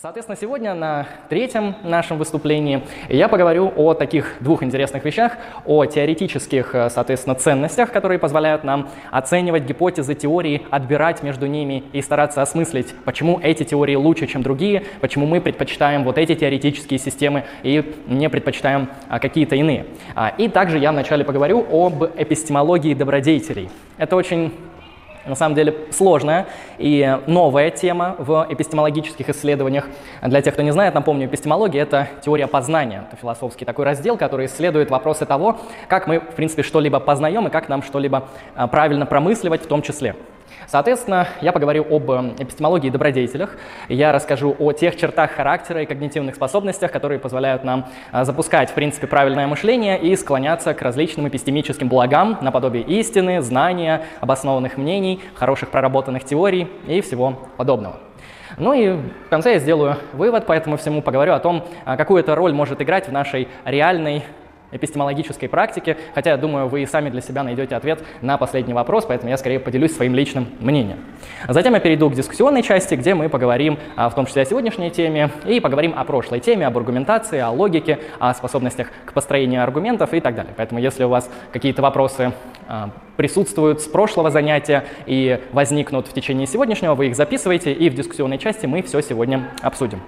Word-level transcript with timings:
Соответственно, 0.00 0.38
сегодня 0.40 0.74
на 0.74 1.08
третьем 1.28 1.74
нашем 1.82 2.18
выступлении 2.18 2.84
я 3.08 3.26
поговорю 3.26 3.72
о 3.74 3.94
таких 3.94 4.36
двух 4.38 4.62
интересных 4.62 5.04
вещах, 5.04 5.32
о 5.64 5.86
теоретических, 5.86 6.72
э, 6.72 6.88
соответственно, 6.88 7.34
ценностях, 7.34 7.90
которые 7.90 8.20
позволяют 8.20 8.62
нам 8.62 8.90
оценивать 9.10 9.64
гипотезы, 9.64 10.14
теории, 10.14 10.62
отбирать 10.70 11.24
между 11.24 11.46
ними 11.46 11.82
и 11.92 12.00
стараться 12.00 12.42
осмыслить, 12.42 12.94
почему 13.04 13.40
эти 13.42 13.64
теории 13.64 13.96
лучше, 13.96 14.28
чем 14.28 14.44
другие, 14.44 14.84
почему 15.00 15.26
мы 15.26 15.40
предпочитаем 15.40 16.04
вот 16.04 16.16
эти 16.16 16.36
теоретические 16.36 17.00
системы 17.00 17.42
и 17.64 17.92
не 18.06 18.30
предпочитаем 18.30 18.90
а, 19.08 19.18
какие-то 19.18 19.56
иные. 19.56 19.86
А, 20.14 20.28
и 20.28 20.46
также 20.46 20.78
я 20.78 20.92
вначале 20.92 21.24
поговорю 21.24 21.66
об 21.72 22.04
эпистемологии 22.04 22.94
добродетелей. 22.94 23.68
Это 23.96 24.14
очень 24.14 24.52
на 25.28 25.34
самом 25.34 25.54
деле 25.54 25.74
сложная 25.90 26.46
и 26.78 27.18
новая 27.26 27.70
тема 27.70 28.16
в 28.18 28.46
эпистемологических 28.48 29.28
исследованиях. 29.28 29.86
Для 30.22 30.42
тех, 30.42 30.54
кто 30.54 30.62
не 30.62 30.72
знает, 30.72 30.94
напомню, 30.94 31.26
эпистемология— 31.26 31.82
это 31.84 32.08
теория 32.22 32.46
познания, 32.46 33.04
это 33.08 33.20
философский 33.20 33.64
такой 33.64 33.84
раздел, 33.84 34.16
который 34.16 34.46
исследует 34.46 34.90
вопросы 34.90 35.26
того, 35.26 35.58
как 35.88 36.06
мы, 36.06 36.20
в 36.20 36.34
принципе, 36.34 36.62
что-либо 36.62 37.00
познаем 37.00 37.46
и 37.46 37.50
как 37.50 37.68
нам 37.68 37.82
что-либо 37.82 38.28
а, 38.54 38.66
правильно 38.66 39.06
промысливать 39.06 39.62
в 39.62 39.66
том 39.66 39.82
числе. 39.82 40.14
Соответственно, 40.70 41.28
я 41.40 41.52
поговорю 41.52 41.86
об 41.88 42.10
эм, 42.10 42.34
эпистемологии 42.38 42.90
добродетелях, 42.90 43.56
я 43.88 44.12
расскажу 44.12 44.54
о 44.58 44.72
тех 44.72 44.96
чертах 44.96 45.30
характера 45.30 45.82
и 45.82 45.86
когнитивных 45.86 46.34
способностях, 46.34 46.92
которые 46.92 47.18
позволяют 47.18 47.64
нам 47.64 47.86
а, 48.12 48.26
запускать, 48.26 48.68
в 48.70 48.74
принципе, 48.74 49.06
правильное 49.06 49.46
мышление 49.46 49.98
и 49.98 50.14
склоняться 50.14 50.74
к 50.74 50.82
различным 50.82 51.26
эпистемическим 51.26 51.88
благам 51.88 52.36
наподобие 52.42 52.82
истины, 52.82 53.40
знания, 53.40 54.02
обоснованных 54.20 54.76
мнений, 54.76 55.22
хороших 55.34 55.70
проработанных 55.70 56.24
теорий 56.24 56.68
и 56.86 57.00
всего 57.00 57.48
подобного. 57.56 57.96
Ну 58.58 58.74
и 58.74 58.90
в 58.90 59.30
конце 59.30 59.54
я 59.54 59.58
сделаю 59.60 59.96
вывод 60.12 60.44
по 60.44 60.52
этому 60.52 60.76
всему, 60.76 61.00
поговорю 61.00 61.32
о 61.32 61.38
том, 61.38 61.64
а, 61.86 61.96
какую 61.96 62.20
это 62.20 62.34
роль 62.34 62.52
может 62.52 62.82
играть 62.82 63.08
в 63.08 63.12
нашей 63.12 63.48
реальной 63.64 64.22
эпистемологической 64.70 65.48
практики, 65.48 65.96
хотя, 66.14 66.30
я 66.30 66.36
думаю, 66.36 66.68
вы 66.68 66.82
и 66.82 66.86
сами 66.86 67.10
для 67.10 67.20
себя 67.20 67.42
найдете 67.42 67.76
ответ 67.76 68.02
на 68.20 68.36
последний 68.36 68.74
вопрос, 68.74 69.04
поэтому 69.06 69.30
я 69.30 69.36
скорее 69.36 69.60
поделюсь 69.60 69.94
своим 69.94 70.14
личным 70.14 70.48
мнением. 70.60 70.98
Затем 71.48 71.74
я 71.74 71.80
перейду 71.80 72.10
к 72.10 72.14
дискуссионной 72.14 72.62
части, 72.62 72.94
где 72.94 73.14
мы 73.14 73.28
поговорим 73.28 73.78
а, 73.96 74.08
в 74.08 74.14
том 74.14 74.26
числе 74.26 74.42
о 74.42 74.44
сегодняшней 74.44 74.90
теме 74.90 75.30
и 75.46 75.60
поговорим 75.60 75.94
о 75.96 76.04
прошлой 76.04 76.40
теме, 76.40 76.66
об 76.66 76.76
аргументации, 76.76 77.38
о 77.38 77.50
логике, 77.50 77.98
о 78.18 78.34
способностях 78.34 78.90
к 79.04 79.12
построению 79.12 79.62
аргументов 79.62 80.12
и 80.14 80.20
так 80.20 80.34
далее. 80.34 80.52
Поэтому 80.56 80.80
если 80.80 81.04
у 81.04 81.08
вас 81.08 81.30
какие-то 81.52 81.82
вопросы 81.82 82.32
а, 82.66 82.90
присутствуют 83.16 83.80
с 83.80 83.86
прошлого 83.86 84.30
занятия 84.30 84.84
и 85.06 85.40
возникнут 85.52 86.06
в 86.06 86.12
течение 86.12 86.46
сегодняшнего, 86.46 86.94
вы 86.94 87.08
их 87.08 87.16
записывайте, 87.16 87.72
и 87.72 87.90
в 87.90 87.94
дискуссионной 87.94 88.38
части 88.38 88.66
мы 88.66 88.82
все 88.82 89.00
сегодня 89.00 89.48
обсудим. 89.62 90.00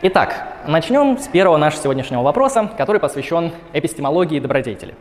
Итак, 0.00 0.46
начнем 0.68 1.18
с 1.18 1.26
первого 1.26 1.56
нашего 1.56 1.82
сегодняшнего 1.82 2.22
вопроса, 2.22 2.70
который 2.78 3.00
посвящен 3.00 3.50
эпистемологии 3.72 4.38
добродетели. 4.38 4.94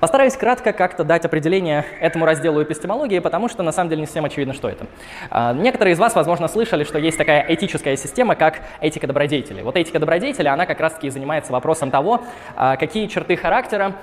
Постараюсь 0.00 0.36
кратко 0.36 0.72
как-то 0.72 1.02
дать 1.02 1.24
определение 1.24 1.84
этому 2.00 2.24
разделу 2.24 2.62
эпистемологии, 2.62 3.18
потому 3.18 3.48
что 3.48 3.64
на 3.64 3.72
самом 3.72 3.90
деле 3.90 4.02
не 4.02 4.06
всем 4.06 4.24
очевидно, 4.24 4.54
что 4.54 4.68
это. 4.68 4.86
А, 5.28 5.52
некоторые 5.52 5.94
из 5.94 5.98
вас, 5.98 6.14
возможно, 6.14 6.46
слышали, 6.46 6.84
что 6.84 6.98
есть 6.98 7.18
такая 7.18 7.44
этическая 7.48 7.96
система, 7.96 8.36
как 8.36 8.60
этика 8.80 9.08
добродетели. 9.08 9.62
Вот 9.62 9.76
этика 9.76 9.98
добродетели, 9.98 10.46
она 10.46 10.66
как 10.66 10.78
раз-таки 10.78 11.10
занимается 11.10 11.52
вопросом 11.52 11.90
того, 11.90 12.22
а, 12.54 12.76
какие 12.76 13.08
черты 13.08 13.36
характера, 13.36 13.96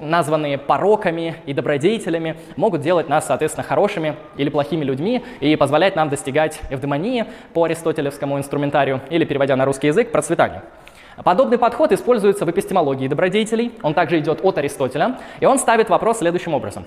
названные 0.00 0.58
пороками 0.58 1.36
и 1.46 1.52
добродетелями, 1.52 2.36
могут 2.56 2.80
делать 2.80 3.08
нас, 3.08 3.26
соответственно, 3.26 3.64
хорошими 3.64 4.16
или 4.36 4.50
плохими 4.50 4.84
людьми 4.84 5.24
и 5.38 5.54
позволять 5.54 5.94
нам 5.94 6.08
достигать 6.08 6.60
эвдемонии 6.68 7.26
по 7.54 7.62
аристотелевскому 7.64 8.38
инструментарию 8.38 9.02
или, 9.08 9.24
переводя 9.24 9.54
на 9.54 9.64
русский 9.64 9.77
язык, 9.86 10.10
процветания. 10.10 10.62
Подобный 11.24 11.58
подход 11.58 11.90
используется 11.92 12.44
в 12.44 12.50
эпистемологии 12.50 13.08
добродетелей, 13.08 13.72
он 13.82 13.94
также 13.94 14.20
идет 14.20 14.40
от 14.44 14.58
Аристотеля, 14.58 15.18
и 15.40 15.46
он 15.46 15.58
ставит 15.58 15.88
вопрос 15.88 16.18
следующим 16.18 16.54
образом. 16.54 16.86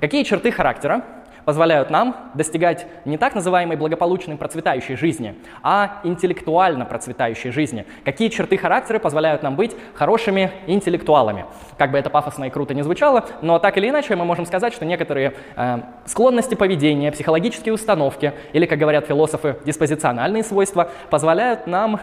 Какие 0.00 0.22
черты 0.22 0.50
характера 0.50 1.02
позволяют 1.46 1.90
нам 1.90 2.16
достигать 2.34 2.86
не 3.04 3.16
так 3.16 3.36
называемой 3.36 3.76
благополучной 3.76 4.36
процветающей 4.36 4.96
жизни, 4.96 5.36
а 5.62 6.00
интеллектуально 6.02 6.84
процветающей 6.84 7.50
жизни. 7.50 7.86
Какие 8.04 8.28
черты 8.30 8.58
характера 8.58 8.98
позволяют 8.98 9.44
нам 9.44 9.54
быть 9.54 9.76
хорошими 9.94 10.50
интеллектуалами. 10.66 11.46
Как 11.78 11.92
бы 11.92 11.98
это 11.98 12.10
пафосно 12.10 12.46
и 12.46 12.50
круто 12.50 12.74
не 12.74 12.82
звучало, 12.82 13.26
но 13.42 13.60
так 13.60 13.78
или 13.78 13.88
иначе 13.88 14.16
мы 14.16 14.24
можем 14.24 14.44
сказать, 14.44 14.74
что 14.74 14.84
некоторые 14.84 15.34
э, 15.54 15.78
склонности 16.04 16.56
поведения, 16.56 17.12
психологические 17.12 17.72
установки 17.72 18.32
или, 18.52 18.66
как 18.66 18.80
говорят 18.80 19.06
философы, 19.06 19.56
диспозициональные 19.64 20.42
свойства 20.42 20.90
позволяют 21.10 21.68
нам 21.68 22.00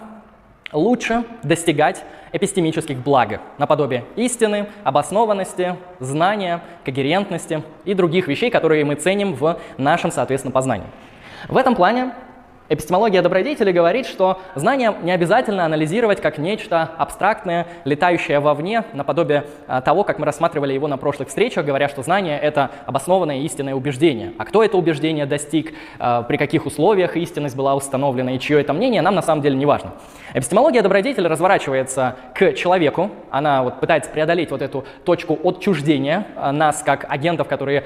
лучше 0.73 1.23
достигать 1.44 2.03
эпистемических 2.31 2.97
благ, 2.97 3.39
наподобие 3.57 4.06
истины, 4.16 4.67
обоснованности, 4.84 5.78
знания, 6.00 6.61
когерентности 6.84 7.63
и 7.85 7.94
других 7.94 8.28
вещей, 8.28 8.50
которые 8.50 8.83
мы 8.83 8.95
ценим 8.95 9.35
в 9.35 9.59
нашем, 9.78 10.12
соответственно, 10.12 10.51
познании. 10.51 10.88
В 11.47 11.57
этом 11.57 11.75
плане 11.75 12.13
Эпистемология 12.73 13.22
добродетели 13.22 13.72
говорит, 13.72 14.07
что 14.07 14.39
знание 14.56 14.95
не 15.03 15.11
обязательно 15.11 15.63
анализировать 15.63 16.22
как 16.22 16.39
нечто 16.39 16.89
абстрактное, 16.97 17.67
летающее 17.85 18.39
вовне, 18.39 18.84
наподобие 18.94 19.45
а, 19.67 19.79
того, 19.81 20.03
как 20.03 20.17
мы 20.17 20.25
рассматривали 20.25 20.73
его 20.73 20.88
на 20.88 20.97
прошлых 20.97 21.28
встречах, 21.28 21.67
говоря, 21.67 21.88
что 21.88 22.01
знание— 22.01 22.39
это 22.41 22.72
обоснованное 22.88 23.41
истинное 23.41 23.75
убеждение. 23.75 24.33
А 24.39 24.45
кто 24.45 24.63
это 24.63 24.75
убеждение 24.75 25.28
достиг, 25.28 25.72
а, 26.00 26.23
при 26.23 26.38
каких 26.38 26.66
условиях 26.66 27.16
истинность 27.16 27.56
была 27.56 27.75
установлена 27.75 28.31
и 28.31 28.39
чье 28.39 28.59
это 28.59 28.73
мнение, 28.73 29.03
нам 29.03 29.13
на 29.13 29.22
самом 29.22 29.44
деле 29.44 29.56
не 29.56 29.67
важно. 29.67 29.91
Эпистемология 30.33 30.81
добродетели 30.81 31.28
разворачивается 31.28 32.16
к 32.33 32.53
человеку, 32.53 33.12
она 33.29 33.62
вот 33.62 33.81
пытается 33.81 34.09
преодолеть 34.09 34.50
вот 34.50 34.63
эту 34.63 34.83
точку 35.06 35.38
отчуждения 35.44 36.25
а, 36.35 36.51
нас 36.51 36.81
как 36.81 37.06
агентов, 37.07 37.47
которые 37.47 37.83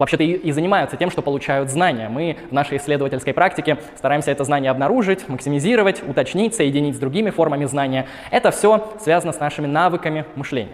вообще-то 0.00 0.24
и, 0.24 0.32
и 0.32 0.50
занимаются 0.50 0.96
тем, 0.96 1.12
что 1.12 1.22
получают 1.22 1.70
знания. 1.70 2.08
Мы 2.08 2.36
в 2.50 2.52
нашей 2.52 2.78
исследовательской 2.78 3.32
практике 3.32 3.78
стараемся 3.96 4.23
стараемся 4.24 4.30
это 4.30 4.44
знание 4.44 4.70
обнаружить, 4.70 5.28
максимизировать, 5.28 6.02
уточнить, 6.06 6.54
соединить 6.54 6.96
с 6.96 6.98
другими 6.98 7.30
формами 7.30 7.66
знания. 7.66 8.06
Это 8.30 8.50
все 8.50 8.80
связано 9.00 9.32
с 9.32 9.40
нашими 9.40 9.66
навыками 9.66 10.24
мышления. 10.36 10.72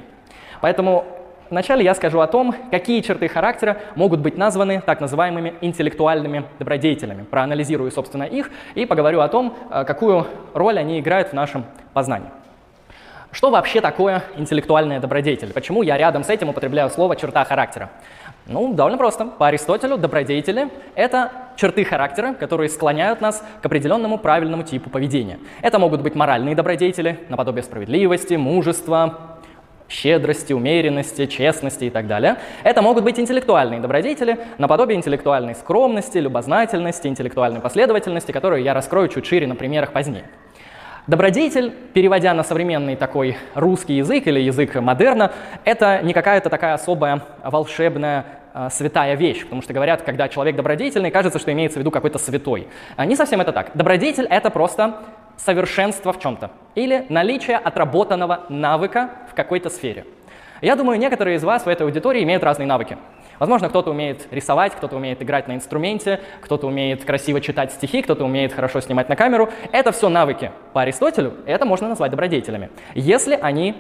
Поэтому 0.61 1.05
Вначале 1.51 1.83
я 1.83 1.97
скажу 1.97 2.21
о 2.21 2.29
том, 2.29 2.55
какие 2.71 3.01
черты 3.01 3.27
характера 3.27 3.77
могут 3.97 4.21
быть 4.21 4.39
названы 4.39 4.81
так 4.87 5.01
называемыми 5.01 5.55
интеллектуальными 5.63 6.45
добродетелями. 6.61 7.25
Проанализирую, 7.25 7.91
собственно, 7.91 8.23
их 8.23 8.51
и 8.77 8.87
поговорю 8.87 9.19
о 9.19 9.27
том, 9.29 9.57
э, 9.69 9.85
какую 9.85 10.29
роль 10.55 10.79
они 10.79 11.01
играют 11.01 11.31
в 11.31 11.33
нашем 11.33 11.65
познании. 11.93 12.31
Что 13.33 13.51
вообще 13.51 13.81
такое 13.81 14.23
интеллектуальная 14.37 15.01
добродетель? 15.01 15.53
Почему 15.53 15.83
я 15.83 15.99
рядом 15.99 16.23
с 16.23 16.29
этим 16.31 16.51
употребляю 16.51 16.89
слово 16.89 17.17
«черта 17.17 17.45
характера»? 17.45 17.91
Ну, 18.47 18.75
довольно 18.75 18.99
просто. 18.99 19.27
По 19.27 19.49
Аристотелю 19.49 19.97
добродетели— 19.97 20.71
это 20.95 21.31
черты 21.57 21.85
характера, 21.85 22.35
которые 22.35 22.69
склоняют 22.69 23.21
нас 23.21 23.45
к 23.63 23.67
определенному 23.67 24.19
правильному 24.19 24.63
типу 24.63 24.91
поведения. 24.91 25.39
Это 25.63 25.79
могут 25.79 26.03
быть 26.03 26.15
моральные 26.15 26.55
добродетели, 26.55 27.21
наподобие 27.29 27.63
справедливости, 27.63 28.35
мужества, 28.35 29.39
щедрости, 29.89 30.53
умеренности, 30.53 31.27
честности 31.27 31.85
и 31.85 31.91
так 31.91 32.07
далее. 32.07 32.37
Это 32.63 32.81
могут 32.81 33.05
быть 33.05 33.19
интеллектуальные 33.19 33.81
добродетели, 33.81 34.39
наподобие 34.59 34.97
интеллектуальной 34.97 35.55
скромности, 35.55 36.19
любознательности, 36.19 37.09
интеллектуальной 37.09 37.61
последовательности, 37.61 38.33
которые 38.33 38.65
я 38.65 38.73
раскрою 38.73 39.09
чуть 39.09 39.27
шире 39.27 39.47
на 39.47 39.57
примерах 39.57 39.93
позднее. 39.93 40.25
Добродетель, 41.07 41.73
переводя 41.95 42.35
на 42.35 42.43
современный 42.43 42.95
такой 42.95 43.37
русский 43.55 43.95
язык 43.95 44.27
или 44.27 44.41
язык 44.41 44.75
модерна, 44.77 45.33
это 45.65 46.01
не 46.03 46.13
какая-то 46.13 46.51
такая 46.51 46.75
особая 46.75 47.23
волшебная 47.43 48.27
э, 48.53 48.69
святая 48.71 49.15
вещь, 49.15 49.43
потому 49.45 49.63
что 49.63 49.73
говорят, 49.73 50.03
когда 50.03 50.29
человек 50.29 50.57
добродетельный, 50.57 51.11
кажется, 51.11 51.39
что 51.39 51.53
имеется 51.53 51.79
в 51.79 51.81
виду 51.81 51.91
какой-то 51.91 52.19
святой. 52.19 52.69
А 52.97 53.07
не 53.07 53.17
совсем 53.17 53.41
это 53.41 53.53
так. 53.53 53.71
Добродетель— 53.75 54.27
это 54.31 54.51
просто 54.51 54.99
совершенство 55.37 56.13
в 56.13 56.21
чем-то 56.21 56.51
или 56.75 57.07
наличие 57.09 57.57
отработанного 57.57 58.45
навыка 58.49 59.11
в 59.31 59.35
какой-то 59.35 59.71
сфере. 59.71 60.05
Я 60.61 60.77
думаю, 60.77 60.99
некоторые 60.99 61.37
из 61.37 61.45
вас 61.45 61.65
в 61.65 61.69
этой 61.69 61.83
аудитории 61.87 62.23
имеют 62.23 62.45
разные 62.45 62.67
навыки. 62.67 62.99
Возможно, 63.41 63.71
кто-то 63.71 63.91
умеет 63.91 64.29
рисовать, 64.31 64.75
кто-то 64.75 64.97
умеет 64.97 65.23
играть 65.23 65.49
на 65.49 65.55
инструменте, 65.55 66.21
кто-то 66.43 66.67
умеет 66.67 67.05
красиво 67.05 67.41
читать 67.41 67.73
стихи, 67.73 68.03
кто-то 68.03 68.25
умеет 68.25 68.53
хорошо 68.53 68.81
снимать 68.81 69.09
на 69.09 69.17
камеру. 69.17 69.49
Это 69.73 69.91
все 69.93 70.11
навыки 70.11 70.53
по 70.75 70.83
Аристотелю, 70.83 71.33
это 71.47 71.65
можно 71.65 71.89
назвать 71.89 72.11
добродетелями, 72.11 72.71
если 72.95 73.39
они 73.41 73.75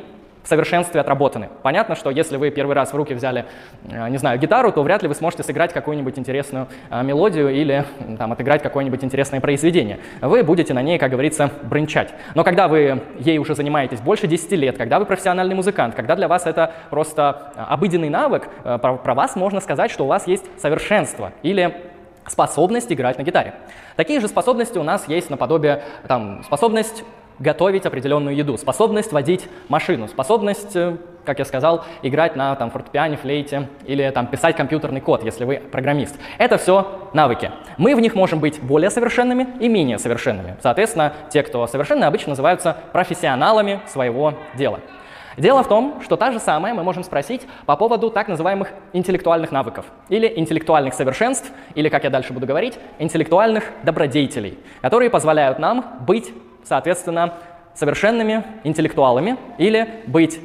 совершенстве 0.50 1.00
отработаны. 1.00 1.49
Понятно, 1.62 1.94
что 1.94 2.11
если 2.11 2.37
вы 2.37 2.50
первый 2.50 2.75
раз 2.75 2.93
в 2.93 2.97
руки 2.97 3.14
взяли, 3.14 3.47
э, 3.88 4.08
не 4.08 4.19
знаю, 4.19 4.38
гитару, 4.38 4.73
то 4.73 4.82
вряд 4.82 5.02
ли 5.02 5.08
вы 5.08 5.14
сможете 5.14 5.43
сыграть 5.43 5.73
какую-нибудь 5.73 6.19
интересную 6.19 6.67
э, 6.91 7.02
мелодию 7.02 7.49
или 7.49 7.85
там, 8.19 8.32
отыграть 8.32 8.62
какое-нибудь 8.62 9.02
интересное 9.02 9.41
произведение. 9.41 10.00
Вы 10.20 10.43
будете 10.43 10.75
на 10.75 10.82
ней, 10.82 10.99
как 10.99 11.11
говорится, 11.11 11.50
бренчать. 11.62 12.12
Но 12.35 12.44
когда 12.44 12.69
вы 12.69 13.02
ей 13.19 13.38
уже 13.38 13.55
занимаетесь 13.55 14.00
больше 14.00 14.26
10 14.26 14.52
лет, 14.52 14.76
когда 14.76 14.99
вы 14.99 15.06
профессиональный 15.06 15.55
музыкант, 15.55 15.94
когда 15.94 16.17
для 16.17 16.29
вас 16.29 16.47
это 16.47 16.75
просто 16.91 17.53
э, 17.55 17.61
обыденный 17.69 18.11
навык, 18.11 18.49
про, 18.62 18.96
про 18.96 19.14
вас 19.14 19.37
можно 19.37 19.61
сказать, 19.61 19.91
что 19.91 20.05
у 20.05 20.08
вас 20.08 20.26
есть 20.26 20.44
совершенство 20.61 21.32
или 21.43 21.75
способность 22.26 22.93
играть 22.93 23.19
на 23.19 23.23
гитаре. 23.23 23.55
Такие 23.96 24.20
же 24.20 24.29
способности 24.29 24.79
у 24.79 24.82
нас 24.82 25.08
есть 25.08 25.31
наподобие, 25.31 25.82
там, 26.06 26.43
способность 26.44 27.05
готовить 27.40 27.87
определенную 27.87 28.37
еду, 28.37 28.56
способность 28.56 29.12
водить 29.12 29.48
машину, 29.69 30.06
способность, 30.06 30.76
э, 30.76 30.96
как 31.25 31.38
я 31.38 31.44
сказал, 31.44 31.84
играть 32.02 32.37
на 32.37 32.54
там, 32.54 32.70
фортепиане, 32.70 33.16
флейте 33.16 33.69
или 33.87 34.08
там, 34.10 34.26
писать 34.26 34.54
компьютерный 34.56 35.00
код, 35.00 35.25
если 35.25 35.44
вы 35.44 35.56
программист. 35.56 36.16
Это 36.38 36.58
все 36.58 37.08
навыки. 37.14 37.50
Мы 37.78 37.96
в 37.96 38.00
них 38.00 38.14
можем 38.14 38.38
быть 38.38 38.62
более 38.62 38.90
совершенными 38.90 39.48
и 39.58 39.69
менее 39.69 39.98
совершенными. 39.98 40.56
Соответственно, 40.62 41.14
те, 41.31 41.42
кто 41.42 41.66
совершенны, 41.66 42.04
обычно 42.04 42.31
называются 42.31 42.76
профессионалами 42.92 43.81
своего 43.88 44.34
дела. 44.56 44.81
Дело 45.36 45.62
в 45.62 45.69
том, 45.69 46.00
что 46.02 46.16
та 46.16 46.32
же 46.32 46.40
самое 46.40 46.75
мы 46.75 46.82
можем 46.82 47.02
спросить 47.02 47.46
по 47.64 47.76
поводу 47.76 48.10
так 48.10 48.28
называемых 48.28 48.69
интеллектуальных 48.93 49.52
навыков 49.52 49.86
или 50.10 50.31
интеллектуальных 50.36 50.93
совершенств, 50.93 51.50
или, 51.75 51.88
как 51.88 52.04
я 52.04 52.10
дальше 52.10 52.34
буду 52.34 52.46
говорить, 52.46 52.78
интеллектуальных 52.98 53.64
добродетелей, 53.82 54.58
которые 54.82 55.08
позволяют 55.08 55.58
нам 55.58 55.98
быть 56.00 56.34
соответственно, 56.64 57.34
совершенными 57.74 58.44
интеллектуалами 58.64 59.36
или 59.58 60.02
быть 60.06 60.40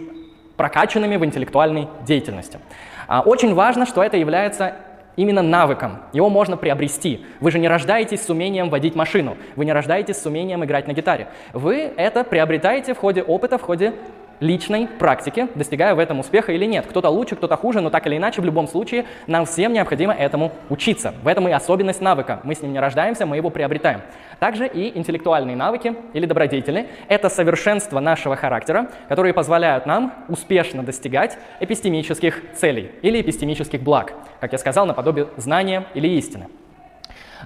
прокачанными 0.58 1.18
в 1.18 1.26
интеллектуальной 1.26 1.88
деятельности. 2.06 2.60
А, 3.08 3.22
очень 3.22 3.54
важно, 3.54 3.86
что 3.86 4.04
это 4.04 4.18
является 4.18 4.76
именно 5.16 5.42
навыком. 5.42 6.00
Его 6.14 6.30
можно 6.30 6.58
приобрести. 6.58 7.26
Вы 7.40 7.52
же 7.52 7.60
не 7.60 7.68
рождаетесь 7.68 8.22
с 8.24 8.30
умением 8.30 8.70
водить 8.70 8.96
машину, 8.96 9.38
вы 9.56 9.66
не 9.66 9.74
рождаетесь 9.74 10.18
с 10.18 10.26
умением 10.26 10.64
играть 10.64 10.88
на 10.88 10.94
гитаре. 10.94 11.28
Вы 11.54 11.94
это 11.96 12.24
приобретаете 12.24 12.94
в 12.94 12.98
ходе 12.98 13.22
опыта, 13.22 13.58
в 13.58 13.62
ходе 13.62 13.94
личной 14.40 14.88
практики, 14.88 15.48
достигая 15.56 15.96
в 15.96 16.00
этом 16.00 16.20
успеха 16.20 16.52
или 16.52 16.66
нет. 16.66 16.86
Кто-то 16.88 17.10
лучше, 17.10 17.36
кто-то 17.36 17.56
хуже, 17.58 17.82
но 17.82 17.90
так 17.90 18.06
или 18.08 18.18
иначе, 18.18 18.42
в 18.42 18.46
любом 18.46 18.68
случае, 18.68 19.06
нам 19.28 19.46
всем 19.46 19.74
необходимо 19.74 20.14
этому 20.14 20.52
учиться. 20.70 21.14
В 21.24 21.28
этом 21.28 21.48
и 21.48 21.52
особенность 21.52 22.02
навыка. 22.02 22.40
Мы 22.44 22.56
с 22.56 22.62
ним 22.62 22.74
не 22.74 22.80
рождаемся, 22.80 23.26
мы 23.26 23.38
его 23.38 23.50
приобретаем. 23.50 24.02
Также 24.40 24.68
и 24.68 24.98
интеллектуальные 24.98 25.56
навыки 25.56 25.96
или 26.14 26.26
добродетели– 26.26 26.88
это 27.08 27.30
совершенство 27.30 28.00
нашего 28.00 28.36
характера, 28.36 28.90
которые 29.08 29.34
позволяют 29.34 29.86
нам 29.86 30.14
успешно 30.28 30.84
достигать 30.84 31.38
эпистемических 31.60 32.42
целей 32.56 32.92
или 33.02 33.22
эпистемических 33.22 33.82
благ, 33.82 34.14
как 34.40 34.52
я 34.52 34.58
сказал, 34.58 34.86
наподобие 34.86 35.28
знания 35.38 35.86
или 35.94 36.08
истины. 36.08 36.48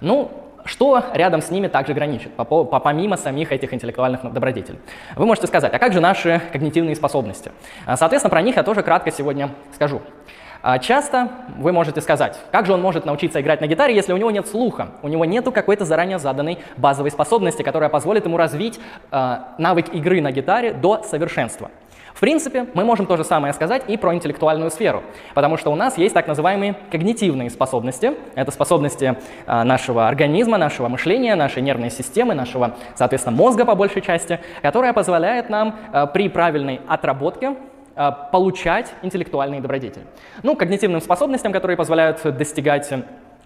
Ну, 0.02 0.32
что 0.70 1.04
рядом 1.14 1.42
с 1.42 1.50
ними 1.50 1.68
также 1.68 1.94
граничит, 1.94 2.32
помимо 2.36 3.18
самих 3.18 3.52
этих 3.52 3.74
интеллектуальных 3.74 4.32
добродетелей? 4.32 4.80
Вы 5.16 5.26
можете 5.26 5.48
сказать, 5.48 5.74
а 5.74 5.80
как 5.80 5.94
же 5.94 6.00
наши 6.00 6.42
когнитивные 6.54 6.96
способности? 6.96 7.52
А, 7.86 7.98
соответственно, 7.98 8.30
про 8.30 8.42
них 8.42 8.56
я 8.56 8.64
тоже 8.64 8.84
кратко 8.84 9.12
сегодня 9.12 9.50
скажу. 9.74 10.02
А, 10.62 10.78
часто 10.78 11.30
вы 11.58 11.72
можете 11.72 12.02
сказать, 12.02 12.38
как 12.52 12.66
же 12.66 12.74
он 12.74 12.82
может 12.82 13.06
научиться 13.06 13.42
играть 13.42 13.62
на 13.62 13.68
гитаре, 13.68 13.96
если 13.96 14.14
у 14.14 14.18
него 14.18 14.30
нет 14.30 14.48
слуха, 14.48 14.90
у 15.02 15.08
него 15.08 15.26
нет 15.26 15.46
какой-то 15.46 15.86
заранее 15.86 16.20
заданной 16.20 16.60
базовой 16.78 17.12
способности, 17.12 17.64
которая 17.64 17.90
позволит 17.90 18.26
ему 18.26 18.38
развить 18.38 18.80
э, 19.12 19.38
навык 19.58 19.94
игры 19.94 20.22
на 20.22 20.32
гитаре 20.32 20.74
до 20.74 21.02
совершенства. 21.04 21.72
В 22.20 22.22
принципе, 22.22 22.66
мы 22.74 22.84
можем 22.84 23.06
то 23.06 23.16
же 23.16 23.24
самое 23.24 23.54
сказать 23.54 23.84
и 23.88 23.96
про 23.96 24.14
интеллектуальную 24.14 24.72
сферу, 24.72 25.04
потому 25.36 25.56
что 25.56 25.72
у 25.72 25.76
нас 25.76 25.98
есть 25.98 26.14
так 26.14 26.28
называемые 26.28 26.76
когнитивные 26.92 27.50
способности. 27.50 28.12
Это 28.36 28.52
способности 28.52 29.16
э, 29.48 29.64
нашего 29.64 30.06
организма, 30.06 30.58
нашего 30.58 30.90
мышления, 30.90 31.36
нашей 31.36 31.62
нервной 31.62 31.90
системы, 31.90 32.34
нашего, 32.34 32.76
соответственно, 32.96 33.38
мозга 33.38 33.64
по 33.64 33.74
большей 33.74 34.02
части, 34.02 34.42
которая 34.62 34.92
позволяет 34.92 35.50
нам 35.50 35.80
э, 35.94 36.08
при 36.14 36.28
правильной 36.28 36.82
отработке 36.90 37.56
э, 37.96 38.12
получать 38.34 38.94
интеллектуальные 39.02 39.62
добродетели. 39.62 40.06
Ну, 40.44 40.58
когнитивным 40.58 41.00
способностям, 41.00 41.54
которые 41.54 41.78
позволяют 41.78 42.22
достигать 42.36 42.92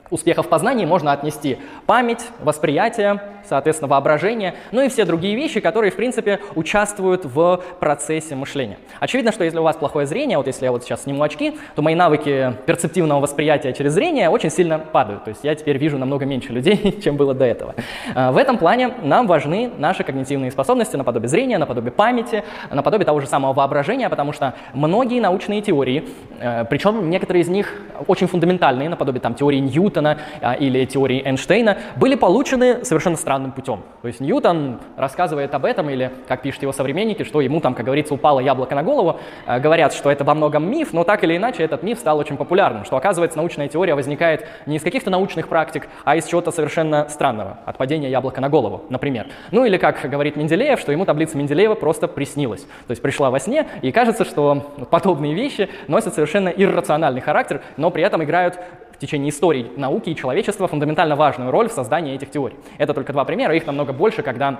успеха 0.09 0.43
в 0.43 0.47
познании 0.47 0.85
можно 0.85 1.11
отнести 1.11 1.57
память, 1.85 2.25
восприятие, 2.41 3.21
соответственно, 3.47 3.89
воображение, 3.89 4.55
ну 4.71 4.81
и 4.81 4.89
все 4.89 5.05
другие 5.05 5.35
вещи, 5.35 5.59
которые, 5.59 5.91
в 5.91 5.95
принципе, 5.95 6.39
участвуют 6.55 7.25
в 7.25 7.61
процессе 7.79 8.35
мышления. 8.35 8.77
Очевидно, 8.99 9.31
что 9.31 9.43
если 9.43 9.57
у 9.57 9.63
вас 9.63 9.75
плохое 9.75 10.05
зрение, 10.05 10.37
вот 10.37 10.47
если 10.47 10.65
я 10.65 10.71
вот 10.71 10.83
сейчас 10.83 11.03
сниму 11.03 11.23
очки, 11.23 11.57
то 11.75 11.81
мои 11.81 11.95
навыки 11.95 12.53
перцептивного 12.65 13.19
восприятия 13.19 13.73
через 13.73 13.93
зрение 13.93 14.29
очень 14.29 14.49
сильно 14.49 14.79
падают. 14.79 15.23
То 15.23 15.29
есть 15.29 15.43
я 15.43 15.55
теперь 15.55 15.77
вижу 15.77 15.97
намного 15.97 16.25
меньше 16.25 16.53
людей, 16.53 16.99
чем 17.03 17.17
было 17.17 17.33
до 17.33 17.45
этого. 17.45 17.75
А, 18.15 18.31
в 18.31 18.37
этом 18.37 18.57
плане 18.57 18.89
нам 19.01 19.27
важны 19.27 19.71
наши 19.77 20.03
когнитивные 20.03 20.51
способности 20.51 20.95
наподобие 20.95 21.29
зрения, 21.29 21.57
наподобие 21.57 21.91
памяти, 21.91 22.43
наподобие 22.71 23.05
того 23.05 23.19
же 23.19 23.27
самого 23.27 23.53
воображения, 23.53 24.09
потому 24.09 24.33
что 24.33 24.53
многие 24.73 25.19
научные 25.19 25.61
теории, 25.61 26.07
э, 26.39 26.65
причем 26.65 27.09
некоторые 27.09 27.41
из 27.41 27.49
них 27.49 27.81
очень 28.07 28.27
фундаментальные, 28.27 28.89
наподобие 28.89 29.21
там 29.21 29.33
теории 29.33 29.59
Ньютона, 29.59 29.92
Ньютона 29.93 30.17
а, 30.41 30.53
или 30.53 30.85
теории 30.85 31.21
Эйнштейна 31.23 31.77
были 31.95 32.15
получены 32.15 32.83
совершенно 32.83 33.15
странным 33.15 33.51
путем. 33.51 33.83
То 34.01 34.07
есть 34.07 34.19
Ньютон 34.19 34.79
рассказывает 34.97 35.53
об 35.53 35.65
этом, 35.65 35.89
или, 35.89 36.11
как 36.27 36.41
пишут 36.41 36.63
его 36.63 36.71
современники, 36.73 37.23
что 37.23 37.41
ему 37.41 37.61
там, 37.61 37.75
как 37.75 37.85
говорится, 37.85 38.13
упало 38.13 38.39
яблоко 38.39 38.73
на 38.75 38.83
голову. 38.83 39.19
А, 39.45 39.59
говорят, 39.59 39.93
что 39.93 40.09
это 40.09 40.23
во 40.23 40.33
многом 40.33 40.69
миф, 40.69 40.93
но 40.93 41.03
так 41.03 41.23
или 41.23 41.37
иначе 41.37 41.63
этот 41.63 41.83
миф 41.83 41.99
стал 41.99 42.17
очень 42.17 42.37
популярным, 42.37 42.85
что, 42.85 42.97
оказывается, 42.97 43.37
научная 43.37 43.67
теория 43.67 43.93
возникает 43.93 44.47
не 44.65 44.77
из 44.77 44.81
каких-то 44.81 45.11
научных 45.11 45.47
практик, 45.47 45.87
а 46.03 46.15
из 46.15 46.25
чего-то 46.25 46.51
совершенно 46.51 47.07
странного, 47.09 47.59
от 47.65 47.77
падения 47.77 48.09
яблока 48.09 48.41
на 48.41 48.49
голову, 48.49 48.83
например. 48.89 49.27
Ну 49.51 49.65
или, 49.65 49.77
как 49.77 50.09
говорит 50.09 50.35
Менделеев, 50.35 50.79
что 50.79 50.91
ему 50.91 51.05
таблица 51.05 51.37
Менделеева 51.37 51.75
просто 51.75 52.07
приснилась. 52.07 52.61
То 52.61 52.91
есть 52.91 53.01
пришла 53.01 53.29
во 53.29 53.39
сне, 53.39 53.67
и 53.81 53.91
кажется, 53.91 54.25
что 54.25 54.73
подобные 54.89 55.33
вещи 55.33 55.69
носят 55.87 56.15
совершенно 56.15 56.49
иррациональный 56.49 57.21
характер, 57.21 57.61
но 57.77 57.91
при 57.91 58.03
этом 58.03 58.23
играют 58.23 58.59
течение 59.03 59.29
истории 59.29 59.69
науки 59.75 60.09
и 60.09 60.15
человечества 60.15 60.67
фундаментально 60.67 61.15
важную 61.15 61.51
роль 61.51 61.67
в 61.67 61.73
создании 61.73 62.15
этих 62.15 62.31
теорий. 62.31 62.55
Это 62.77 62.93
только 62.93 63.11
два 63.11 63.25
примера, 63.25 63.55
их 63.55 63.67
намного 63.67 63.91
больше, 63.91 64.23
когда 64.23 64.59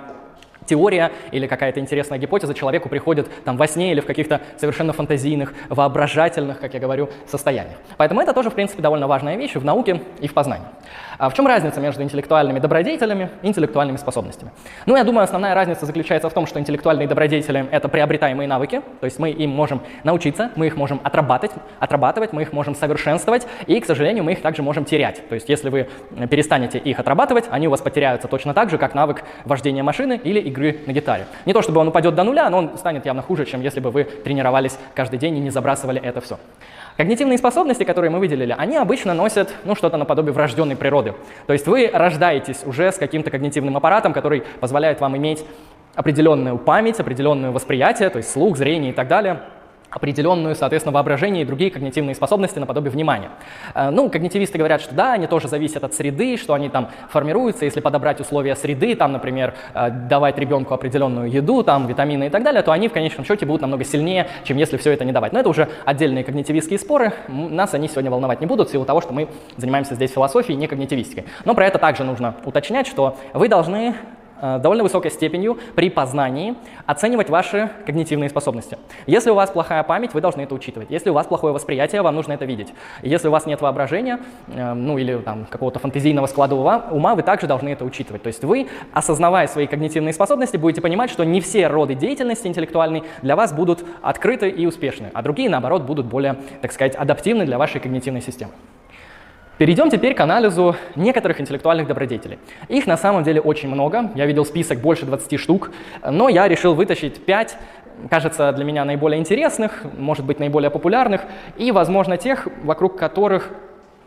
теория 0.66 1.12
или 1.30 1.46
какая-то 1.46 1.80
интересная 1.80 2.18
гипотеза 2.18 2.54
человеку 2.54 2.88
приходит 2.88 3.28
там 3.44 3.56
во 3.56 3.66
сне 3.66 3.92
или 3.92 4.00
в 4.00 4.06
каких-то 4.06 4.40
совершенно 4.56 4.92
фантазийных, 4.92 5.54
воображательных, 5.68 6.60
как 6.60 6.74
я 6.74 6.80
говорю, 6.80 7.08
состояниях. 7.26 7.76
Поэтому 7.96 8.20
это 8.20 8.32
тоже, 8.32 8.50
в 8.50 8.54
принципе, 8.54 8.82
довольно 8.82 9.06
важная 9.06 9.36
вещь 9.36 9.54
в 9.54 9.64
науке 9.64 10.00
и 10.20 10.28
в 10.28 10.34
познании. 10.34 10.66
А 11.18 11.28
в 11.28 11.34
чем 11.34 11.46
разница 11.46 11.80
между 11.80 12.02
интеллектуальными 12.02 12.58
добродетелями 12.58 13.30
и 13.42 13.46
интеллектуальными 13.46 13.96
способностями? 13.96 14.50
Ну, 14.86 14.96
я 14.96 15.04
думаю, 15.04 15.24
основная 15.24 15.54
разница 15.54 15.86
заключается 15.86 16.28
в 16.28 16.34
том, 16.34 16.46
что 16.46 16.58
интеллектуальные 16.58 17.06
добродетели— 17.06 17.66
это 17.70 17.88
приобретаемые 17.88 18.48
навыки, 18.48 18.82
то 19.00 19.04
есть 19.04 19.18
мы 19.18 19.30
им 19.30 19.50
можем 19.50 19.82
научиться, 20.02 20.50
мы 20.56 20.66
их 20.66 20.76
можем 20.76 21.00
отрабатывать, 21.04 21.56
отрабатывать, 21.78 22.32
мы 22.32 22.42
их 22.42 22.52
можем 22.52 22.74
совершенствовать, 22.74 23.46
и, 23.66 23.80
к 23.80 23.86
сожалению, 23.86 24.24
мы 24.24 24.32
их 24.32 24.42
также 24.42 24.62
можем 24.62 24.84
терять. 24.84 25.22
То 25.28 25.34
есть 25.34 25.48
если 25.48 25.68
вы 25.68 25.88
перестанете 26.30 26.78
их 26.78 26.98
отрабатывать, 26.98 27.46
они 27.50 27.68
у 27.68 27.70
вас 27.70 27.80
потеряются 27.80 28.28
точно 28.28 28.54
так 28.54 28.70
же, 28.70 28.78
как 28.78 28.94
навык 28.94 29.22
вождения 29.44 29.82
машины 29.82 30.20
или 30.22 30.40
игры 30.54 30.80
на 30.86 30.92
гитаре. 30.92 31.26
Не 31.44 31.52
то 31.52 31.60
чтобы 31.60 31.80
он 31.80 31.88
упадет 31.88 32.14
до 32.14 32.22
нуля, 32.22 32.48
но 32.48 32.58
он 32.58 32.78
станет 32.78 33.04
явно 33.04 33.20
хуже, 33.20 33.44
чем 33.44 33.60
если 33.60 33.80
бы 33.80 33.90
вы 33.90 34.04
тренировались 34.04 34.78
каждый 34.94 35.18
день 35.18 35.36
и 35.36 35.40
не 35.40 35.50
забрасывали 35.50 36.00
это 36.00 36.20
все. 36.20 36.38
Когнитивные 36.96 37.38
способности, 37.38 37.82
которые 37.82 38.10
мы 38.10 38.20
выделили, 38.20 38.54
они 38.56 38.76
обычно 38.76 39.14
носят 39.14 39.52
ну, 39.64 39.74
что-то 39.74 39.96
наподобие 39.96 40.32
врожденной 40.32 40.76
природы. 40.76 41.14
То 41.46 41.52
есть 41.52 41.66
вы 41.66 41.90
рождаетесь 41.92 42.62
уже 42.64 42.92
с 42.92 42.96
каким-то 42.96 43.30
когнитивным 43.30 43.76
аппаратом, 43.76 44.12
который 44.12 44.44
позволяет 44.60 45.00
вам 45.00 45.16
иметь 45.16 45.44
определенную 45.96 46.56
память, 46.56 47.00
определенное 47.00 47.50
восприятие, 47.50 48.10
то 48.10 48.18
есть 48.18 48.30
слух, 48.30 48.56
зрение 48.56 48.92
и 48.92 48.94
так 48.94 49.08
далее– 49.08 49.40
определенную, 49.90 50.54
соответственно, 50.54 50.92
воображение 50.92 51.42
и 51.42 51.46
другие 51.46 51.70
когнитивные 51.70 52.14
способности 52.14 52.58
наподобие 52.58 52.90
внимания. 52.90 53.30
Э, 53.74 53.90
ну, 53.90 54.10
когнитивисты 54.10 54.58
говорят, 54.58 54.80
что 54.80 54.94
да, 54.94 55.12
они 55.12 55.26
тоже 55.26 55.48
зависят 55.48 55.84
от 55.84 55.94
среды, 55.94 56.36
что 56.36 56.54
они 56.54 56.68
там 56.68 56.88
формируются, 57.08 57.64
если 57.64 57.80
подобрать 57.80 58.20
условия 58.20 58.56
среды, 58.56 58.96
там, 58.96 59.12
например, 59.12 59.54
э, 59.74 59.90
давать 59.90 60.38
ребенку 60.38 60.74
определенную 60.74 61.30
еду, 61.30 61.62
там, 61.62 61.86
витамины 61.86 62.26
и 62.26 62.30
так 62.30 62.42
далее, 62.42 62.62
то 62.62 62.72
они 62.72 62.88
в 62.88 62.92
конечном 62.92 63.24
счете 63.24 63.46
будут 63.46 63.62
намного 63.62 63.84
сильнее, 63.84 64.28
чем 64.44 64.56
если 64.56 64.76
все 64.76 64.92
это 64.92 65.04
не 65.04 65.12
давать. 65.12 65.32
Но 65.32 65.40
это 65.40 65.48
уже 65.48 65.68
отдельные 65.84 66.24
когнитивистские 66.24 66.78
споры, 66.78 67.12
нас 67.28 67.74
они 67.74 67.88
сегодня 67.88 68.10
волновать 68.10 68.40
не 68.40 68.46
будут 68.46 68.68
в 68.68 68.72
силу 68.72 68.84
того, 68.84 69.00
что 69.00 69.12
мы 69.12 69.28
занимаемся 69.56 69.94
здесь 69.94 70.12
философией, 70.12 70.56
не 70.58 70.66
когнитивистикой. 70.66 71.24
Но 71.44 71.54
про 71.54 71.66
это 71.66 71.78
также 71.78 72.04
нужно 72.04 72.34
уточнять, 72.44 72.86
что 72.86 73.16
вы 73.32 73.48
должны 73.48 73.94
довольно 74.58 74.82
высокой 74.82 75.10
степенью 75.10 75.58
при 75.74 75.90
познании 75.90 76.54
оценивать 76.86 77.30
ваши 77.30 77.70
когнитивные 77.86 78.28
способности. 78.28 78.78
Если 79.06 79.30
у 79.30 79.34
вас 79.34 79.50
плохая 79.50 79.82
память, 79.82 80.14
вы 80.14 80.20
должны 80.20 80.42
это 80.42 80.54
учитывать. 80.54 80.90
Если 80.90 81.10
у 81.10 81.14
вас 81.14 81.26
плохое 81.26 81.54
восприятие, 81.54 82.02
вам 82.02 82.14
нужно 82.14 82.32
это 82.32 82.44
видеть. 82.44 82.72
Если 83.02 83.28
у 83.28 83.30
вас 83.30 83.46
нет 83.46 83.60
воображения, 83.60 84.20
э, 84.48 84.74
ну 84.74 84.98
или 84.98 85.16
там 85.18 85.46
какого-то 85.46 85.78
фантазийного 85.78 86.26
склада 86.26 86.54
ума, 86.54 87.14
вы 87.14 87.22
также 87.22 87.46
должны 87.46 87.70
это 87.70 87.84
учитывать. 87.84 88.22
То 88.22 88.28
есть 88.28 88.44
вы, 88.44 88.68
осознавая 88.92 89.46
свои 89.46 89.66
когнитивные 89.66 90.12
способности, 90.12 90.56
будете 90.56 90.80
понимать, 90.80 91.10
что 91.10 91.24
не 91.24 91.40
все 91.40 91.66
роды 91.66 91.94
деятельности 91.94 92.46
интеллектуальной 92.46 93.04
для 93.22 93.36
вас 93.36 93.52
будут 93.52 93.84
открыты 94.02 94.48
и 94.48 94.66
успешны, 94.66 95.10
а 95.14 95.22
другие, 95.22 95.48
наоборот, 95.48 95.82
будут 95.82 96.06
более, 96.06 96.36
так 96.60 96.72
сказать, 96.72 96.94
адаптивны 96.94 97.44
для 97.44 97.58
вашей 97.58 97.80
когнитивной 97.80 98.20
системы. 98.20 98.52
Перейдем 99.56 99.88
теперь 99.88 100.14
к 100.14 100.20
анализу 100.20 100.74
некоторых 100.96 101.40
интеллектуальных 101.40 101.86
добродетелей. 101.86 102.40
Их 102.68 102.88
на 102.88 102.96
самом 102.96 103.22
деле 103.22 103.40
очень 103.40 103.68
много, 103.68 104.10
я 104.16 104.26
видел 104.26 104.44
список 104.44 104.80
больше 104.80 105.06
20 105.06 105.38
штук, 105.38 105.70
но 106.04 106.28
я 106.28 106.48
решил 106.48 106.74
вытащить 106.74 107.24
5, 107.24 107.56
кажется, 108.10 108.50
для 108.50 108.64
меня 108.64 108.84
наиболее 108.84 109.20
интересных, 109.20 109.84
может 109.96 110.24
быть, 110.24 110.40
наиболее 110.40 110.70
популярных, 110.70 111.20
и, 111.56 111.70
возможно, 111.70 112.16
тех, 112.16 112.48
вокруг 112.64 112.98
которых 112.98 113.50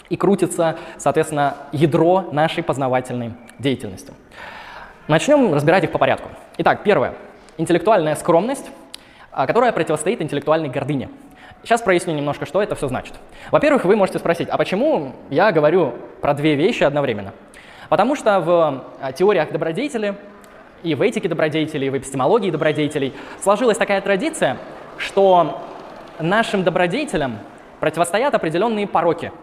и 0.10 0.18
крутится, 0.18 0.78
соответственно, 0.98 1.56
ядро 1.72 2.28
нашей 2.34 2.62
познавательной 2.62 3.32
деятельности. 3.58 4.12
Начнем 5.08 5.54
разбирать 5.54 5.86
их 5.86 5.94
по 5.94 5.98
порядку. 5.98 6.28
Итак, 6.58 6.84
первое. 6.84 7.14
Интеллектуальная 7.58 8.16
скромность, 8.16 8.70
а, 9.32 9.48
которая 9.48 9.72
противостоит 9.72 10.22
интеллектуальной 10.22 10.68
гордыне. 10.68 11.08
Сейчас 11.68 11.82
проясню 11.82 12.14
немножко, 12.14 12.46
что 12.46 12.64
это 12.64 12.76
все 12.76 12.88
значит. 12.88 13.14
Во-первых, 13.52 13.84
вы 13.84 13.98
можете 13.98 14.20
спросить, 14.20 14.48
а 14.48 14.58
почему 14.58 15.12
я 15.30 15.52
говорю 15.52 15.96
про 16.22 16.34
две 16.34 16.56
вещи 16.56 16.84
одновременно? 16.84 17.34
Потому 17.90 18.16
что 18.16 18.40
в 18.40 18.86
а, 19.02 19.12
теориях 19.12 19.52
добродетели 19.52 20.16
и 20.82 20.96
в 20.96 21.02
этике 21.02 21.28
добродетелей, 21.28 21.88
и 21.88 21.90
в 21.90 21.98
эпистемологии 21.98 22.52
добродетелей 22.52 23.14
сложилась 23.42 23.78
такая 23.78 24.00
традиция, 24.00 24.60
что 24.98 25.62
нашим 26.20 26.64
добродетелям 26.64 27.40
противостоят 27.82 28.34
определенные 28.34 28.88
пороки. 28.88 29.34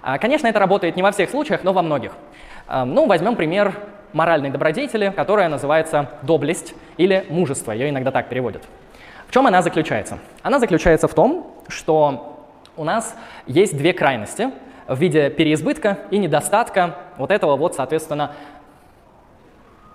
А, 0.00 0.16
конечно, 0.16 0.46
это 0.46 0.58
работает 0.58 0.96
не 0.96 1.02
во 1.02 1.12
всех 1.12 1.28
случаях, 1.28 1.62
но 1.62 1.74
во 1.74 1.82
многих. 1.82 2.12
А, 2.66 2.86
ну, 2.86 3.04
возьмем 3.04 3.36
пример 3.36 3.74
моральной 4.14 4.48
добродетели, 4.48 5.12
которая 5.14 5.50
называется 5.50 6.08
доблесть 6.22 6.74
или 6.96 7.26
мужество, 7.28 7.72
ее 7.72 7.90
иногда 7.90 8.12
так 8.12 8.30
переводят. 8.30 8.62
В 9.28 9.32
чем 9.34 9.46
она 9.46 9.60
заключается? 9.60 10.18
Она 10.42 10.58
заключается 10.58 11.06
в 11.06 11.12
том, 11.12 11.52
что 11.68 12.46
у 12.76 12.84
нас 12.84 13.16
есть 13.46 13.76
две 13.76 13.92
крайности 13.92 14.50
в 14.86 14.98
виде 14.98 15.30
переизбытка 15.30 15.98
и 16.10 16.18
недостатка 16.18 16.96
вот 17.16 17.30
этого 17.30 17.56
вот, 17.56 17.74
соответственно, 17.74 18.32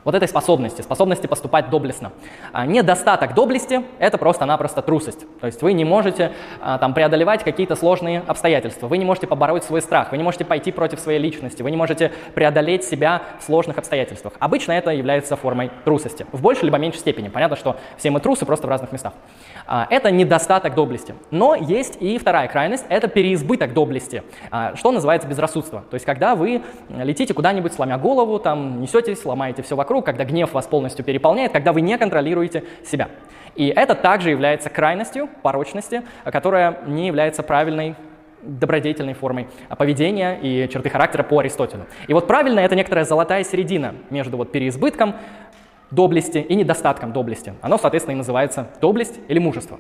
вот 0.04 0.16
этой 0.16 0.28
способности, 0.28 0.82
способности 0.82 1.28
поступать 1.28 1.70
доблестно. 1.70 2.12
А 2.52 2.66
недостаток 2.66 3.34
доблести– 3.34 3.86
это 4.00 4.18
просто-напросто 4.18 4.82
трусость. 4.82 5.26
То 5.40 5.48
есть 5.48 5.62
вы 5.62 5.74
не 5.74 5.86
можете 5.86 6.32
а, 6.60 6.78
там, 6.78 6.94
преодолевать 6.94 7.44
какие-то 7.44 7.76
сложные 7.76 8.24
обстоятельства, 8.26 8.88
вы 8.88 8.98
не 8.98 9.06
можете 9.06 9.28
побороть 9.28 9.64
свой 9.64 9.82
страх, 9.82 10.12
вы 10.12 10.18
не 10.18 10.24
можете 10.24 10.46
пойти 10.46 10.72
против 10.72 11.00
своей 11.00 11.20
личности, 11.20 11.62
вы 11.62 11.72
не 11.72 11.78
можете 11.78 12.12
преодолеть 12.34 12.84
себя 12.84 13.22
в 13.40 13.44
сложных 13.44 13.78
обстоятельствах. 13.78 14.34
Обычно 14.40 14.72
это 14.74 14.92
является 14.92 15.36
формой 15.36 15.72
трусости, 15.86 16.26
в 16.32 16.42
большей 16.42 16.66
либо 16.66 16.78
меньшей 16.78 17.00
степени. 17.00 17.30
Понятно, 17.30 17.56
что 17.56 17.78
все 17.98 18.10
мы 18.10 18.20
трусы, 18.20 18.46
просто 18.46 18.68
в 18.68 18.70
разных 18.70 18.92
местах. 18.92 19.14
А, 19.68 19.88
это 19.90 20.12
недостаток 20.12 20.74
доблести. 20.74 21.16
Но 21.30 21.56
есть 21.56 21.98
и 22.00 22.18
вторая 22.18 22.48
крайность– 22.48 22.86
это 22.90 23.08
переизбыток 23.08 23.74
доблести, 23.74 24.24
что 24.76 24.92
называется 24.92 25.28
безрассудство. 25.28 25.84
То 25.90 25.96
есть 25.96 26.06
когда 26.06 26.36
вы 26.36 26.62
летите 26.90 27.34
куда-нибудь, 27.34 27.74
сломя 27.74 27.98
голову, 27.98 28.40
там 28.40 28.82
несетесь, 28.82 29.24
ломаете 29.26 29.62
все 29.62 29.76
вокруг, 29.76 29.91
вокруг, 29.92 30.06
когда 30.06 30.24
гнев 30.24 30.54
вас 30.54 30.68
полностью 30.68 31.04
переполняет, 31.04 31.52
когда 31.52 31.74
вы 31.74 31.82
не 31.82 31.98
контролируете 31.98 32.64
себя. 32.86 33.10
И 33.56 33.68
это 33.68 33.94
также 33.94 34.30
является 34.30 34.70
крайностью 34.70 35.28
порочности, 35.42 36.04
которая 36.24 36.80
не 36.88 37.08
является 37.08 37.44
правильной 37.44 37.96
добродетельной 38.42 39.14
формой 39.14 39.50
поведения 39.78 40.40
и 40.42 40.70
черты 40.70 40.90
характера 40.90 41.24
по 41.24 41.40
Аристотелю. 41.40 41.88
И 42.08 42.14
вот 42.14 42.26
правильно 42.26 42.62
это 42.62 42.74
некоторая 42.74 43.04
золотая 43.04 43.44
середина 43.44 43.96
между 44.10 44.38
вот 44.38 44.54
переизбытком 44.54 45.16
доблести 45.92 46.38
и 46.38 46.56
недостатком 46.56 47.12
доблести. 47.12 47.54
Оно, 47.62 47.78
соответственно, 47.78 48.16
и 48.16 48.18
называется 48.18 48.70
доблесть 48.80 49.20
или 49.28 49.40
мужество. 49.40 49.78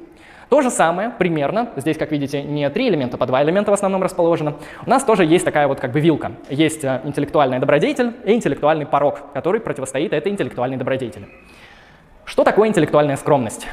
То 0.51 0.59
же 0.61 0.69
самое 0.69 1.11
примерно, 1.11 1.69
здесь, 1.77 1.97
как 1.97 2.11
видите, 2.11 2.43
не 2.43 2.69
три 2.69 2.89
элемента, 2.89 3.17
по 3.17 3.25
два 3.25 3.41
элемента 3.41 3.71
в 3.71 3.73
основном 3.73 4.03
расположено. 4.03 4.55
У 4.85 4.89
нас 4.89 5.01
тоже 5.05 5.23
есть 5.23 5.45
такая 5.45 5.65
вот 5.65 5.79
как 5.79 5.93
бы 5.93 6.01
вилка. 6.01 6.33
Есть 6.49 6.83
э, 6.83 6.99
интеллектуальный 7.05 7.59
добродетель 7.59 8.11
и 8.25 8.33
интеллектуальный 8.33 8.85
порог, 8.85 9.31
который 9.33 9.61
противостоит 9.61 10.11
этой 10.11 10.29
интеллектуальной 10.29 10.75
добродетели. 10.75 11.29
Что 12.25 12.43
такое 12.43 12.67
интеллектуальная 12.67 13.15
скромность? 13.15 13.65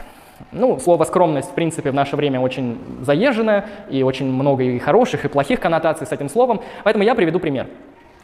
Ну, 0.52 0.78
слово 0.78 1.02
«скромность», 1.02 1.50
в 1.50 1.54
принципе, 1.54 1.90
в 1.90 1.94
наше 1.94 2.14
время 2.14 2.38
очень 2.38 2.78
заезженное, 3.00 3.66
и 3.90 4.04
очень 4.04 4.30
много 4.32 4.62
и 4.62 4.78
хороших, 4.78 5.24
и 5.24 5.28
плохих 5.28 5.58
коннотаций 5.58 6.06
с 6.06 6.12
этим 6.12 6.28
словом, 6.28 6.60
поэтому 6.84 7.02
я 7.02 7.16
приведу 7.16 7.40
пример. 7.40 7.66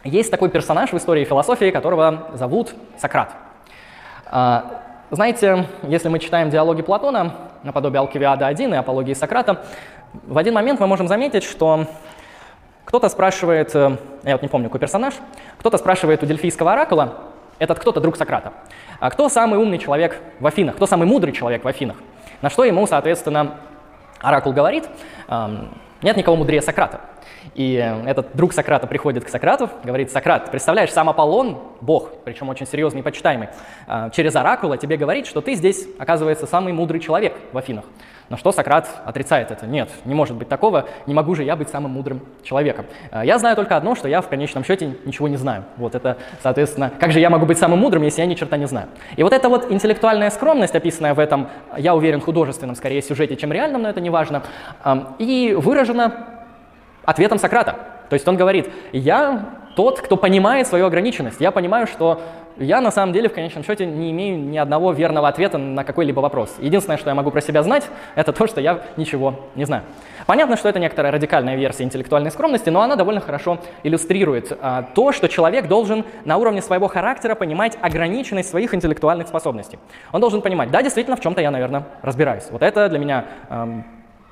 Есть 0.05 0.31
такой 0.31 0.49
персонаж 0.49 0.93
в 0.93 0.97
истории 0.97 1.25
философии, 1.25 1.73
которого 1.73 2.29
зовут 2.35 2.73
Сократ. 2.99 3.35
А, 4.27 4.81
знаете, 5.11 5.67
если 5.83 6.09
мы 6.09 6.21
читаем 6.21 6.51
диалоги 6.51 6.83
Платона, 6.83 7.35
наподобие 7.65 8.01
Алкивиада 8.01 8.47
1 8.47 8.75
и 8.75 8.77
Апологии 8.77 9.15
Сократа, 9.15 9.65
в 10.13 10.39
один 10.39 10.55
момент 10.55 10.79
мы 10.79 10.87
можем 10.87 11.09
заметить, 11.09 11.43
что 11.43 11.87
кто-то 12.85 13.09
спрашивает, 13.09 13.75
э, 13.75 13.97
я 14.23 14.33
вот 14.33 14.43
не 14.43 14.49
помню, 14.49 14.69
какой 14.69 14.81
персонаж, 14.81 15.15
кто-то 15.59 15.79
спрашивает 15.79 16.23
у 16.23 16.27
дельфийского 16.27 16.73
оракула, 16.73 17.15
этот 17.59 17.79
кто-то 17.79 18.01
друг 18.01 18.17
Сократа, 18.17 18.53
а 19.01 19.11
кто 19.11 19.29
самый 19.29 19.59
умный 19.59 19.79
человек 19.79 20.21
в 20.39 20.47
Афинах, 20.47 20.77
кто 20.77 20.87
самый 20.87 21.07
мудрый 21.07 21.33
человек 21.33 21.65
в 21.65 21.69
Афинах? 21.69 21.97
На 22.43 22.51
что 22.51 22.65
ему, 22.65 22.87
соответственно, 22.87 23.57
оракул 24.25 24.53
говорит, 24.53 24.89
нет 26.03 26.17
никого 26.17 26.37
мудрее 26.37 26.63
Сократа. 26.63 27.01
И 27.55 27.75
этот 28.07 28.35
друг 28.35 28.53
Сократа 28.53 28.87
приходит 28.87 29.25
к 29.25 29.29
Сократу, 29.29 29.71
говорит, 29.85 30.11
Сократ, 30.11 30.51
представляешь, 30.51 30.93
сам 30.93 31.09
Аполлон, 31.09 31.59
бог, 31.81 32.11
причем 32.25 32.49
очень 32.49 32.67
серьезный 32.67 33.01
и 33.01 33.03
почитаемый, 33.03 33.49
а, 33.87 34.11
через 34.11 34.35
оракула 34.35 34.77
тебе 34.77 34.97
говорит, 34.97 35.27
что 35.27 35.41
ты 35.41 35.55
здесь, 35.55 35.87
оказывается, 35.99 36.47
самый 36.47 36.73
мудрый 36.73 37.01
человек 37.01 37.35
в 37.53 37.59
Афинах. 37.59 37.85
На 38.31 38.39
что 38.39 38.53
Сократ 38.53 38.89
отрицает 39.05 39.51
это. 39.51 39.67
Нет, 39.67 39.91
не 40.05 40.15
может 40.15 40.37
быть 40.37 40.49
такого, 40.49 40.87
не 41.07 41.13
могу 41.13 41.35
же 41.35 41.45
я 41.45 41.57
быть 41.57 41.69
самым 41.69 41.93
мудрым 41.93 42.23
человеком. 42.43 42.87
А, 43.11 43.25
я 43.25 43.39
знаю 43.39 43.55
только 43.55 43.77
одно, 43.77 43.95
что 43.95 44.09
я 44.09 44.23
в 44.23 44.29
конечном 44.29 44.65
счете 44.65 44.97
ничего 45.05 45.29
не 45.29 45.37
знаю. 45.37 45.65
Вот 45.77 45.95
это, 45.95 46.17
соответственно, 46.43 46.91
как 46.99 47.13
же 47.13 47.21
я 47.21 47.29
могу 47.29 47.45
быть 47.45 47.59
самым 47.59 47.81
мудрым, 47.81 48.03
если 48.03 48.23
я 48.23 48.27
ни 48.27 48.35
черта 48.35 48.57
не 48.57 48.67
знаю? 48.67 48.89
И 49.17 49.23
вот 49.23 49.33
эта 49.33 49.49
вот 49.49 49.71
интеллектуальная 49.71 50.31
скромность, 50.31 50.75
описанная 50.75 51.13
в 51.13 51.19
этом, 51.19 51.49
я 51.77 51.95
уверен, 51.95 52.21
художественном 52.21 52.77
скорее 52.77 53.03
сюжете, 53.03 53.37
чем 53.37 53.53
реальном, 53.53 53.83
но 53.83 53.91
это 53.91 54.01
не 54.01 54.11
важно, 54.11 54.43
и 55.19 55.55
выражена 55.59 56.13
ответом 57.05 57.39
Сократа. 57.39 57.77
То 58.09 58.15
есть 58.15 58.27
он 58.27 58.37
говорит, 58.37 58.71
я 58.93 59.51
тот, 59.77 60.01
кто 60.01 60.17
понимает 60.17 60.67
свою 60.67 60.87
ограниченность. 60.87 61.41
Я 61.41 61.51
понимаю, 61.51 61.87
что 61.87 62.21
я 62.57 62.81
на 62.81 62.91
самом 62.91 63.13
деле 63.13 63.29
в 63.29 63.33
конечном 63.33 63.65
счете 63.65 63.87
не 63.87 64.11
имею 64.11 64.39
ни 64.39 64.57
одного 64.57 64.93
верного 64.93 65.29
ответа 65.29 65.59
на 65.59 65.85
какой-либо 65.85 66.21
вопрос. 66.21 66.57
Единственное, 66.61 66.99
что 66.99 67.11
я 67.11 67.15
могу 67.15 67.31
про 67.31 67.41
себя 67.41 67.63
знать, 67.63 67.89
это 68.15 68.33
то, 68.33 68.47
что 68.47 68.61
я 68.61 68.83
ничего 68.97 69.41
не 69.55 69.65
знаю. 69.65 69.83
Понятно, 70.27 70.57
что 70.57 70.69
это 70.69 70.79
некоторая 70.79 71.13
радикальная 71.13 71.57
версия 71.57 71.85
интеллектуальной 71.85 72.31
скромности, 72.31 72.71
но 72.71 72.81
она 72.81 72.97
довольно 72.97 73.21
хорошо 73.21 73.59
иллюстрирует 73.83 74.57
а, 74.61 74.83
то, 74.83 75.13
что 75.13 75.29
человек 75.29 75.69
должен 75.69 76.05
на 76.25 76.37
уровне 76.37 76.63
своего 76.63 76.89
характера 76.89 77.35
понимать 77.35 77.77
ограниченность 77.81 78.49
своих 78.49 78.75
интеллектуальных 78.75 79.29
способностей. 79.29 79.79
Он 80.13 80.21
должен 80.21 80.41
понимать, 80.41 80.71
да, 80.71 80.83
действительно, 80.83 81.17
в 81.17 81.21
чем-то 81.21 81.41
я, 81.41 81.51
наверное, 81.51 81.85
разбираюсь. 82.03 82.45
Вот 82.51 82.63
это 82.63 82.89
для 82.89 82.99
меня 82.99 83.25
эм, 83.51 83.85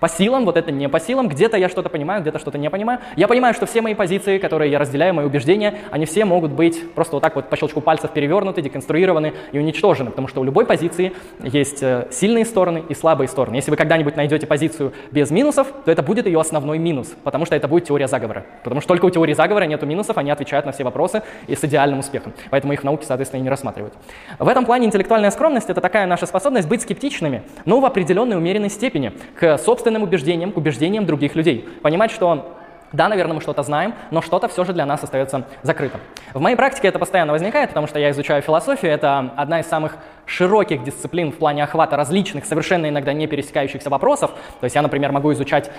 по 0.03 0.09
силам, 0.09 0.45
вот 0.45 0.57
это 0.57 0.73
не 0.73 0.89
по 0.89 0.99
силам, 0.99 1.29
где-то 1.29 1.57
я 1.57 1.69
что-то 1.69 1.89
понимаю, 1.89 2.23
где-то 2.23 2.41
что-то 2.41 2.59
не 2.59 2.69
понимаю. 2.71 2.99
Я 3.15 3.29
понимаю, 3.29 3.55
что 3.55 3.67
все 3.67 3.81
мои 3.83 3.95
позиции, 3.95 4.39
которые 4.39 4.69
я 4.69 4.81
разделяю, 4.81 5.15
мои 5.15 5.25
убеждения, 5.25 5.79
они 5.93 6.07
все 6.07 6.25
могут 6.25 6.51
быть 6.51 6.93
просто 6.95 7.15
вот 7.15 7.23
так 7.23 7.37
вот 7.37 7.49
по 7.49 7.57
щелчку 7.57 7.81
пальцев 7.81 8.11
перевернуты, 8.11 8.63
деконструированы 8.63 9.33
и 9.53 9.61
уничтожены, 9.61 10.11
потому 10.11 10.27
что 10.27 10.41
у 10.41 10.45
любой 10.45 10.67
позиции 10.67 11.13
есть 11.41 11.85
э, 11.85 12.09
сильные 12.11 12.45
стороны 12.47 12.83
и 12.89 12.95
слабые 12.95 13.29
стороны. 13.29 13.55
Если 13.55 13.71
вы 13.71 13.77
когда-нибудь 13.77 14.17
найдете 14.17 14.45
позицию 14.45 14.93
без 15.13 15.31
минусов, 15.31 15.69
то 15.85 15.93
это 15.93 16.03
будет 16.03 16.27
ее 16.27 16.41
основной 16.41 16.79
минус, 16.79 17.15
потому 17.23 17.47
что 17.47 17.55
это 17.55 17.69
будет 17.69 17.85
теория 17.85 18.09
заговора. 18.09 18.45
Потому 18.65 18.81
что 18.81 18.89
только 18.89 19.05
у 19.05 19.11
теории 19.11 19.35
заговора 19.35 19.67
нет 19.67 19.85
минусов, 19.85 20.19
они 20.19 20.33
отвечают 20.33 20.67
на 20.67 20.73
все 20.73 20.83
вопросы 20.83 21.23
и 21.47 21.55
с 21.55 21.63
идеальным 21.63 22.01
успехом. 22.01 22.33
Поэтому 22.51 22.73
их 22.73 22.81
в 22.81 22.85
науке, 22.85 23.07
соответственно, 23.07 23.39
и 23.39 23.45
не 23.45 23.51
рассматривают. 23.51 23.95
В 24.41 24.49
этом 24.49 24.67
плане 24.67 24.89
интеллектуальная 24.89 25.31
скромность— 25.31 25.67
это 25.71 25.81
такая 25.81 26.07
наша 26.09 26.27
способность 26.27 26.67
быть 26.67 26.83
скептичными, 26.83 27.45
но 27.67 27.79
в 27.79 27.85
определенной 27.85 28.37
умеренной 28.37 28.69
степени 28.69 29.13
к 29.39 29.59
собственным 29.59 29.92
собственным 29.93 30.03
убеждениям 30.03 30.53
к 30.53 30.57
убеждениям 30.57 31.07
других 31.07 31.37
людей. 31.37 31.69
Понимать, 31.83 32.11
что 32.11 32.57
да, 32.93 33.09
наверное, 33.09 33.35
мы 33.35 33.41
что-то 33.41 33.63
знаем, 33.63 33.95
но 34.11 34.21
что-то 34.21 34.49
все 34.49 34.65
же 34.65 34.73
для 34.73 34.85
нас 34.85 35.03
остается 35.03 35.45
закрытым. 35.63 36.01
В 36.35 36.41
моей 36.41 36.57
практике 36.57 36.89
это 36.89 36.99
постоянно 36.99 37.33
возникает, 37.33 37.71
потому 37.71 37.87
что 37.87 37.99
я 37.99 38.11
изучаю 38.11 38.43
философию. 38.43 38.93
Это 38.93 39.33
одна 39.37 39.61
из 39.61 39.67
самых 39.67 39.97
широких 40.27 40.85
дисциплин 40.85 41.33
в 41.33 41.37
плане 41.37 41.65
охвата 41.65 41.97
различных, 41.97 42.45
совершенно 42.45 42.89
иногда 42.89 43.15
не 43.15 43.27
пересекающихся 43.27 43.89
вопросов. 43.89 44.31
То 44.61 44.65
есть 44.65 44.77
я, 44.77 44.83
например, 44.83 45.11
могу 45.13 45.33
изучать 45.33 45.71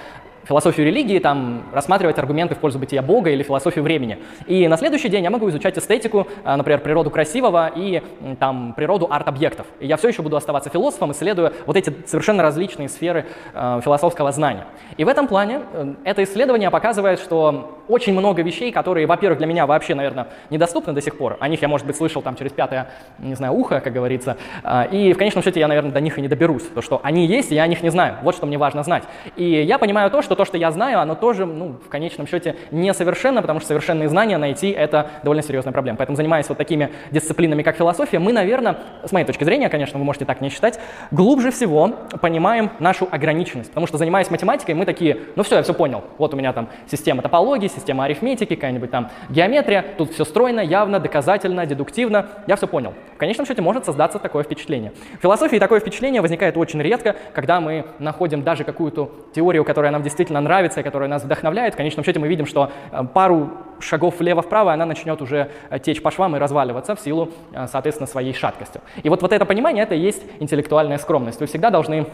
философию 0.48 0.86
религии, 0.88 1.20
там, 1.20 1.64
рассматривать 1.74 2.18
аргументы 2.18 2.56
в 2.56 2.60
пользу 2.60 2.80
бытия 2.80 3.02
Бога 3.02 3.30
или 3.30 3.44
философию 3.44 3.84
времени. 3.84 4.20
И 4.48 4.68
на 4.68 4.78
следующий 4.78 5.10
день 5.10 5.24
я 5.24 5.30
могу 5.30 5.50
изучать 5.50 5.78
эстетику, 5.78 6.28
а, 6.44 6.58
например, 6.58 6.82
природу 6.82 7.10
красивого 7.10 7.72
и 7.76 8.02
там, 8.40 8.74
природу 8.76 9.08
арт-объектов. 9.10 9.68
И 9.80 9.88
я 9.88 9.98
все 9.98 10.10
еще 10.10 10.22
буду 10.22 10.36
оставаться 10.36 10.70
философом, 10.70 11.12
исследуя 11.12 11.54
вот 11.66 11.76
эти 11.76 11.94
совершенно 12.06 12.44
различные 12.44 12.90
сферы 12.90 13.26
э, 13.54 13.82
философского 13.84 14.32
знания. 14.32 14.66
И 14.98 15.04
в 15.04 15.08
этом 15.08 15.28
плане 15.28 15.62
э, 15.74 15.94
это 16.04 16.24
исследование 16.24 16.70
показывает, 16.70 17.20
что 17.20 17.83
очень 17.88 18.14
много 18.14 18.42
вещей, 18.42 18.72
которые, 18.72 19.08
во-первых, 19.08 19.40
для 19.40 19.48
меня 19.48 19.66
вообще, 19.66 19.96
наверное, 19.96 20.28
недоступны 20.50 20.94
до 20.94 21.02
сих 21.02 21.18
пор. 21.18 21.38
О 21.40 21.48
них 21.48 21.62
я, 21.62 21.68
может 21.68 21.86
быть, 21.86 21.96
слышал 21.96 22.22
там 22.22 22.36
через 22.36 22.52
пятое, 22.52 22.90
не 23.20 23.36
знаю, 23.36 23.54
ухо, 23.54 23.80
как 23.80 23.94
говорится. 23.94 24.38
Э, 24.64 24.88
и 24.92 25.14
в 25.14 25.18
конечном 25.18 25.44
счете 25.44 25.60
я, 25.60 25.68
наверное, 25.68 25.92
до 25.92 26.02
них 26.02 26.18
и 26.18 26.22
не 26.22 26.28
доберусь. 26.28 26.64
То, 26.64 26.82
что 26.82 27.00
они 27.04 27.26
есть, 27.26 27.52
и 27.52 27.56
я 27.56 27.64
о 27.64 27.68
них 27.68 27.84
не 27.84 27.90
знаю. 27.90 28.18
Вот 28.24 28.36
что 28.36 28.46
мне 28.46 28.58
важно 28.58 28.84
знать. 28.84 29.04
И 29.36 29.44
я 29.44 29.78
понимаю 29.78 30.10
то, 30.12 30.22
что 30.22 30.36
то, 30.36 30.46
что 30.46 30.58
я 30.58 30.72
знаю, 30.72 31.00
оно 31.00 31.16
тоже, 31.16 31.46
ну, 31.46 31.78
в 31.86 31.90
конечном 31.90 32.28
счете, 32.28 32.56
несовершенно, 32.72 33.42
потому 33.42 33.60
что 33.60 33.68
совершенные 33.68 34.10
знания 34.10 34.38
найти– 34.38 34.72
это 34.72 35.10
довольно 35.24 35.44
серьезная 35.44 35.74
проблема. 35.74 35.98
Поэтому, 35.98 36.16
занимаясь 36.16 36.50
вот 36.50 36.58
такими 36.58 36.90
дисциплинами, 37.12 37.64
как 37.64 37.76
философия, 37.76 38.20
мы, 38.20 38.34
наверное, 38.34 38.78
с 39.04 39.12
моей 39.12 39.26
точки 39.26 39.44
зрения, 39.44 39.70
конечно, 39.70 40.00
вы 40.00 40.06
можете 40.06 40.26
так 40.26 40.42
не 40.42 40.50
считать, 40.50 40.80
глубже 41.12 41.52
всего 41.52 41.92
понимаем 42.22 42.72
нашу 42.80 43.08
ограниченность. 43.10 43.70
Потому 43.70 43.88
что, 43.88 43.98
занимаясь 43.98 44.30
математикой, 44.30 44.76
мы 44.76 44.86
такие, 44.86 45.18
ну 45.36 45.44
все, 45.44 45.58
я 45.58 45.64
все 45.64 45.74
понял. 45.74 46.04
Вот 46.18 46.34
у 46.34 46.38
меня 46.38 46.54
там 46.54 46.70
система 46.90 47.22
топологии, 47.22 47.68
система 47.74 48.06
арифметики, 48.06 48.56
какая-нибудь 48.56 48.92
там 48.92 49.10
геометрия, 49.30 49.84
тут 49.98 50.12
все 50.12 50.26
стройно, 50.26 50.60
явно, 50.62 51.00
доказательно, 51.00 51.66
дедуктивно, 51.66 52.28
я 52.48 52.56
все 52.56 52.68
понял. 52.68 52.94
В 53.16 53.18
конечном 53.18 53.46
счете 53.46 53.62
может 53.62 53.86
создаться 53.86 54.20
такое 54.20 54.44
впечатление. 54.44 54.94
В 55.20 55.22
философии 55.22 55.58
такое 55.58 55.80
впечатление 55.80 56.22
возникает 56.22 56.58
очень 56.58 56.82
редко, 56.82 57.16
когда 57.34 57.60
мы 57.60 57.86
находим 58.00 58.44
даже 58.44 58.64
какую-то 58.64 59.12
теорию, 59.34 59.64
которая 59.64 59.92
нам 59.92 60.04
действительно 60.04 60.42
нравится 60.42 60.80
и 60.80 60.84
которая 60.84 61.10
нас 61.10 61.24
вдохновляет. 61.24 61.74
В 61.74 61.78
конечном 61.78 62.06
счете 62.06 62.20
мы 62.20 62.28
видим, 62.28 62.46
что 62.46 62.72
э, 62.92 63.04
пару 63.14 63.52
шагов 63.80 64.20
влево-вправо 64.20 64.74
она 64.74 64.86
начнет 64.86 65.22
уже 65.22 65.50
э, 65.70 65.80
течь 65.80 66.02
по 66.02 66.12
швам 66.12 66.36
и 66.36 66.40
разваливаться 66.40 66.96
в 66.96 67.00
силу, 67.00 67.30
э, 67.52 67.68
соответственно, 67.72 68.08
своей 68.08 68.34
шаткостью. 68.34 68.82
И 69.02 69.10
вот, 69.10 69.22
вот 69.22 69.32
это 69.32 69.46
понимание, 69.46 69.84
это 69.84 69.96
и 69.96 70.00
есть 70.00 70.24
интеллектуальная 70.40 70.98
скромность. 70.98 71.40
Вы 71.40 71.48
всегда 71.48 71.70
должны 71.70 72.08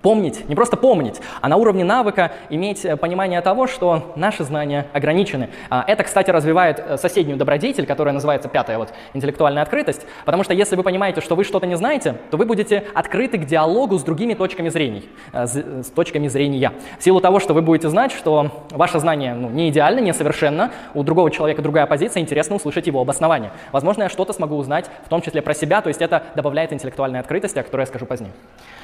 Помнить, 0.00 0.48
не 0.48 0.54
просто 0.54 0.76
помнить, 0.76 1.20
а 1.40 1.48
на 1.48 1.56
уровне 1.56 1.84
навыка 1.84 2.32
иметь 2.50 2.84
э, 2.84 2.96
понимание 2.96 3.40
того, 3.40 3.66
что 3.66 4.12
наши 4.16 4.42
знания 4.42 4.86
ограничены. 4.92 5.50
А, 5.70 5.84
это, 5.86 6.02
кстати, 6.02 6.30
развивает 6.30 6.82
э, 6.84 6.96
соседнюю 6.96 7.36
добродетель, 7.36 7.86
которая 7.86 8.12
называется 8.12 8.48
пятая 8.48 8.78
вот 8.78 8.92
интеллектуальная 9.14 9.62
открытость, 9.62 10.06
потому 10.24 10.42
что 10.42 10.54
если 10.54 10.74
вы 10.74 10.82
понимаете, 10.82 11.20
что 11.20 11.36
вы 11.36 11.44
что-то 11.44 11.66
не 11.66 11.76
знаете, 11.76 12.16
то 12.30 12.36
вы 12.36 12.46
будете 12.46 12.84
открыты 12.94 13.38
к 13.38 13.44
диалогу 13.44 13.98
с 13.98 14.02
другими 14.02 14.34
точками 14.34 14.70
зрения, 14.70 15.02
э, 15.32 15.46
с 15.46 15.90
точками 15.94 16.28
зрения. 16.28 16.72
В 16.98 17.04
силу 17.04 17.20
того, 17.20 17.38
что 17.38 17.54
вы 17.54 17.62
будете 17.62 17.88
знать, 17.88 18.12
что 18.12 18.66
ваше 18.70 18.98
знание 18.98 19.34
ну, 19.34 19.50
не 19.50 19.68
идеально, 19.68 20.00
не 20.00 20.12
совершенно, 20.12 20.72
у 20.94 21.02
другого 21.02 21.30
человека 21.30 21.62
другая 21.62 21.86
позиция, 21.86 22.22
интересно 22.22 22.56
услышать 22.56 22.86
его 22.86 23.00
обоснование. 23.00 23.52
Возможно, 23.70 24.04
я 24.04 24.08
что-то 24.08 24.32
смогу 24.32 24.56
узнать, 24.56 24.90
в 25.04 25.08
том 25.08 25.22
числе 25.22 25.42
про 25.42 25.54
себя, 25.54 25.80
то 25.80 25.88
есть 25.88 26.02
это 26.02 26.24
добавляет 26.34 26.72
интеллектуальной 26.72 27.20
открытости, 27.20 27.58
о 27.58 27.62
которой 27.62 27.82
я 27.82 27.86
скажу 27.86 28.06
позднее. 28.06 28.32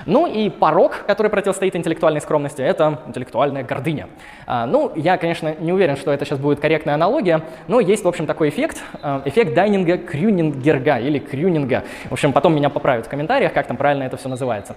Ну 0.07 0.27
и 0.27 0.49
порог, 0.49 0.98
который 1.07 1.29
противостоит 1.29 1.77
интеллектуальной 1.77 2.21
скромности, 2.21 2.63
это 2.63 3.01
интеллектуальная 3.07 3.63
гордыня. 3.63 4.09
А, 4.47 4.67
ну, 4.67 4.93
я, 4.97 5.17
конечно, 5.17 5.55
не 5.59 5.73
уверен, 5.73 5.97
что 5.97 6.13
это 6.13 6.25
сейчас 6.25 6.39
будет 6.39 6.61
корректная 6.61 6.95
аналогия, 6.95 7.43
но 7.67 7.81
есть, 7.81 8.05
в 8.05 8.09
общем, 8.09 8.27
такой 8.27 8.49
эффект, 8.49 8.83
а, 9.03 9.23
эффект 9.25 9.55
Дайнинга-Крюнингерга 9.55 10.99
или 11.01 11.19
Крюнинга. 11.19 11.85
В 12.09 12.13
общем, 12.13 12.33
потом 12.33 12.55
меня 12.55 12.71
поправят 12.71 13.07
в 13.07 13.09
комментариях, 13.09 13.53
как 13.53 13.67
там 13.67 13.77
правильно 13.77 14.05
это 14.05 14.17
все 14.17 14.29
называется. 14.29 14.77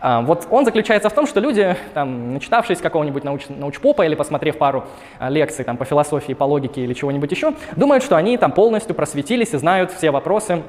А, 0.00 0.22
вот 0.22 0.46
он 0.50 0.64
заключается 0.64 1.08
в 1.08 1.12
том, 1.12 1.26
что 1.26 1.40
люди, 1.40 1.76
там, 1.94 2.34
начитавшись 2.34 2.80
какого-нибудь 2.80 3.24
науч, 3.24 3.42
научпопа 3.48 4.04
или 4.06 4.14
посмотрев 4.14 4.58
пару 4.58 4.84
лекций 5.20 5.64
там, 5.64 5.76
по 5.76 5.84
философии, 5.84 6.32
по 6.32 6.44
логике 6.44 6.82
или 6.82 6.94
чего-нибудь 6.94 7.30
еще, 7.30 7.54
думают, 7.76 8.04
что 8.04 8.16
они 8.16 8.36
там 8.36 8.52
полностью 8.52 8.94
просветились 8.94 9.54
и 9.54 9.56
знают 9.56 9.92
все 9.92 10.10
вопросы 10.10 10.62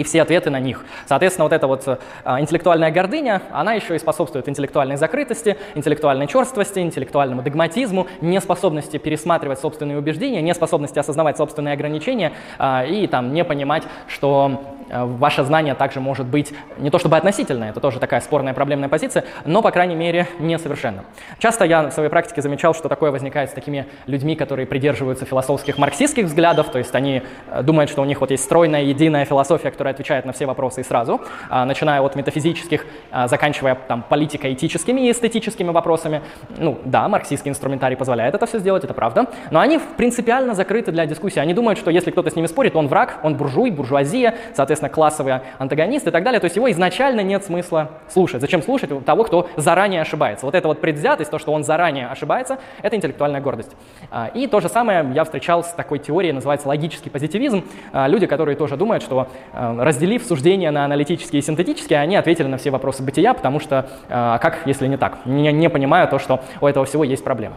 и 0.00 0.02
все 0.02 0.22
ответы 0.22 0.48
на 0.48 0.58
них. 0.60 0.84
Соответственно, 1.06 1.44
вот 1.44 1.52
эта 1.52 1.66
вот 1.66 1.86
а, 2.24 2.40
интеллектуальная 2.40 2.90
гордыня, 2.90 3.42
она 3.52 3.74
еще 3.74 3.94
и 3.94 3.98
способствует 3.98 4.48
интеллектуальной 4.48 4.96
закрытости, 4.96 5.58
интеллектуальной 5.74 6.26
черствости, 6.26 6.78
интеллектуальному 6.78 7.42
догматизму, 7.42 8.06
неспособности 8.22 8.96
пересматривать 8.96 9.60
собственные 9.60 9.98
убеждения, 9.98 10.40
неспособности 10.40 10.98
осознавать 10.98 11.36
собственные 11.36 11.74
ограничения 11.74 12.32
а, 12.58 12.82
и 12.86 13.06
там 13.08 13.34
не 13.34 13.44
понимать, 13.44 13.82
что 14.08 14.62
ваше 14.92 15.44
знание 15.44 15.74
также 15.74 16.00
может 16.00 16.26
быть 16.26 16.52
не 16.78 16.90
то 16.90 16.98
чтобы 16.98 17.16
относительное, 17.16 17.70
это 17.70 17.80
тоже 17.80 18.00
такая 18.00 18.20
спорная 18.20 18.54
проблемная 18.54 18.88
позиция, 18.88 19.24
но, 19.44 19.62
по 19.62 19.70
крайней 19.70 19.94
мере, 19.94 20.26
несовершенно. 20.38 21.04
Часто 21.38 21.64
я 21.64 21.88
в 21.88 21.92
своей 21.92 22.08
практике 22.10 22.42
замечал, 22.42 22.74
что 22.74 22.88
такое 22.88 23.10
возникает 23.10 23.50
с 23.50 23.52
такими 23.52 23.86
людьми, 24.06 24.36
которые 24.36 24.66
придерживаются 24.66 25.24
философских 25.24 25.78
марксистских 25.78 26.26
взглядов, 26.26 26.70
то 26.70 26.78
есть 26.78 26.94
они 26.94 27.22
э, 27.50 27.62
думают, 27.62 27.90
что 27.90 28.02
у 28.02 28.04
них 28.04 28.20
вот 28.20 28.30
есть 28.30 28.44
стройная, 28.44 28.82
единая 28.82 29.24
философия, 29.24 29.70
которая 29.70 29.94
отвечает 29.94 30.24
на 30.24 30.32
все 30.32 30.46
вопросы 30.46 30.80
и 30.80 30.84
сразу, 30.84 31.20
а, 31.48 31.64
начиная 31.64 32.00
от 32.00 32.16
метафизических, 32.16 32.86
а, 33.10 33.28
заканчивая 33.28 33.76
там 33.88 34.02
политико-этическими 34.08 35.00
и 35.02 35.10
эстетическими 35.12 35.70
вопросами. 35.70 36.22
Ну 36.56 36.78
да, 36.84 37.08
марксистский 37.08 37.50
инструментарий 37.50 37.96
позволяет 37.96 38.34
это 38.34 38.46
все 38.46 38.58
сделать, 38.58 38.84
это 38.84 38.94
правда, 38.94 39.26
но 39.50 39.60
они 39.60 39.78
принципиально 39.96 40.54
закрыты 40.54 40.92
для 40.92 41.06
дискуссии. 41.06 41.38
Они 41.38 41.54
думают, 41.54 41.78
что 41.78 41.90
если 41.90 42.10
кто-то 42.10 42.30
с 42.30 42.36
ними 42.36 42.46
спорит, 42.46 42.76
он 42.76 42.88
враг, 42.88 43.18
он 43.22 43.36
буржуй, 43.36 43.70
буржуазия, 43.70 44.34
соответственно, 44.54 44.79
классовый 44.88 45.34
антагонист 45.58 46.06
и 46.06 46.10
так 46.10 46.24
далее. 46.24 46.40
То 46.40 46.46
есть 46.46 46.56
его 46.56 46.70
изначально 46.70 47.20
нет 47.20 47.44
смысла 47.44 47.90
слушать. 48.08 48.40
Зачем 48.40 48.62
слушать 48.62 48.90
того, 49.04 49.24
кто 49.24 49.48
заранее 49.56 50.00
ошибается? 50.00 50.46
Вот 50.46 50.54
эта 50.54 50.68
вот 50.68 50.80
предвзятость, 50.80 51.30
то, 51.30 51.38
что 51.38 51.52
он 51.52 51.64
заранее 51.64 52.06
ошибается, 52.06 52.58
это 52.82 52.96
интеллектуальная 52.96 53.40
гордость. 53.40 53.72
А, 54.10 54.30
и 54.32 54.46
то 54.46 54.60
же 54.60 54.68
самое 54.68 55.06
я 55.14 55.24
встречал 55.24 55.62
с 55.62 55.68
такой 55.68 55.98
теорией, 55.98 56.32
называется 56.32 56.68
логический 56.68 57.10
позитивизм. 57.10 57.64
Люди, 57.92 58.26
которые 58.26 58.56
тоже 58.56 58.76
думают, 58.76 59.02
что 59.02 59.28
разделив 59.52 60.24
суждения 60.24 60.70
на 60.70 60.84
аналитические 60.84 61.40
и 61.40 61.42
синтетические, 61.42 61.98
они 61.98 62.16
ответили 62.16 62.46
на 62.46 62.56
все 62.56 62.70
вопросы 62.70 63.02
бытия, 63.02 63.34
потому 63.34 63.60
что 63.60 63.88
а 64.08 64.38
как, 64.38 64.60
если 64.66 64.86
не 64.86 64.96
так? 64.96 65.18
Не, 65.24 65.52
не 65.52 65.68
понимаю 65.68 66.08
то, 66.08 66.18
что 66.18 66.40
у 66.60 66.66
этого 66.66 66.84
всего 66.86 67.04
есть 67.04 67.24
проблема. 67.24 67.56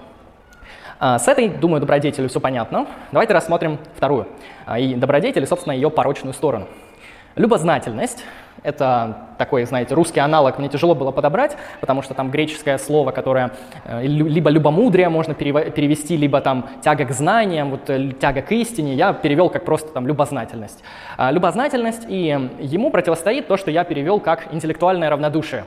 А, 1.00 1.20
с 1.20 1.28
этой, 1.28 1.50
думаю, 1.50 1.82
добродетелью 1.82 2.30
все 2.30 2.40
понятно. 2.40 2.88
Давайте 3.12 3.34
рассмотрим 3.34 3.78
вторую. 3.98 4.28
А, 4.66 4.80
и 4.80 4.96
добродетель, 4.96 5.46
собственно, 5.46 5.74
ее 5.74 5.90
порочную 5.90 6.34
сторону. 6.34 6.68
Любознательность— 7.36 8.24
это 8.64 9.18
такой, 9.38 9.66
знаете, 9.66 9.96
русский 9.96 10.20
аналог 10.20 10.60
мне 10.60 10.70
тяжело 10.70 10.94
было 10.94 11.12
подобрать, 11.12 11.58
потому 11.82 12.02
что 12.04 12.14
там 12.14 12.30
греческое 12.30 12.78
слово, 12.78 13.12
которое 13.12 13.52
э, 13.86 14.06
либо 14.06 14.50
любомудрие 14.52 15.10
можно 15.10 15.34
перевести, 15.34 16.16
либо 16.16 16.42
там 16.42 16.70
тяга 16.82 17.06
к 17.06 17.12
знаниям, 17.12 17.72
вот 17.72 17.90
э, 17.90 18.12
тяга 18.12 18.42
к 18.42 18.52
истине, 18.52 18.94
я 18.94 19.14
перевел 19.14 19.50
как 19.50 19.66
просто 19.66 19.92
там 19.92 20.06
любознательность. 20.06 20.84
А, 21.18 21.32
любознательность, 21.32 22.06
и 22.08 22.50
ему 22.60 22.92
противостоит 22.92 23.48
то, 23.48 23.58
что 23.58 23.72
я 23.72 23.84
перевел 23.84 24.20
как 24.20 24.54
интеллектуальное 24.54 25.10
равнодушие. 25.10 25.66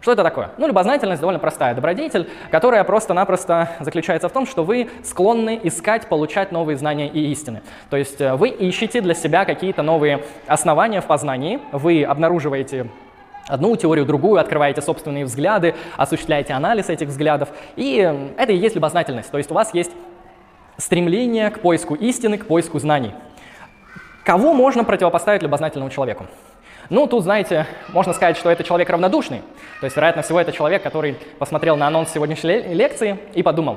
Что 0.00 0.12
это 0.12 0.22
такое? 0.22 0.50
Ну, 0.58 0.66
любознательность 0.66 1.20
довольно 1.20 1.38
простая 1.38 1.74
добродетель, 1.74 2.28
которая 2.50 2.82
просто-напросто 2.84 3.70
заключается 3.80 4.28
в 4.28 4.32
том, 4.32 4.46
что 4.46 4.64
вы 4.64 4.88
склонны 5.02 5.60
искать, 5.62 6.06
получать 6.08 6.52
новые 6.52 6.76
знания 6.76 7.08
и 7.08 7.30
истины. 7.30 7.62
То 7.90 7.96
есть 7.96 8.20
э, 8.20 8.34
вы 8.34 8.48
ищете 8.48 9.00
для 9.00 9.14
себя 9.14 9.44
какие-то 9.44 9.82
новые 9.82 10.24
основания 10.46 11.00
в 11.00 11.06
познании, 11.06 11.60
вы 11.72 12.04
обнаруживаете 12.04 12.88
одну 13.48 13.76
теорию, 13.76 14.06
другую, 14.06 14.40
открываете 14.40 14.82
собственные 14.82 15.24
взгляды, 15.24 15.74
осуществляете 15.96 16.52
анализ 16.52 16.88
этих 16.90 17.08
взглядов, 17.08 17.48
и 17.76 17.96
это 18.36 18.52
и 18.52 18.56
есть 18.56 18.74
любознательность. 18.74 19.30
То 19.30 19.38
есть 19.38 19.50
у 19.50 19.54
вас 19.54 19.74
есть 19.74 19.92
стремление 20.76 21.50
к 21.50 21.60
поиску 21.60 21.94
истины, 21.94 22.38
к 22.38 22.46
поиску 22.46 22.78
знаний. 22.78 23.12
Кого 24.24 24.52
можно 24.52 24.84
противопоставить 24.84 25.42
любознательному 25.42 25.90
человеку? 25.90 26.26
Ну, 26.90 27.06
тут, 27.06 27.24
знаете, 27.24 27.66
можно 27.88 28.14
сказать, 28.14 28.38
что 28.38 28.50
это 28.50 28.64
человек 28.64 28.88
равнодушный. 28.88 29.42
То 29.80 29.84
есть, 29.84 29.94
вероятно 29.94 30.22
всего, 30.22 30.40
это 30.40 30.52
человек, 30.52 30.82
который 30.82 31.16
посмотрел 31.38 31.76
на 31.76 31.86
анонс 31.86 32.10
сегодняшней 32.10 32.74
лекции 32.74 33.18
и 33.34 33.42
подумал, 33.42 33.76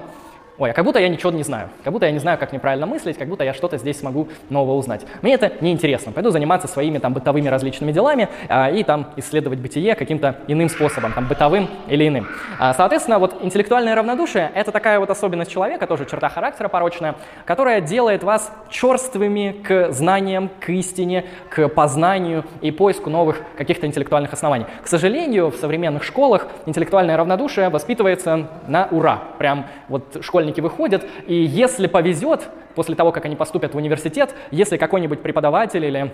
ой, 0.58 0.72
а 0.72 0.74
как 0.74 0.86
будто 0.86 1.00
я 1.00 1.10
ничего 1.10 1.32
не 1.32 1.44
знаю, 1.44 1.70
как 1.84 1.94
будто 1.94 2.06
я 2.06 2.12
не 2.12 2.20
знаю, 2.20 2.38
как 2.38 2.54
неправильно 2.54 2.86
мыслить, 2.86 3.18
как 3.18 3.28
будто 3.28 3.44
я 3.44 3.54
что-то 3.54 3.78
здесь 3.78 4.00
смогу 4.00 4.28
нового 4.50 4.76
узнать. 4.76 5.06
Мне 5.22 5.34
это 5.34 5.52
неинтересно, 5.62 6.12
пойду 6.12 6.30
заниматься 6.32 6.68
своими 6.68 6.98
там 6.98 7.14
бытовыми 7.14 7.48
различными 7.48 7.92
делами 7.92 8.30
а, 8.48 8.70
и 8.70 8.84
там 8.84 9.08
исследовать 9.16 9.60
бытие 9.60 9.96
каким-то 9.96 10.38
иным 10.48 10.70
способом, 10.70 11.14
там 11.14 11.28
бытовым 11.28 11.70
или 11.88 12.08
иным. 12.08 12.28
А, 12.60 12.74
соответственно, 12.74 13.20
вот 13.20 13.36
интеллектуальное 13.42 13.96
равнодушие— 13.96 14.52
это 14.56 14.72
такая 14.72 15.00
вот 15.00 15.10
особенность 15.10 15.52
человека, 15.52 15.88
тоже 15.88 16.06
черта 16.06 16.30
характера 16.30 16.68
порочная, 16.68 17.16
которая 17.46 17.82
делает 17.82 18.24
вас 18.24 18.52
черствыми 18.70 19.56
к 19.64 19.92
знаниям, 19.92 20.50
к 20.60 20.70
истине, 20.70 21.26
к 21.50 21.68
познанию 21.70 22.46
и 22.62 22.72
поиску 22.72 23.10
новых 23.10 23.42
каких-то 23.58 23.88
интеллектуальных 23.88 24.34
оснований. 24.34 24.66
К 24.84 24.88
сожалению, 24.88 25.50
в 25.50 25.56
современных 25.56 26.04
школах 26.04 26.48
интеллектуальное 26.66 27.18
равнодушие 27.18 27.70
воспитывается 27.70 28.48
на 28.68 28.88
ура. 28.92 29.24
Прям 29.38 29.66
вот 29.88 30.18
школьники 30.22 30.41
школьники 30.42 30.60
выходят, 30.60 31.06
и 31.28 31.36
если 31.36 31.88
повезет, 31.88 32.50
после 32.76 32.96
того, 32.96 33.12
как 33.12 33.26
они 33.26 33.36
поступят 33.36 33.74
в 33.74 33.78
университет, 33.78 34.34
если 34.50 34.78
какой-нибудь 34.78 35.22
преподаватель 35.22 35.86
или 35.86 36.12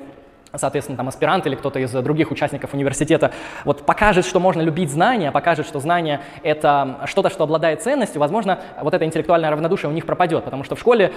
соответственно, 0.56 0.98
там 0.98 1.08
аспирант 1.08 1.46
или 1.48 1.56
кто-то 1.56 1.80
из 1.80 1.92
других 1.92 2.32
участников 2.32 2.74
университета 2.74 3.32
вот 3.66 3.86
покажет, 3.86 4.26
что 4.26 4.40
можно 4.40 4.62
любить 4.62 4.92
знания, 4.92 5.32
покажет, 5.32 5.68
что 5.68 5.80
знание— 5.80 6.22
это 6.44 7.00
что-то, 7.06 7.30
что 7.30 7.44
обладает 7.44 7.82
ценностью, 7.82 8.20
возможно, 8.20 8.60
вот 8.82 8.94
это 8.94 9.06
интеллектуальное 9.06 9.50
равнодушие 9.50 9.90
у 9.90 9.94
них 9.94 10.06
пропадет, 10.06 10.44
потому 10.44 10.64
что 10.64 10.76
в 10.76 10.80
школе 10.80 11.12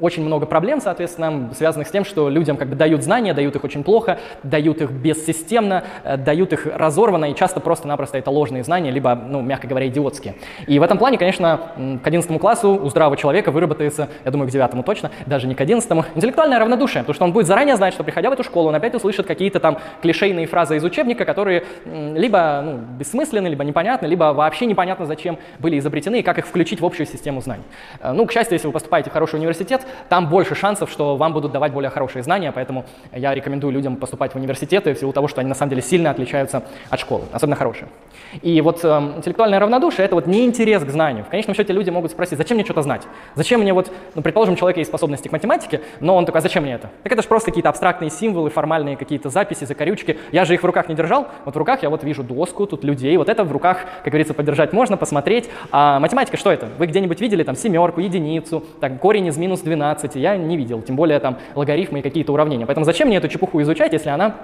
очень 0.00 0.24
много 0.24 0.46
проблем, 0.46 0.80
соответственно, 0.80 1.50
связанных 1.54 1.88
с 1.88 1.90
тем, 1.90 2.04
что 2.04 2.28
людям 2.28 2.56
как 2.56 2.68
бы 2.68 2.76
дают 2.76 3.02
знания, 3.02 3.34
дают 3.34 3.56
их 3.56 3.64
очень 3.64 3.84
плохо, 3.84 4.18
дают 4.42 4.80
их 4.80 4.90
бессистемно, 4.90 5.84
э, 6.04 6.16
дают 6.16 6.52
их 6.52 6.66
разорванно, 6.66 7.30
и 7.30 7.34
часто 7.34 7.60
просто-напросто 7.60 8.18
это 8.18 8.30
ложные 8.30 8.64
знания, 8.64 8.90
либо, 8.90 9.14
ну, 9.14 9.40
мягко 9.40 9.66
говоря, 9.66 9.88
идиотские. 9.88 10.34
И 10.66 10.78
в 10.78 10.82
этом 10.82 10.98
плане, 10.98 11.18
конечно, 11.18 11.60
к 12.02 12.06
11 12.06 12.38
классу 12.38 12.80
у 12.82 12.88
здравого 12.88 13.16
человека 13.16 13.50
выработается, 13.50 14.08
я 14.24 14.30
думаю, 14.30 14.48
к 14.48 14.52
9 14.52 14.84
точно, 14.84 15.10
даже 15.26 15.46
не 15.46 15.54
к 15.54 15.60
11, 15.60 15.90
интеллектуальное 16.14 16.58
равнодушие, 16.58 17.02
потому 17.02 17.14
что 17.14 17.24
он 17.24 17.32
будет 17.32 17.46
заранее 17.46 17.76
знать, 17.76 17.94
что 17.94 18.04
приходя 18.04 18.30
в 18.30 18.32
эту 18.32 18.44
школу, 18.44 18.61
школу, 18.62 18.68
он 18.68 18.74
опять 18.74 18.94
услышит 18.94 19.26
какие-то 19.26 19.60
там 19.60 19.78
клишейные 20.02 20.46
фразы 20.46 20.76
из 20.76 20.84
учебника, 20.84 21.24
которые 21.24 21.64
либо 21.84 22.62
ну, 22.64 22.76
бессмысленны, 22.98 23.48
либо 23.48 23.64
непонятны, 23.64 24.06
либо 24.06 24.32
вообще 24.32 24.66
непонятно, 24.66 25.06
зачем 25.06 25.38
были 25.58 25.78
изобретены 25.78 26.20
и 26.20 26.22
как 26.22 26.38
их 26.38 26.46
включить 26.46 26.80
в 26.80 26.84
общую 26.84 27.06
систему 27.06 27.40
знаний. 27.40 27.64
Э, 28.00 28.12
ну, 28.12 28.26
к 28.26 28.32
счастью, 28.32 28.54
если 28.54 28.68
вы 28.68 28.72
поступаете 28.72 29.10
в 29.10 29.12
хороший 29.12 29.36
университет, 29.36 29.86
там 30.08 30.28
больше 30.28 30.54
шансов, 30.54 30.90
что 30.90 31.16
вам 31.16 31.32
будут 31.32 31.52
давать 31.52 31.72
более 31.72 31.90
хорошие 31.90 32.22
знания, 32.22 32.52
поэтому 32.52 32.84
я 33.12 33.34
рекомендую 33.34 33.72
людям 33.72 33.96
поступать 33.96 34.32
в 34.32 34.36
университеты 34.36 34.94
в 34.94 34.98
силу 34.98 35.12
того, 35.12 35.28
что 35.28 35.40
они 35.40 35.48
на 35.48 35.54
самом 35.54 35.70
деле 35.70 35.82
сильно 35.82 36.10
отличаются 36.10 36.62
от 36.90 37.00
школы, 37.00 37.24
особенно 37.32 37.56
хорошие. 37.56 37.88
И 38.42 38.60
вот 38.60 38.84
э, 38.84 38.88
интеллектуальное 39.16 39.58
равнодушие— 39.58 40.04
это 40.06 40.14
вот 40.14 40.26
неинтерес 40.26 40.84
к 40.84 40.90
знанию. 40.90 41.24
В 41.24 41.28
конечном 41.28 41.54
счете 41.54 41.72
люди 41.72 41.90
могут 41.90 42.10
спросить, 42.10 42.38
зачем 42.38 42.56
мне 42.56 42.64
что-то 42.64 42.82
знать? 42.82 43.02
Зачем 43.34 43.60
мне 43.60 43.72
вот, 43.72 43.90
ну, 44.14 44.22
предположим, 44.22 44.54
у 44.54 44.56
человека 44.56 44.80
есть 44.80 44.90
способности 44.90 45.28
к 45.28 45.32
математике, 45.32 45.80
но 46.00 46.16
он 46.16 46.24
такой, 46.26 46.38
а 46.38 46.42
зачем 46.42 46.62
мне 46.62 46.74
это? 46.74 46.90
Так 47.02 47.12
это 47.12 47.22
же 47.22 47.28
просто 47.28 47.50
какие-то 47.50 47.68
абстрактные 47.68 48.10
символы, 48.10 48.50
формальные 48.52 48.96
какие-то 48.96 49.30
записи, 49.30 49.64
закорючки. 49.64 50.18
Я 50.30 50.44
же 50.44 50.54
их 50.54 50.62
в 50.62 50.66
руках 50.66 50.88
не 50.88 50.94
держал. 50.94 51.28
Вот 51.44 51.54
в 51.54 51.58
руках 51.58 51.82
я 51.82 51.90
вот 51.90 52.04
вижу 52.04 52.22
доску, 52.22 52.66
тут 52.66 52.84
людей. 52.84 53.16
Вот 53.16 53.28
это 53.28 53.44
в 53.44 53.52
руках, 53.52 53.78
как 54.04 54.12
говорится, 54.12 54.34
подержать 54.34 54.72
можно, 54.72 54.96
посмотреть. 54.96 55.48
А 55.70 55.98
математика 55.98 56.36
что 56.36 56.52
это? 56.52 56.68
Вы 56.78 56.86
где-нибудь 56.86 57.20
видели 57.20 57.42
там 57.42 57.56
семерку, 57.56 58.00
единицу, 58.00 58.64
так, 58.80 59.00
корень 59.00 59.26
из 59.26 59.36
минус 59.36 59.60
12? 59.60 60.16
Я 60.16 60.36
не 60.36 60.56
видел, 60.56 60.82
тем 60.82 60.96
более 60.96 61.18
там 61.20 61.38
логарифмы 61.54 62.00
и 62.00 62.02
какие-то 62.02 62.32
уравнения. 62.32 62.66
Поэтому 62.66 62.84
зачем 62.84 63.08
мне 63.08 63.16
эту 63.16 63.28
чепуху 63.28 63.60
изучать, 63.62 63.92
если 63.92 64.10
она 64.10 64.34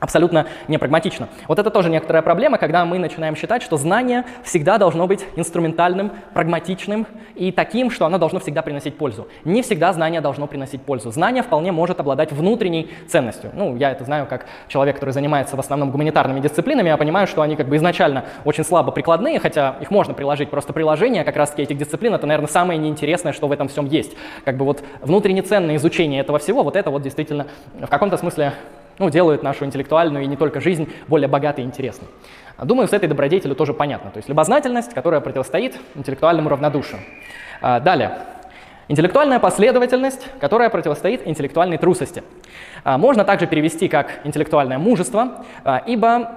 абсолютно 0.00 0.46
непрагматично. 0.68 1.28
Вот 1.46 1.58
это 1.58 1.70
тоже 1.70 1.90
некоторая 1.90 2.22
проблема, 2.22 2.58
когда 2.58 2.84
мы 2.84 2.98
начинаем 2.98 3.36
считать, 3.36 3.62
что 3.62 3.76
знание 3.76 4.24
всегда 4.42 4.78
должно 4.78 5.06
быть 5.06 5.24
инструментальным, 5.36 6.12
прагматичным 6.34 7.06
и 7.34 7.52
таким, 7.52 7.90
что 7.90 8.06
оно 8.06 8.18
должно 8.18 8.40
всегда 8.40 8.62
приносить 8.62 8.96
пользу. 8.96 9.28
Не 9.44 9.62
всегда 9.62 9.92
знание 9.92 10.20
должно 10.20 10.46
приносить 10.46 10.82
пользу. 10.82 11.10
Знание 11.10 11.42
вполне 11.42 11.72
может 11.72 12.00
обладать 12.00 12.32
внутренней 12.32 12.90
ценностью. 13.08 13.50
Ну, 13.54 13.76
я 13.76 13.92
это 13.92 14.04
знаю 14.04 14.26
как 14.26 14.46
человек, 14.68 14.96
который 14.96 15.10
занимается 15.10 15.56
в 15.56 15.60
основном 15.60 15.90
гуманитарными 15.90 16.40
дисциплинами, 16.40 16.88
я 16.88 16.96
понимаю, 16.96 17.26
что 17.26 17.42
они 17.42 17.56
как 17.56 17.68
бы 17.68 17.76
изначально 17.76 18.24
очень 18.44 18.64
слабо 18.64 18.92
прикладные, 18.92 19.38
хотя 19.38 19.76
их 19.80 19.90
можно 19.90 20.14
приложить, 20.14 20.50
просто 20.50 20.72
приложение 20.72 21.24
как 21.24 21.36
раз-таки 21.36 21.62
этих 21.62 21.78
дисциплин, 21.78 22.14
это, 22.14 22.26
наверное, 22.26 22.48
самое 22.48 22.78
неинтересное, 22.78 23.32
что 23.32 23.48
в 23.48 23.52
этом 23.52 23.68
всем 23.68 23.86
есть. 23.86 24.16
Как 24.44 24.56
бы 24.56 24.64
вот 24.64 24.82
внутренне 25.00 25.42
ценное 25.42 25.76
изучение 25.76 26.20
этого 26.20 26.38
всего, 26.38 26.62
вот 26.62 26.76
это 26.76 26.90
вот 26.90 27.02
действительно 27.02 27.46
в 27.80 27.88
каком-то 27.88 28.16
смысле 28.16 28.52
ну, 28.98 29.10
делают 29.10 29.42
нашу 29.42 29.64
интеллектуальную 29.64 30.24
и 30.24 30.26
не 30.26 30.36
только 30.36 30.60
жизнь 30.60 30.88
более 31.06 31.28
богатой 31.28 31.64
и 31.64 31.66
интересной. 31.66 32.08
Думаю, 32.62 32.88
с 32.88 32.92
этой 32.92 33.08
добродетелью 33.08 33.54
тоже 33.54 33.72
понятно. 33.72 34.10
То 34.10 34.18
есть 34.18 34.28
любознательность, 34.28 34.92
которая 34.92 35.20
противостоит 35.20 35.76
интеллектуальному 35.94 36.48
равнодушию. 36.48 37.00
А, 37.60 37.78
далее. 37.78 38.18
Интеллектуальная 38.88 39.38
последовательность, 39.38 40.26
которая 40.40 40.70
противостоит 40.70 41.26
интеллектуальной 41.26 41.78
трусости. 41.78 42.24
А, 42.82 42.98
можно 42.98 43.24
также 43.24 43.46
перевести 43.46 43.88
как 43.88 44.20
интеллектуальное 44.24 44.78
мужество, 44.78 45.44
а, 45.62 45.82
ибо 45.86 46.30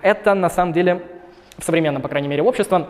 это 0.00 0.32
на 0.32 0.48
самом 0.48 0.72
деле 0.72 1.02
в 1.58 1.64
современном, 1.64 2.00
по 2.00 2.08
крайней 2.08 2.28
мере, 2.28 2.42
обществе 2.42 2.86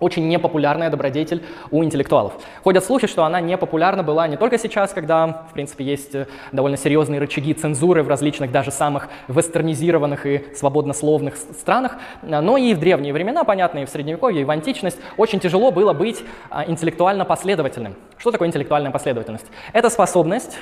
очень 0.00 0.28
непопулярная 0.28 0.90
добродетель 0.90 1.42
у 1.70 1.82
интеллектуалов. 1.84 2.34
Ходят 2.62 2.84
слухи, 2.84 3.06
что 3.06 3.24
она 3.24 3.40
непопулярна 3.40 4.02
была 4.02 4.26
не 4.28 4.36
только 4.36 4.58
сейчас, 4.58 4.92
когда, 4.92 5.46
в 5.50 5.52
принципе, 5.52 5.84
есть 5.84 6.14
э, 6.14 6.26
довольно 6.52 6.76
серьезные 6.76 7.20
рычаги 7.20 7.54
цензуры 7.54 8.02
в 8.02 8.08
различных 8.08 8.50
даже 8.50 8.70
самых 8.70 9.08
вестернизированных 9.28 10.26
и 10.26 10.44
свободнословных 10.54 11.36
странах, 11.36 11.96
э, 12.22 12.40
но 12.40 12.56
и 12.56 12.74
в 12.74 12.80
древние 12.80 13.12
времена, 13.12 13.44
понятно, 13.44 13.80
и 13.80 13.84
в 13.84 13.88
Средневековье, 13.88 14.42
и 14.42 14.44
в 14.44 14.50
античность, 14.50 14.98
очень 15.16 15.40
тяжело 15.40 15.70
было 15.70 15.92
быть 15.92 16.22
а, 16.50 16.64
интеллектуально 16.66 17.24
последовательным. 17.24 17.94
Что 18.18 18.30
такое 18.30 18.48
интеллектуальная 18.48 18.90
последовательность? 18.90 19.46
Это 19.72 19.90
способность 19.90 20.58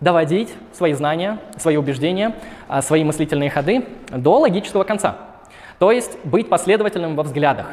доводить 0.00 0.52
свои 0.72 0.92
знания, 0.92 1.38
свои 1.56 1.76
убеждения, 1.76 2.34
а, 2.68 2.82
свои 2.82 3.04
мыслительные 3.04 3.50
ходы 3.50 3.84
до 4.10 4.38
логического 4.38 4.84
конца. 4.84 5.16
То 5.78 5.92
есть 5.92 6.18
быть 6.24 6.48
последовательным 6.48 7.14
во 7.16 7.22
взглядах, 7.22 7.66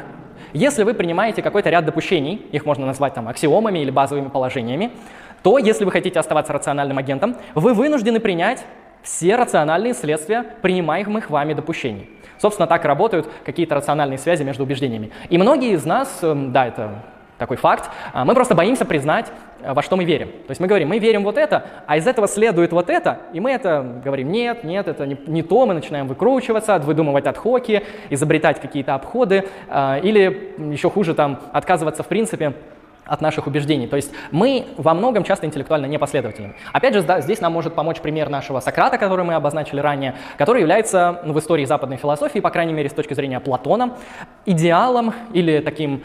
если 0.56 0.82
вы 0.84 0.94
принимаете 0.94 1.42
какой-то 1.42 1.70
ряд 1.70 1.84
допущений, 1.84 2.46
их 2.52 2.64
можно 2.64 2.86
назвать 2.86 3.14
там 3.14 3.28
аксиомами 3.28 3.78
или 3.78 3.90
базовыми 3.90 4.28
положениями, 4.28 4.90
то 5.42 5.58
если 5.58 5.84
вы 5.84 5.92
хотите 5.92 6.18
оставаться 6.18 6.52
рациональным 6.52 6.98
агентом, 6.98 7.36
вы 7.54 7.74
вынуждены 7.74 8.20
принять 8.20 8.64
все 9.02 9.36
рациональные 9.36 9.94
следствия 9.94 10.44
принимаемых 10.62 11.30
вами 11.30 11.54
допущений. 11.54 12.10
Собственно, 12.38 12.66
так 12.66 12.84
работают 12.84 13.28
какие-то 13.44 13.76
рациональные 13.76 14.18
связи 14.18 14.42
между 14.42 14.64
убеждениями. 14.64 15.10
И 15.30 15.38
многие 15.38 15.72
из 15.72 15.84
нас, 15.84 16.18
эм, 16.22 16.52
да, 16.52 16.66
это 16.66 17.02
такой 17.38 17.56
факт, 17.56 17.90
а, 18.12 18.24
мы 18.24 18.34
просто 18.34 18.54
боимся 18.54 18.84
признать, 18.84 19.26
а, 19.62 19.74
во 19.74 19.82
что 19.82 19.96
мы 19.96 20.04
верим. 20.04 20.28
То 20.28 20.50
есть 20.50 20.60
мы 20.60 20.66
говорим, 20.66 20.88
мы 20.88 20.98
верим 20.98 21.24
вот 21.24 21.36
это, 21.36 21.66
а 21.86 21.96
из 21.96 22.06
этого 22.06 22.28
следует 22.28 22.72
вот 22.72 22.90
это, 22.90 23.20
и 23.32 23.40
мы 23.40 23.52
это 23.52 24.00
говорим, 24.04 24.30
нет, 24.30 24.64
нет, 24.64 24.88
это 24.88 25.06
не, 25.06 25.18
не 25.26 25.42
то, 25.42 25.66
мы 25.66 25.74
начинаем 25.74 26.06
выкручиваться, 26.08 26.78
выдумывать 26.78 27.26
отходки, 27.26 27.82
изобретать 28.10 28.60
какие-то 28.60 28.94
обходы, 28.94 29.44
а, 29.68 29.98
или 29.98 30.54
еще 30.72 30.90
хуже, 30.90 31.14
там, 31.14 31.40
отказываться 31.52 32.02
в 32.02 32.06
принципе 32.06 32.54
от 33.06 33.20
наших 33.20 33.46
убеждений. 33.46 33.86
То 33.86 33.96
есть 33.96 34.12
мы 34.30 34.66
во 34.76 34.94
многом 34.94 35.24
часто 35.24 35.46
интеллектуально 35.46 35.86
непоследовательны. 35.86 36.54
Опять 36.72 36.94
же, 36.94 37.04
здесь 37.20 37.40
нам 37.40 37.52
может 37.52 37.74
помочь 37.74 38.00
пример 38.00 38.28
нашего 38.28 38.60
Сократа, 38.60 38.98
который 38.98 39.24
мы 39.24 39.34
обозначили 39.34 39.80
ранее, 39.80 40.16
который 40.36 40.60
является 40.60 41.20
ну, 41.24 41.32
в 41.32 41.38
истории 41.38 41.64
западной 41.64 41.96
философии, 41.96 42.40
по 42.40 42.50
крайней 42.50 42.72
мере, 42.72 42.88
с 42.88 42.92
точки 42.92 43.14
зрения 43.14 43.40
Платона, 43.40 43.96
идеалом 44.44 45.14
или 45.32 45.60
таким 45.60 46.02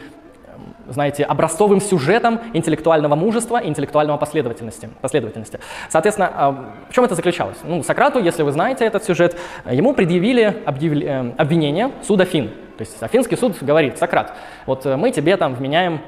знаете, 0.88 1.24
образцовым 1.24 1.82
сюжетом 1.82 2.40
интеллектуального 2.54 3.16
мужества 3.16 3.58
и 3.58 3.68
интеллектуального 3.68 4.18
последовательности. 4.18 4.90
последовательности. 5.02 5.60
Соответственно, 5.90 6.32
а, 6.34 6.52
в 6.90 6.94
чем 6.94 7.06
это 7.06 7.16
заключалось? 7.16 7.58
Ну, 7.64 7.84
Сократу, 7.84 8.20
если 8.20 8.44
вы 8.44 8.52
знаете 8.52 8.86
этот 8.86 9.04
сюжет, 9.04 9.38
ему 9.70 9.94
предъявили 9.94 10.62
объявли, 10.66 11.08
э, 11.08 11.34
обвинение 11.38 11.92
суд 12.04 12.22
Афин. 12.22 12.50
То 12.78 12.82
есть 12.82 13.02
Афинский 13.02 13.36
суд 13.36 13.56
говорит, 13.62 13.98
Сократ, 13.98 14.34
вот 14.66 14.86
э, 14.86 14.96
мы 14.96 15.12
тебе 15.12 15.38
там 15.38 15.54
вменяем 15.54 16.02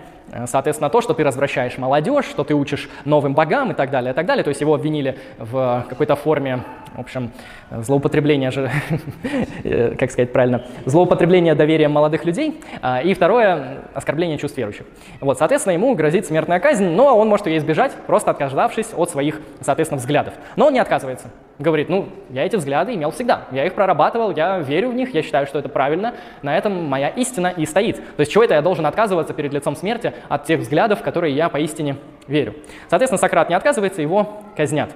соответственно, 0.46 0.90
то, 0.90 1.02
что 1.02 1.14
ты 1.14 1.24
развращаешь 1.24 1.78
молодежь, 1.78 2.26
что 2.26 2.44
ты 2.44 2.54
учишь 2.54 2.90
новым 3.06 3.34
богам 3.34 3.72
и 3.72 3.74
так 3.74 3.90
далее, 3.92 4.14
и 4.14 4.16
так 4.16 4.26
далее. 4.26 4.44
То 4.44 4.50
есть 4.50 4.62
его 4.62 4.74
обвинили 4.74 5.18
в 5.38 5.86
какой-то 5.90 6.16
форме, 6.16 6.64
в 6.96 7.00
общем, 7.00 7.32
злоупотребления 7.72 8.52
же, 8.52 8.70
э, 9.64 9.96
как 9.96 10.12
сказать 10.12 10.32
правильно, 10.32 10.66
злоупотребления 10.86 11.56
доверием 11.56 11.92
молодых 11.92 12.26
людей. 12.26 12.62
А, 12.82 13.02
и 13.02 13.14
второе, 13.14 13.80
оскорбление 13.94 14.38
чувств 14.38 14.58
верующих. 14.58 14.86
Вот, 15.20 15.38
соответственно, 15.38 15.74
ему 15.74 15.96
грозит 15.96 16.26
смертная 16.26 16.60
казнь, 16.60 16.86
но 16.86 17.18
он 17.18 17.28
может 17.28 17.48
ее 17.48 17.58
избежать, 17.58 17.94
просто 18.08 18.32
отказавшись 18.32 18.94
от 18.96 19.10
своих, 19.10 19.42
соответственно, 19.62 20.00
взглядов. 20.00 20.34
Но 20.56 20.68
он 20.68 20.74
не 20.74 20.80
отказывается 20.80 21.30
говорит, 21.60 21.90
ну, 21.90 22.10
я 22.30 22.46
эти 22.46 22.56
взгляды 22.56 22.94
имел 22.96 23.12
всегда, 23.12 23.44
я 23.52 23.66
их 23.66 23.74
прорабатывал, 23.74 24.32
я 24.32 24.60
верю 24.60 24.90
в 24.90 24.96
них, 24.96 25.14
я 25.14 25.22
считаю, 25.22 25.46
что 25.46 25.60
это 25.60 25.70
правильно, 25.70 26.16
на 26.42 26.58
этом 26.58 26.86
моя 26.86 27.10
истина 27.10 27.54
и 27.56 27.66
стоит. 27.66 27.98
То 27.98 28.22
есть 28.22 28.32
чего 28.32 28.44
это 28.44 28.56
я 28.56 28.62
должен 28.62 28.86
отказываться 28.86 29.34
перед 29.34 29.54
лицом 29.54 29.76
смерти 29.76 30.14
от 30.30 30.46
тех 30.46 30.60
взглядов, 30.60 31.02
в 31.02 31.04
которые 31.04 31.36
я 31.36 31.50
поистине 31.50 31.98
верю. 32.28 32.56
Соответственно, 32.90 33.20
Сократ 33.20 33.50
не 33.50 33.56
отказывается, 33.56 34.02
его 34.02 34.42
казнят. 34.56 34.90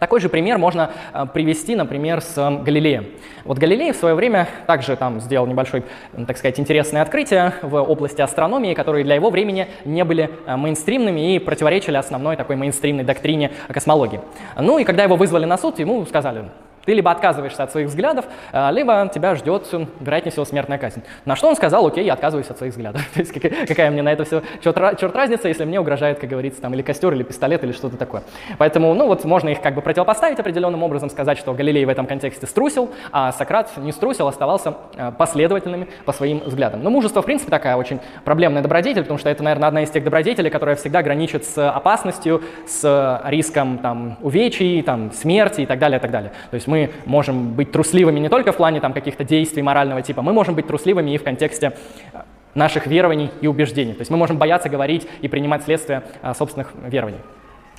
Такой 0.00 0.18
же 0.20 0.30
пример 0.30 0.56
можно 0.56 0.90
э, 1.12 1.26
привести, 1.32 1.76
например, 1.76 2.22
с 2.22 2.36
э, 2.38 2.62
Галилеем. 2.62 3.06
Вот 3.44 3.58
Галилей 3.58 3.92
в 3.92 3.96
свое 3.96 4.14
время 4.14 4.48
также 4.66 4.96
там 4.96 5.20
сделал 5.20 5.46
небольшое, 5.46 5.84
так 6.26 6.38
сказать, 6.38 6.58
интересное 6.58 7.02
открытие 7.02 7.52
в 7.60 7.74
области 7.76 8.22
астрономии, 8.22 8.72
которые 8.72 9.04
для 9.04 9.14
его 9.14 9.28
времени 9.28 9.68
не 9.84 10.02
были 10.04 10.30
э, 10.46 10.56
мейнстримными 10.56 11.34
и 11.34 11.38
противоречили 11.38 11.98
основной 11.98 12.36
такой 12.36 12.56
мейнстримной 12.56 13.04
доктрине 13.04 13.52
космологии. 13.68 14.22
Ну 14.58 14.78
и 14.78 14.84
когда 14.84 15.04
его 15.04 15.16
вызвали 15.16 15.44
на 15.44 15.58
суд, 15.58 15.78
ему 15.78 16.06
сказали, 16.06 16.46
ты 16.90 16.94
либо 16.94 17.12
отказываешься 17.12 17.62
от 17.62 17.70
своих 17.70 17.86
взглядов, 17.86 18.24
а, 18.50 18.72
либо 18.72 19.08
тебя 19.14 19.36
ждет, 19.36 19.68
вероятнее 20.00 20.32
всего, 20.32 20.44
смертная 20.44 20.76
казнь. 20.76 21.04
На 21.24 21.36
что 21.36 21.46
он 21.46 21.54
сказал, 21.54 21.86
окей, 21.86 22.04
я 22.04 22.14
отказываюсь 22.14 22.50
от 22.50 22.58
своих 22.58 22.72
взглядов. 22.72 23.00
То 23.14 23.20
есть 23.20 23.32
какая, 23.32 23.92
мне 23.92 24.02
на 24.02 24.12
это 24.12 24.24
все, 24.24 24.42
черт, 24.60 24.98
черт 24.98 25.14
разница, 25.14 25.46
если 25.46 25.64
мне 25.64 25.78
угрожает, 25.78 26.18
как 26.18 26.28
говорится, 26.28 26.60
там 26.60 26.74
или 26.74 26.82
костер, 26.82 27.12
или 27.12 27.22
пистолет, 27.22 27.62
или 27.62 27.70
что-то 27.70 27.96
такое. 27.96 28.24
Поэтому, 28.58 28.92
ну 28.94 29.06
вот, 29.06 29.24
можно 29.24 29.50
их 29.50 29.60
как 29.60 29.76
бы 29.76 29.82
противопоставить 29.82 30.40
определенным 30.40 30.82
образом, 30.82 31.10
сказать, 31.10 31.38
что 31.38 31.54
Галилей 31.54 31.84
в 31.84 31.88
этом 31.90 32.06
контексте 32.06 32.48
струсил, 32.48 32.90
а 33.12 33.30
Сократ 33.30 33.70
не 33.76 33.92
струсил, 33.92 34.26
оставался 34.26 34.74
а, 34.96 35.12
последовательными 35.12 35.86
по 36.06 36.12
своим 36.12 36.40
взглядам. 36.40 36.82
Но 36.82 36.90
мужество, 36.90 37.22
в 37.22 37.24
принципе, 37.24 37.52
такая 37.52 37.76
очень 37.76 38.00
проблемная 38.24 38.62
добродетель, 38.62 39.02
потому 39.02 39.18
что 39.20 39.30
это, 39.30 39.44
наверное, 39.44 39.68
одна 39.68 39.84
из 39.84 39.90
тех 39.90 40.02
добродетелей, 40.02 40.50
которая 40.50 40.74
всегда 40.74 41.04
граничит 41.04 41.44
с 41.44 41.70
опасностью, 41.70 42.42
с 42.66 43.22
риском 43.26 43.78
там, 43.78 44.18
увечий, 44.22 44.82
там, 44.82 45.12
смерти 45.12 45.60
и 45.60 45.66
так 45.66 45.78
далее, 45.78 45.98
и 45.98 46.02
так 46.02 46.10
далее. 46.10 46.32
То 46.50 46.56
есть 46.56 46.66
мы 46.66 46.79
можем 47.04 47.52
быть 47.54 47.72
трусливыми 47.72 48.18
не 48.18 48.28
только 48.28 48.52
в 48.52 48.56
плане 48.56 48.80
там, 48.80 48.92
каких-то 48.92 49.24
действий 49.24 49.62
морального 49.62 50.02
типа, 50.02 50.22
мы 50.22 50.32
можем 50.32 50.54
быть 50.54 50.66
трусливыми 50.66 51.10
и 51.10 51.18
в 51.18 51.24
контексте 51.24 51.72
э, 52.12 52.18
наших 52.54 52.86
верований 52.86 53.30
и 53.40 53.46
убеждений. 53.46 53.92
То 53.92 54.00
есть 54.00 54.10
мы 54.10 54.16
можем 54.16 54.38
бояться 54.38 54.68
говорить 54.68 55.06
и 55.20 55.28
принимать 55.28 55.64
следствие 55.64 56.02
а, 56.22 56.34
собственных 56.34 56.72
верований. 56.86 57.18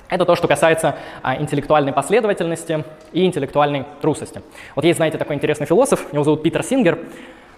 Это 0.08 0.24
то, 0.24 0.36
что 0.36 0.48
касается 0.48 0.96
а, 1.22 1.36
интеллектуальной 1.36 1.92
последовательности 1.92 2.84
и 3.12 3.24
интеллектуальной 3.24 3.84
трусости. 4.00 4.42
Вот 4.76 4.84
есть, 4.84 4.98
знаете, 4.98 5.18
такой 5.18 5.36
интересный 5.36 5.66
философ, 5.66 6.06
его 6.12 6.24
зовут 6.24 6.42
Питер 6.42 6.62
Сингер. 6.62 6.98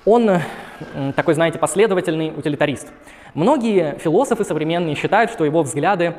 Он 0.04 0.40
такой, 1.16 1.32
знаете, 1.34 1.58
последовательный 1.58 2.30
утилитарист. 2.36 2.92
Многие 3.32 3.96
философы 3.98 4.44
современные 4.44 4.94
считают, 4.96 5.30
что 5.30 5.46
его 5.46 5.62
взгляды 5.62 6.14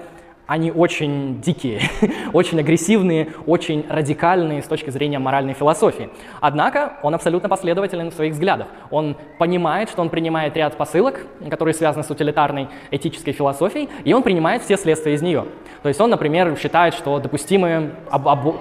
они 0.48 0.72
очень 0.72 1.42
дикие, 1.42 1.82
очень 2.34 2.60
агрессивные, 2.60 3.30
очень 3.46 3.86
радикальные 3.90 4.62
с 4.62 4.68
точки 4.68 4.90
зрения 4.90 5.20
моральной 5.20 5.54
философии. 5.54 6.10
Однако 6.40 6.94
он 7.02 7.16
абсолютно 7.16 7.50
последователен 7.50 8.12
в 8.12 8.14
своих 8.14 8.34
взглядах. 8.34 8.68
Он 8.92 9.16
понимает, 9.40 9.90
что 9.90 10.02
он 10.02 10.10
принимает 10.10 10.56
ряд 10.56 10.78
посылок, 10.78 11.26
которые 11.50 11.74
связаны 11.74 12.04
с 12.04 12.10
утилитарной 12.10 12.68
этической 12.92 13.34
философией, 13.34 13.90
и 14.04 14.14
он 14.14 14.24
принимает 14.24 14.62
все 14.62 14.78
следствия 14.78 15.14
из 15.14 15.22
нее. 15.22 15.46
То 15.82 15.90
есть 15.90 16.00
он, 16.00 16.10
например, 16.10 16.56
считает, 16.58 16.94
что 16.94 17.20
допустимые 17.20 17.92
об, 18.10 18.28
об, 18.28 18.56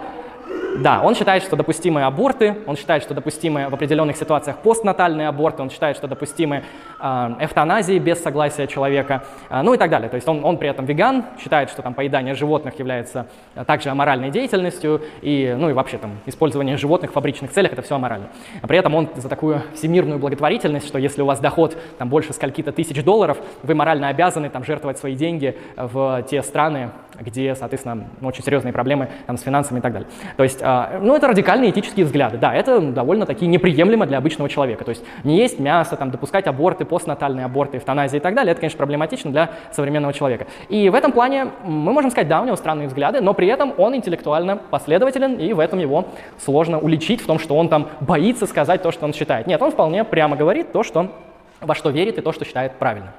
да, 0.76 1.02
он 1.02 1.14
считает, 1.14 1.42
что 1.42 1.56
допустимы 1.56 2.02
аборты, 2.02 2.56
он 2.66 2.76
считает, 2.76 3.02
что 3.02 3.14
допустимы 3.14 3.68
в 3.68 3.74
определенных 3.74 4.16
ситуациях 4.16 4.58
постнатальные 4.58 5.28
аборты, 5.28 5.62
он 5.62 5.70
считает, 5.70 5.96
что 5.96 6.08
допустимы 6.08 6.64
э, 7.00 7.34
эвтаназии 7.40 7.98
без 7.98 8.20
согласия 8.22 8.66
человека, 8.66 9.22
э, 9.50 9.62
ну 9.62 9.74
и 9.74 9.76
так 9.78 9.90
далее. 9.90 10.08
То 10.08 10.16
есть 10.16 10.26
он, 10.28 10.44
он 10.44 10.58
при 10.58 10.68
этом 10.68 10.84
веган, 10.84 11.24
считает, 11.40 11.70
что 11.70 11.82
там 11.82 11.94
поедание 11.94 12.34
животных 12.34 12.78
является 12.78 13.26
э, 13.54 13.64
также 13.64 13.90
аморальной 13.90 14.30
деятельностью, 14.30 15.02
и, 15.22 15.54
ну 15.56 15.70
и 15.70 15.72
вообще 15.72 15.98
там 15.98 16.18
использование 16.26 16.76
животных 16.76 17.12
в 17.12 17.14
фабричных 17.14 17.52
целях 17.52 17.72
это 17.72 17.82
все 17.82 17.94
аморально. 17.94 18.28
При 18.62 18.76
этом 18.76 18.94
он 18.94 19.08
за 19.14 19.28
такую 19.28 19.62
всемирную 19.74 20.18
благотворительность, 20.18 20.88
что 20.88 20.98
если 20.98 21.22
у 21.22 21.26
вас 21.26 21.38
доход 21.38 21.76
там 21.98 22.08
больше 22.08 22.32
скольки-то 22.32 22.72
тысяч 22.72 23.02
долларов, 23.04 23.38
вы 23.62 23.74
морально 23.74 24.08
обязаны 24.08 24.50
там 24.50 24.64
жертвовать 24.64 24.98
свои 24.98 25.14
деньги 25.14 25.56
в 25.76 26.24
те 26.28 26.42
страны, 26.42 26.90
где, 27.20 27.54
соответственно, 27.54 28.06
очень 28.22 28.42
серьезные 28.44 28.72
проблемы 28.72 29.08
там, 29.26 29.36
с 29.36 29.42
финансами 29.42 29.78
и 29.78 29.82
так 29.82 29.92
далее. 29.92 30.08
То 30.36 30.42
есть, 30.42 30.60
э, 30.60 30.98
ну, 31.00 31.14
это 31.14 31.28
радикальные 31.28 31.70
этические 31.70 32.06
взгляды. 32.06 32.38
Да, 32.38 32.54
это 32.54 32.80
довольно 32.80 33.26
такие 33.26 33.48
неприемлемо 33.48 34.06
для 34.06 34.18
обычного 34.18 34.48
человека. 34.48 34.84
То 34.84 34.90
есть 34.90 35.04
не 35.24 35.36
есть 35.36 35.58
мясо, 35.58 35.96
там, 35.96 36.10
допускать 36.10 36.46
аборты, 36.46 36.84
постнатальные 36.84 37.46
аборты, 37.46 37.78
эвтаназии 37.78 38.16
и 38.16 38.20
так 38.20 38.34
далее, 38.34 38.52
это, 38.52 38.60
конечно, 38.60 38.78
проблематично 38.78 39.30
для 39.30 39.50
современного 39.72 40.12
человека. 40.12 40.46
И 40.68 40.88
в 40.88 40.94
этом 40.94 41.12
плане 41.12 41.48
мы 41.64 41.92
можем 41.92 42.10
сказать, 42.10 42.28
да, 42.28 42.40
у 42.40 42.44
него 42.44 42.56
странные 42.56 42.88
взгляды, 42.88 43.20
но 43.20 43.34
при 43.34 43.48
этом 43.48 43.74
он 43.78 43.94
интеллектуально 43.94 44.56
последователен, 44.56 45.36
и 45.36 45.52
в 45.52 45.60
этом 45.60 45.78
его 45.78 46.06
сложно 46.38 46.78
уличить 46.78 47.20
в 47.20 47.26
том, 47.26 47.38
что 47.38 47.56
он 47.56 47.68
там 47.68 47.88
боится 48.00 48.46
сказать 48.46 48.82
то, 48.82 48.92
что 48.92 49.04
он 49.04 49.12
считает. 49.12 49.46
Нет, 49.46 49.60
он 49.62 49.70
вполне 49.70 50.04
прямо 50.04 50.36
говорит 50.36 50.72
то, 50.72 50.82
что, 50.82 51.12
во 51.60 51.74
что 51.74 51.90
верит 51.90 52.18
и 52.18 52.20
то, 52.20 52.32
что 52.32 52.44
считает 52.44 52.72
правильно. 52.72 53.12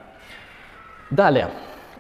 Далее. 1.10 1.50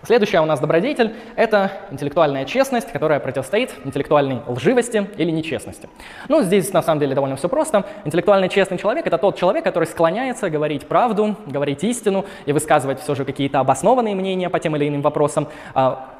Следующая 0.05 0.39
у 0.41 0.45
нас 0.45 0.59
добродетель– 0.59 1.15
это 1.35 1.71
интеллектуальная 1.89 2.45
честность, 2.45 2.91
которая 2.91 3.19
противостоит 3.19 3.73
интеллектуальной 3.85 4.41
лживости 4.45 5.09
или 5.17 5.31
нечестности. 5.31 5.89
Ну, 6.29 6.43
здесь 6.43 6.71
на 6.71 6.83
самом 6.83 6.99
деле 6.99 7.15
довольно 7.15 7.37
все 7.37 7.49
просто. 7.49 7.85
Интеллектуально 8.03 8.47
честный 8.47 8.77
человек– 8.77 9.07
это 9.07 9.17
тот 9.17 9.35
человек, 9.35 9.63
который 9.63 9.85
склоняется 9.85 10.51
говорить 10.51 10.87
правду, 10.87 11.35
говорить 11.47 11.83
истину 11.83 12.25
и 12.45 12.53
высказывать 12.53 12.99
все 12.99 13.15
же 13.15 13.25
какие-то 13.25 13.59
обоснованные 13.59 14.13
мнения 14.13 14.47
по 14.51 14.59
тем 14.59 14.75
или 14.75 14.87
иным 14.87 15.01
вопросам, 15.01 15.47
а, 15.73 16.11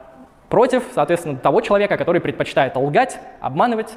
против, 0.50 0.84
соответственно, 0.95 1.38
того 1.38 1.62
человека, 1.62 1.95
который 1.98 2.21
предпочитает 2.21 2.76
лгать, 2.76 3.19
обманывать, 3.39 3.93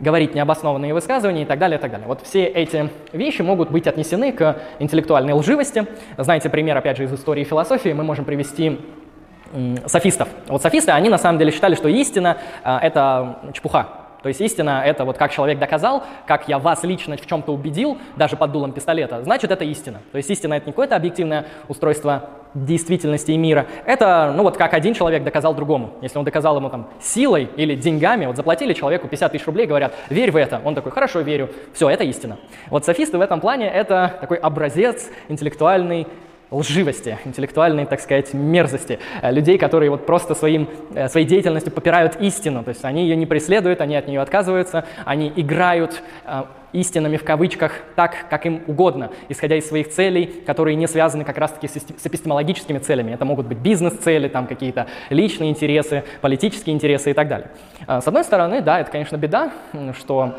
говорить 0.00 0.34
необоснованные 0.34 0.92
высказывания 0.92 1.42
и 1.42 1.46
так 1.46 1.58
далее, 1.58 1.78
и 1.78 1.80
так 1.80 1.90
далее. 1.90 2.06
Вот 2.06 2.20
все 2.22 2.44
эти 2.44 2.90
вещи 3.12 3.40
могут 3.40 3.70
быть 3.70 3.86
отнесены 3.86 4.32
к 4.32 4.58
интеллектуальной 4.80 5.32
лживости. 5.32 5.86
Знаете, 6.18 6.50
пример, 6.50 6.76
опять 6.76 6.98
же, 6.98 7.04
из 7.04 7.12
истории 7.14 7.44
философии 7.44 7.90
мы 7.90 8.04
можем 8.04 8.26
привести 8.26 8.80
софистов. 9.86 10.28
Вот 10.48 10.62
софисты, 10.62 10.92
они 10.92 11.08
на 11.08 11.18
самом 11.18 11.38
деле 11.38 11.50
считали, 11.52 11.74
что 11.74 11.88
истина 11.88 12.38
а,— 12.62 12.78
это 12.82 13.38
чепуха. 13.52 13.88
То 14.24 14.28
есть 14.28 14.40
истина— 14.40 14.82
это 14.86 15.04
вот 15.04 15.18
как 15.18 15.32
человек 15.32 15.58
доказал, 15.58 16.02
как 16.26 16.48
я 16.48 16.58
вас 16.58 16.82
лично 16.82 17.18
в 17.18 17.26
чем-то 17.26 17.52
убедил, 17.52 17.98
даже 18.16 18.36
под 18.36 18.52
дулом 18.52 18.72
пистолета, 18.72 19.22
значит, 19.22 19.50
это 19.50 19.64
истина. 19.64 20.00
То 20.12 20.16
есть 20.16 20.30
истина— 20.30 20.54
это 20.54 20.64
не 20.64 20.72
какое-то 20.72 20.96
объективное 20.96 21.44
устройство 21.68 22.30
действительности 22.54 23.32
и 23.32 23.36
мира. 23.36 23.66
Это, 23.84 24.32
ну 24.34 24.44
вот 24.44 24.56
как 24.56 24.72
один 24.72 24.94
человек 24.94 25.24
доказал 25.24 25.54
другому. 25.54 25.90
Если 26.00 26.16
он 26.16 26.24
доказал 26.24 26.56
ему 26.56 26.70
там 26.70 26.88
силой 27.02 27.50
или 27.56 27.74
деньгами, 27.74 28.24
вот 28.24 28.36
заплатили 28.36 28.72
человеку 28.72 29.08
50 29.08 29.32
тысяч 29.32 29.44
рублей, 29.44 29.66
говорят, 29.66 29.92
верь 30.08 30.30
в 30.30 30.36
это. 30.36 30.58
Он 30.64 30.74
такой, 30.74 30.90
хорошо, 30.90 31.20
верю. 31.20 31.50
Все, 31.74 31.90
это 31.90 32.04
истина. 32.04 32.38
Вот 32.70 32.86
софисты 32.86 33.18
в 33.18 33.20
этом 33.20 33.42
плане— 33.42 33.68
это 33.74 34.16
такой 34.22 34.38
образец 34.38 35.10
интеллектуальный 35.28 36.06
лживости, 36.50 37.18
интеллектуальной, 37.24 37.86
так 37.86 38.00
сказать, 38.00 38.32
мерзости, 38.34 38.98
э, 39.22 39.32
людей, 39.32 39.58
которые 39.58 39.90
вот 39.90 40.06
просто 40.06 40.34
своим, 40.34 40.68
э, 40.94 41.08
своей 41.08 41.26
деятельностью 41.26 41.72
попирают 41.72 42.16
истину, 42.20 42.62
то 42.62 42.70
есть 42.70 42.84
они 42.84 43.02
ее 43.02 43.16
не 43.16 43.26
преследуют, 43.26 43.80
они 43.80 43.96
от 43.96 44.06
нее 44.08 44.20
отказываются, 44.20 44.84
они 45.04 45.32
играют 45.34 46.02
э, 46.24 46.44
истинами 46.72 47.16
в 47.16 47.24
кавычках 47.24 47.72
так, 47.94 48.26
как 48.28 48.46
им 48.46 48.62
угодно, 48.66 49.10
исходя 49.28 49.56
из 49.56 49.68
своих 49.68 49.90
целей, 49.90 50.26
которые 50.44 50.74
не 50.74 50.88
связаны 50.88 51.24
как 51.24 51.38
раз-таки 51.38 51.68
с 51.68 52.06
эпистемологическими 52.06 52.78
целями. 52.78 53.12
Это 53.12 53.24
могут 53.24 53.46
быть 53.46 53.58
бизнес-цели, 53.58 54.28
там 54.28 54.48
какие-то 54.48 54.88
личные 55.08 55.50
интересы, 55.50 56.02
политические 56.20 56.74
интересы 56.74 57.12
и 57.12 57.14
так 57.14 57.28
далее. 57.28 57.50
С 57.86 58.08
одной 58.08 58.24
стороны, 58.24 58.60
да, 58.60 58.80
это, 58.80 58.90
конечно, 58.90 59.16
беда, 59.16 59.52
что 59.96 60.34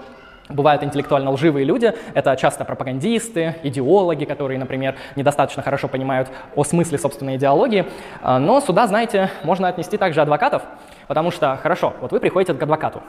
Бывают 0.47 0.83
интеллектуально 0.83 1.31
лживые 1.31 1.65
люди, 1.65 1.91
это 2.13 2.35
часто 2.35 2.65
пропагандисты, 2.65 3.55
идеологи, 3.63 4.25
которые, 4.25 4.59
например, 4.59 4.95
недостаточно 5.15 5.63
хорошо 5.63 5.87
понимают 5.87 6.29
о 6.55 6.63
смысле 6.63 6.99
собственной 6.99 7.37
идеологии. 7.37 7.85
А, 8.21 8.37
но 8.37 8.61
сюда, 8.61 8.85
знаете, 8.85 9.31
можно 9.43 9.67
отнести 9.67 9.97
также 9.97 10.21
адвокатов, 10.21 10.61
потому 11.07 11.31
что, 11.31 11.57
хорошо, 11.63 11.93
вот 11.99 12.11
вы 12.11 12.19
приходите 12.19 12.53
к 12.53 12.61
адвокату, 12.61 13.01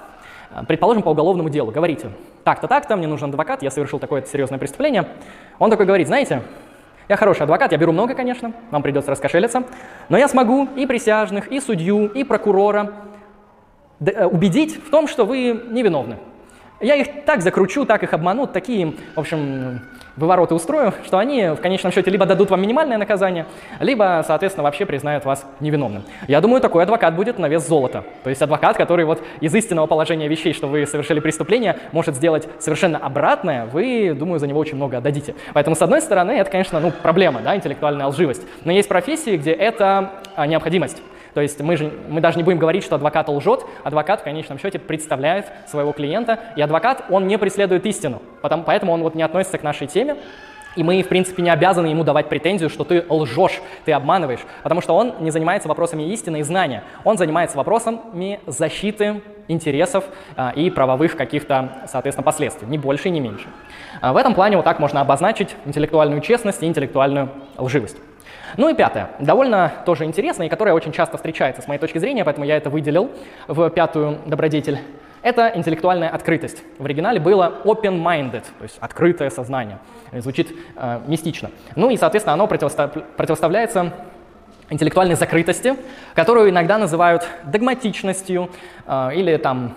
а, 0.50 0.64
предположим, 0.64 1.02
по 1.02 1.10
уголовному 1.10 1.50
делу, 1.50 1.70
говорите, 1.70 2.08
так-то, 2.42 2.68
так-то, 2.68 2.96
мне 2.96 3.06
нужен 3.06 3.28
адвокат, 3.28 3.62
я 3.62 3.70
совершил 3.70 3.98
такое 3.98 4.22
серьезное 4.22 4.58
преступление. 4.58 5.06
Он 5.58 5.70
такой 5.70 5.84
говорит, 5.84 6.06
знаете, 6.06 6.40
я 7.06 7.16
хороший 7.16 7.42
адвокат, 7.42 7.70
я 7.70 7.76
беру 7.76 7.92
много, 7.92 8.14
конечно, 8.14 8.52
вам 8.70 8.82
придется 8.82 9.10
раскошелиться, 9.10 9.64
но 10.08 10.16
я 10.16 10.28
смогу 10.28 10.68
и 10.74 10.86
присяжных, 10.86 11.48
и 11.48 11.60
судью, 11.60 12.06
и 12.06 12.24
прокурора 12.24 12.94
э, 14.00 14.24
убедить 14.24 14.82
в 14.82 14.90
том, 14.90 15.06
что 15.06 15.26
вы 15.26 15.62
невиновны. 15.68 16.16
Я 16.80 16.94
их 16.96 17.24
так 17.24 17.40
закручу, 17.40 17.86
так 17.86 18.02
их 18.02 18.12
обману, 18.12 18.46
такие, 18.46 18.92
в 19.14 19.20
общем, 19.20 19.80
вывороты 20.16 20.54
устрою, 20.54 20.92
что 21.06 21.18
они 21.18 21.48
в 21.48 21.56
конечном 21.56 21.90
счете 21.90 22.10
либо 22.10 22.26
дадут 22.26 22.50
вам 22.50 22.60
минимальное 22.60 22.98
наказание, 22.98 23.46
либо, 23.80 24.22
соответственно, 24.26 24.64
вообще 24.64 24.84
признают 24.84 25.24
вас 25.24 25.46
невиновным. 25.60 26.02
Я 26.28 26.40
думаю, 26.40 26.60
такой 26.60 26.82
адвокат 26.82 27.14
будет 27.14 27.38
на 27.38 27.48
вес 27.48 27.66
золота. 27.66 28.04
То 28.24 28.30
есть 28.30 28.42
адвокат, 28.42 28.76
который 28.76 29.06
вот 29.06 29.22
из 29.40 29.54
истинного 29.54 29.86
положения 29.86 30.28
вещей, 30.28 30.52
что 30.52 30.66
вы 30.66 30.86
совершили 30.86 31.20
преступление, 31.20 31.78
может 31.92 32.14
сделать 32.14 32.46
совершенно 32.58 32.98
обратное, 32.98 33.66
вы, 33.66 34.14
думаю, 34.14 34.38
за 34.38 34.46
него 34.46 34.60
очень 34.60 34.76
много 34.76 34.98
отдадите. 34.98 35.34
Поэтому, 35.54 35.76
с 35.76 35.82
одной 35.82 36.02
стороны, 36.02 36.32
это, 36.32 36.50
конечно, 36.50 36.78
ну, 36.80 36.90
проблема, 36.90 37.40
да, 37.42 37.56
интеллектуальная 37.56 38.06
лживость. 38.06 38.42
Но 38.64 38.72
есть 38.72 38.88
профессии, 38.88 39.36
где 39.36 39.52
это 39.52 40.12
а, 40.34 40.46
необходимость. 40.46 41.02
То 41.36 41.42
есть 41.42 41.60
мы, 41.60 41.76
же, 41.76 41.92
мы 42.08 42.22
даже 42.22 42.38
не 42.38 42.44
будем 42.44 42.58
говорить, 42.58 42.82
что 42.82 42.94
адвокат 42.94 43.28
лжет. 43.28 43.60
Адвокат 43.84 44.22
в 44.22 44.24
конечном 44.24 44.58
счете 44.58 44.78
представляет 44.78 45.44
своего 45.66 45.92
клиента, 45.92 46.40
и 46.56 46.62
адвокат, 46.62 47.04
он 47.10 47.26
не 47.26 47.36
преследует 47.36 47.84
истину. 47.84 48.22
Потому, 48.40 48.62
поэтому 48.62 48.94
он 48.94 49.02
вот 49.02 49.14
не 49.14 49.22
относится 49.22 49.58
к 49.58 49.62
нашей 49.62 49.86
теме. 49.86 50.16
И 50.76 50.82
мы, 50.82 51.02
в 51.02 51.08
принципе, 51.08 51.42
не 51.42 51.50
обязаны 51.50 51.88
ему 51.88 52.04
давать 52.04 52.30
претензию, 52.30 52.70
что 52.70 52.84
ты 52.84 53.04
лжешь, 53.10 53.60
ты 53.84 53.92
обманываешь, 53.92 54.40
потому 54.62 54.80
что 54.80 54.96
он 54.96 55.16
не 55.20 55.30
занимается 55.30 55.68
вопросами 55.68 56.04
истины 56.04 56.38
и 56.40 56.42
знания. 56.42 56.84
Он 57.04 57.18
занимается 57.18 57.58
вопросами 57.58 58.40
защиты 58.46 59.20
интересов 59.46 60.04
а, 60.36 60.54
и 60.56 60.70
правовых 60.70 61.18
каких-то, 61.18 61.82
соответственно, 61.86 62.24
последствий, 62.24 62.66
ни 62.66 62.78
больше, 62.78 63.10
ни 63.10 63.20
меньше. 63.20 63.46
А 64.00 64.14
в 64.14 64.16
этом 64.16 64.34
плане 64.34 64.56
вот 64.56 64.64
так 64.64 64.78
можно 64.78 65.02
обозначить 65.02 65.54
интеллектуальную 65.66 66.22
честность 66.22 66.62
и 66.62 66.66
интеллектуальную 66.66 67.28
лживость. 67.58 67.98
Ну 68.56 68.68
и 68.68 68.74
пятое, 68.74 69.10
довольно 69.18 69.72
тоже 69.84 70.04
интересное, 70.04 70.46
и 70.46 70.50
которое 70.50 70.72
очень 70.72 70.92
часто 70.92 71.16
встречается 71.16 71.62
с 71.62 71.68
моей 71.68 71.80
точки 71.80 71.98
зрения, 71.98 72.24
поэтому 72.24 72.46
я 72.46 72.56
это 72.56 72.70
выделил 72.70 73.10
в 73.48 73.68
пятую 73.70 74.18
добродетель. 74.26 74.78
Это 75.22 75.50
интеллектуальная 75.54 76.08
открытость. 76.08 76.62
В 76.78 76.84
оригинале 76.84 77.18
было 77.18 77.54
open-minded, 77.64 78.42
то 78.58 78.62
есть 78.62 78.76
открытое 78.78 79.30
сознание. 79.30 79.78
Звучит 80.12 80.54
э, 80.76 81.00
мистично. 81.08 81.50
Ну 81.74 81.90
и, 81.90 81.96
соответственно, 81.96 82.34
оно 82.34 82.46
противостав... 82.46 82.92
противоставляется 83.16 83.92
интеллектуальной 84.70 85.16
закрытости, 85.16 85.74
которую 86.14 86.50
иногда 86.50 86.78
называют 86.78 87.26
догматичностью 87.44 88.50
э, 88.86 89.10
или 89.14 89.36
там 89.36 89.74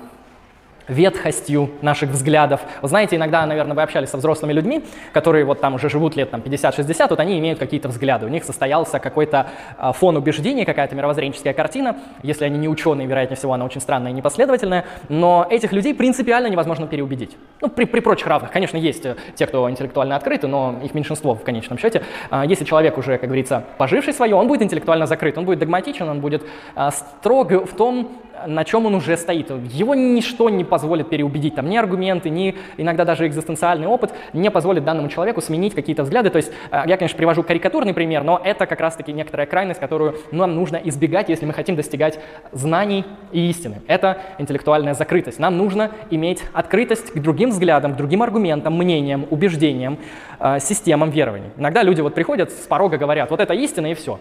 ветхостью 0.89 1.71
наших 1.82 2.10
взглядов. 2.10 2.62
Вы 2.82 2.88
знаете, 2.88 3.15
иногда, 3.15 3.45
наверное, 3.45 3.75
вы 3.75 3.82
общались 3.82 4.10
со 4.10 4.17
взрослыми 4.17 4.54
людьми, 4.54 4.84
которые 5.13 5.45
вот 5.45 5.62
там 5.62 5.75
уже 5.75 5.89
живут 5.89 6.15
лет 6.15 6.32
там, 6.32 6.41
50-60, 6.41 7.08
вот 7.10 7.19
они 7.19 7.39
имеют 7.39 7.60
какие-то 7.60 7.89
взгляды. 7.89 8.25
У 8.25 8.30
них 8.30 8.43
состоялся 8.43 8.99
какой-то 8.99 9.47
а, 9.78 9.93
фон 9.93 10.17
убеждений, 10.17 10.65
какая-то 10.65 10.95
мировоззренческая 10.95 11.54
картина. 11.54 11.97
Если 12.23 12.45
они 12.45 12.58
не 12.58 12.67
ученые, 12.67 13.08
вероятнее 13.08 13.38
всего, 13.38 13.54
она 13.54 13.65
очень 13.65 13.82
странная 13.82 14.12
и 14.12 14.13
непоследовательная. 14.13 14.86
Но 15.10 15.45
этих 15.49 15.71
людей 15.71 15.93
принципиально 15.93 16.47
невозможно 16.47 16.88
переубедить. 16.88 17.38
Ну, 17.62 17.69
при, 17.69 17.86
при 17.86 17.99
прочих 17.99 18.28
равных. 18.28 18.52
Конечно, 18.52 18.78
есть 18.78 19.06
э, 19.06 19.15
те, 19.36 19.45
кто 19.47 19.69
интеллектуально 19.69 20.15
открыты, 20.15 20.47
но 20.47 20.80
их 20.84 20.93
меньшинство 20.93 21.36
в 21.36 21.43
конечном 21.43 21.78
счете. 21.78 22.04
А, 22.30 22.45
если 22.45 22.65
человек 22.65 22.97
уже, 22.97 23.17
как 23.17 23.30
говорится, 23.30 23.63
поживший 23.78 24.13
свое, 24.13 24.36
он 24.36 24.47
будет 24.47 24.62
интеллектуально 24.62 25.06
закрыт, 25.06 25.38
он 25.38 25.45
будет 25.45 25.60
догматичен, 25.60 26.08
он 26.08 26.19
будет 26.19 26.43
а, 26.75 26.91
строг 26.91 27.52
в 27.52 27.75
том, 27.75 28.12
на 28.47 28.63
чем 28.63 28.86
он 28.86 28.95
уже 28.95 29.17
стоит. 29.17 29.49
Его 29.71 29.95
ничто 29.95 30.49
не 30.49 30.63
позволит 30.63 31.10
переубедить, 31.10 31.56
там, 31.56 31.69
ни 31.69 31.78
аргументы, 31.78 32.30
ни 32.30 32.56
иногда 32.78 33.06
даже 33.06 33.28
экзистенциальный 33.28 33.88
опыт 33.88 34.13
не 34.34 34.49
позволит 34.52 34.84
данному 34.84 35.10
человеку 35.10 35.41
сменить 35.41 35.73
какие-то 35.73 36.04
взгляды. 36.04 36.30
То 36.30 36.38
есть 36.38 36.52
э, 36.71 36.84
я, 36.86 36.97
конечно, 36.97 37.17
привожу 37.17 37.43
карикатурный 37.43 37.93
пример, 37.93 38.23
но 38.23 38.39
это 38.43 38.65
как 38.65 38.80
раз-таки 38.80 39.13
некоторая 39.13 39.47
крайность, 39.47 39.80
которую 39.80 40.15
нам 40.32 40.56
нужно 40.56 40.78
избегать, 40.78 41.30
если 41.30 41.45
мы 41.45 41.54
хотим 41.54 41.75
достигать 41.75 42.19
знаний 42.52 43.06
и 43.32 43.49
истины. 43.49 43.82
Это 43.88 44.17
интеллектуальная 44.38 44.93
закрытость. 44.93 45.39
Нам 45.39 45.58
нужно 45.58 45.91
иметь 46.10 46.43
открытость 46.54 47.12
к 47.12 47.19
другим 47.19 47.49
взглядам, 47.49 47.93
к 47.93 47.97
другим 47.97 48.23
аргументам, 48.23 48.78
мнениям, 48.78 49.25
убеждениям, 49.30 49.97
э, 50.39 50.60
системам 50.60 51.10
верований. 51.10 51.49
Иногда 51.58 51.84
люди 51.84 52.02
вот 52.02 52.13
приходят 52.13 52.52
с 52.52 52.67
порога, 52.67 52.97
говорят, 52.97 53.30
вот 53.32 53.39
это 53.39 53.54
истина 53.54 53.91
и 53.91 53.93
все. 53.93 54.19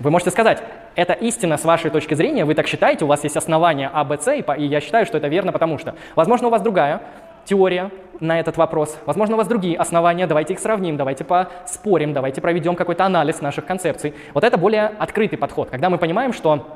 Вы 0.00 0.10
можете 0.10 0.30
сказать, 0.30 0.62
это 0.94 1.12
истина 1.12 1.58
с 1.58 1.64
вашей 1.64 1.90
точки 1.90 2.14
зрения, 2.14 2.46
вы 2.46 2.54
так 2.54 2.66
считаете, 2.66 3.04
у 3.04 3.08
вас 3.08 3.22
есть 3.22 3.36
основания 3.36 3.90
А, 3.92 4.02
Б, 4.02 4.16
С, 4.18 4.32
и 4.34 4.64
я 4.64 4.80
считаю, 4.80 5.04
что 5.04 5.18
это 5.18 5.28
верно, 5.28 5.52
потому 5.52 5.76
что, 5.76 5.94
возможно, 6.16 6.48
у 6.48 6.50
вас 6.50 6.62
другая 6.62 7.02
теория 7.44 7.90
на 8.18 8.40
этот 8.40 8.56
вопрос, 8.56 8.98
возможно, 9.04 9.34
у 9.34 9.38
вас 9.38 9.46
другие 9.46 9.76
основания, 9.76 10.26
давайте 10.26 10.54
их 10.54 10.58
сравним, 10.58 10.96
давайте 10.96 11.24
поспорим, 11.24 12.14
давайте 12.14 12.40
проведем 12.40 12.76
какой-то 12.76 13.04
анализ 13.04 13.42
наших 13.42 13.66
концепций. 13.66 14.14
Вот 14.32 14.42
это 14.42 14.56
более 14.56 14.86
открытый 14.86 15.36
подход, 15.36 15.68
когда 15.68 15.90
мы 15.90 15.98
понимаем, 15.98 16.32
что 16.32 16.66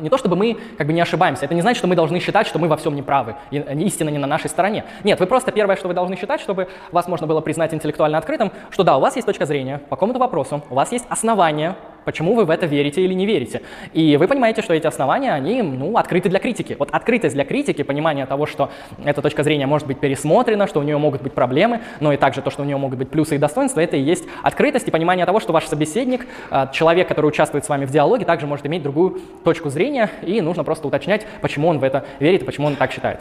не 0.00 0.08
то 0.08 0.18
чтобы 0.18 0.34
мы 0.34 0.58
как 0.78 0.88
бы 0.88 0.92
не 0.92 1.00
ошибаемся, 1.00 1.44
это 1.44 1.54
не 1.54 1.60
значит, 1.60 1.78
что 1.78 1.86
мы 1.86 1.94
должны 1.94 2.18
считать, 2.18 2.48
что 2.48 2.58
мы 2.58 2.66
во 2.66 2.76
всем 2.76 2.96
неправы, 2.96 3.36
и 3.52 3.58
истина 3.58 4.08
не 4.08 4.18
на 4.18 4.26
нашей 4.26 4.50
стороне. 4.50 4.84
Нет, 5.04 5.20
вы 5.20 5.26
просто 5.26 5.52
первое, 5.52 5.76
что 5.76 5.86
вы 5.86 5.94
должны 5.94 6.16
считать, 6.16 6.40
чтобы 6.40 6.66
вас 6.90 7.06
можно 7.06 7.28
было 7.28 7.40
признать 7.40 7.72
интеллектуально 7.72 8.18
открытым, 8.18 8.50
что 8.70 8.82
да, 8.82 8.96
у 8.96 9.00
вас 9.00 9.14
есть 9.14 9.26
точка 9.26 9.46
зрения 9.46 9.78
по 9.88 9.94
какому-то 9.94 10.18
вопросу, 10.18 10.60
у 10.68 10.74
вас 10.74 10.90
есть 10.90 11.06
основания 11.08 11.76
почему 12.04 12.34
вы 12.34 12.44
в 12.44 12.50
это 12.50 12.66
верите 12.66 13.02
или 13.02 13.14
не 13.14 13.26
верите. 13.26 13.62
И 13.92 14.16
вы 14.16 14.28
понимаете, 14.28 14.62
что 14.62 14.74
эти 14.74 14.86
основания, 14.86 15.32
они 15.32 15.62
ну, 15.62 15.96
открыты 15.96 16.28
для 16.28 16.38
критики. 16.38 16.76
Вот 16.78 16.90
открытость 16.90 17.34
для 17.34 17.44
критики, 17.44 17.82
понимание 17.82 18.26
того, 18.26 18.46
что 18.46 18.70
эта 19.04 19.22
точка 19.22 19.42
зрения 19.42 19.66
может 19.66 19.86
быть 19.86 19.98
пересмотрена, 19.98 20.66
что 20.66 20.80
у 20.80 20.82
нее 20.82 20.98
могут 20.98 21.22
быть 21.22 21.32
проблемы, 21.32 21.80
но 22.00 22.12
и 22.12 22.16
также 22.16 22.42
то, 22.42 22.50
что 22.50 22.62
у 22.62 22.64
нее 22.64 22.76
могут 22.76 22.98
быть 22.98 23.10
плюсы 23.10 23.36
и 23.36 23.38
достоинства, 23.38 23.80
это 23.80 23.96
и 23.96 24.00
есть 24.00 24.24
открытость 24.42 24.88
и 24.88 24.90
понимание 24.90 25.26
того, 25.26 25.40
что 25.40 25.52
ваш 25.52 25.66
собеседник, 25.66 26.26
а, 26.50 26.68
человек, 26.68 27.08
который 27.08 27.26
участвует 27.26 27.64
с 27.64 27.68
вами 27.68 27.84
в 27.84 27.90
диалоге, 27.90 28.24
также 28.24 28.46
может 28.46 28.66
иметь 28.66 28.82
другую 28.82 29.20
точку 29.44 29.70
зрения, 29.70 30.10
и 30.22 30.40
нужно 30.40 30.64
просто 30.64 30.88
уточнять, 30.88 31.26
почему 31.40 31.68
он 31.68 31.78
в 31.78 31.84
это 31.84 32.04
верит 32.18 32.42
и 32.42 32.44
почему 32.44 32.66
он 32.66 32.76
так 32.76 32.92
считает. 32.92 33.20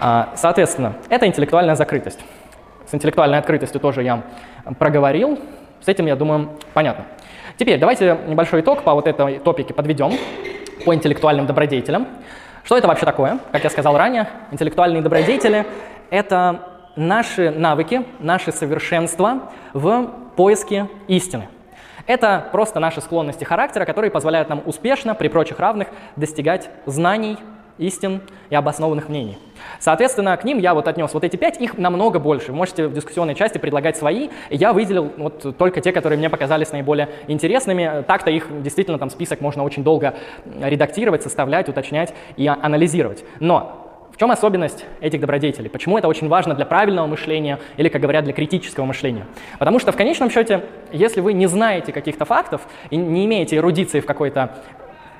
А, 0.00 0.32
соответственно, 0.36 0.94
это 1.08 1.26
интеллектуальная 1.26 1.74
закрытость. 1.74 2.20
С 2.86 2.94
интеллектуальной 2.94 3.38
открытостью 3.38 3.80
тоже 3.80 4.02
я 4.02 4.22
проговорил. 4.78 5.38
С 5.80 5.88
этим, 5.88 6.06
я 6.06 6.16
думаю, 6.16 6.50
понятно. 6.74 7.06
Теперь 7.58 7.78
давайте 7.78 8.18
небольшой 8.26 8.60
итог 8.60 8.82
по 8.82 8.94
вот 8.94 9.06
этой 9.06 9.38
топике 9.38 9.74
подведем, 9.74 10.12
по 10.84 10.94
интеллектуальным 10.94 11.46
добродетелям. 11.46 12.08
Что 12.64 12.76
это 12.76 12.88
вообще 12.88 13.04
такое? 13.04 13.38
Как 13.50 13.64
я 13.64 13.70
сказал 13.70 13.96
ранее, 13.96 14.28
интеллектуальные 14.50 15.02
добродетели— 15.02 15.66
это 16.10 16.60
наши 16.96 17.50
навыки, 17.50 18.04
наши 18.20 18.52
совершенства 18.52 19.50
в 19.72 20.10
поиске 20.36 20.88
истины. 21.08 21.48
Это 22.06 22.48
просто 22.52 22.80
наши 22.80 23.00
склонности 23.00 23.44
характера, 23.44 23.84
которые 23.84 24.10
позволяют 24.10 24.48
нам 24.48 24.62
успешно, 24.64 25.14
при 25.14 25.28
прочих 25.28 25.60
равных, 25.60 25.88
достигать 26.16 26.70
знаний, 26.86 27.38
истин 27.78 28.20
и 28.50 28.54
обоснованных 28.54 29.08
мнений. 29.08 29.38
Соответственно, 29.78 30.36
к 30.36 30.44
ним 30.44 30.58
я 30.58 30.74
вот 30.74 30.88
отнес 30.88 31.12
вот 31.14 31.24
эти 31.24 31.36
пять, 31.36 31.60
их 31.60 31.78
намного 31.78 32.18
больше. 32.18 32.52
Вы 32.52 32.58
можете 32.58 32.86
в 32.86 32.92
дискуссионной 32.92 33.34
части 33.34 33.58
предлагать 33.58 33.96
свои. 33.96 34.28
Я 34.50 34.72
выделил 34.72 35.10
вот 35.16 35.56
только 35.56 35.80
те, 35.80 35.92
которые 35.92 36.18
мне 36.18 36.30
показались 36.30 36.72
наиболее 36.72 37.08
интересными. 37.28 38.04
Так-то 38.06 38.30
их 38.30 38.48
действительно 38.62 38.98
там 38.98 39.10
список 39.10 39.40
можно 39.40 39.62
очень 39.64 39.84
долго 39.84 40.14
редактировать, 40.60 41.22
составлять, 41.22 41.68
уточнять 41.68 42.14
и 42.36 42.46
анализировать. 42.46 43.24
Но 43.40 43.78
в 44.12 44.18
чем 44.18 44.30
особенность 44.30 44.84
этих 45.00 45.20
добродетелей? 45.20 45.70
Почему 45.70 45.96
это 45.96 46.06
очень 46.06 46.28
важно 46.28 46.54
для 46.54 46.66
правильного 46.66 47.06
мышления 47.06 47.58
или, 47.78 47.88
как 47.88 48.02
говорят, 48.02 48.24
для 48.24 48.34
критического 48.34 48.84
мышления? 48.84 49.26
Потому 49.58 49.78
что 49.78 49.90
в 49.90 49.96
конечном 49.96 50.30
счете, 50.30 50.62
если 50.92 51.20
вы 51.22 51.32
не 51.32 51.46
знаете 51.46 51.92
каких-то 51.92 52.26
фактов 52.26 52.60
и 52.90 52.96
не 52.96 53.24
имеете 53.24 53.56
эрудиции 53.56 54.00
в 54.00 54.06
какой-то 54.06 54.54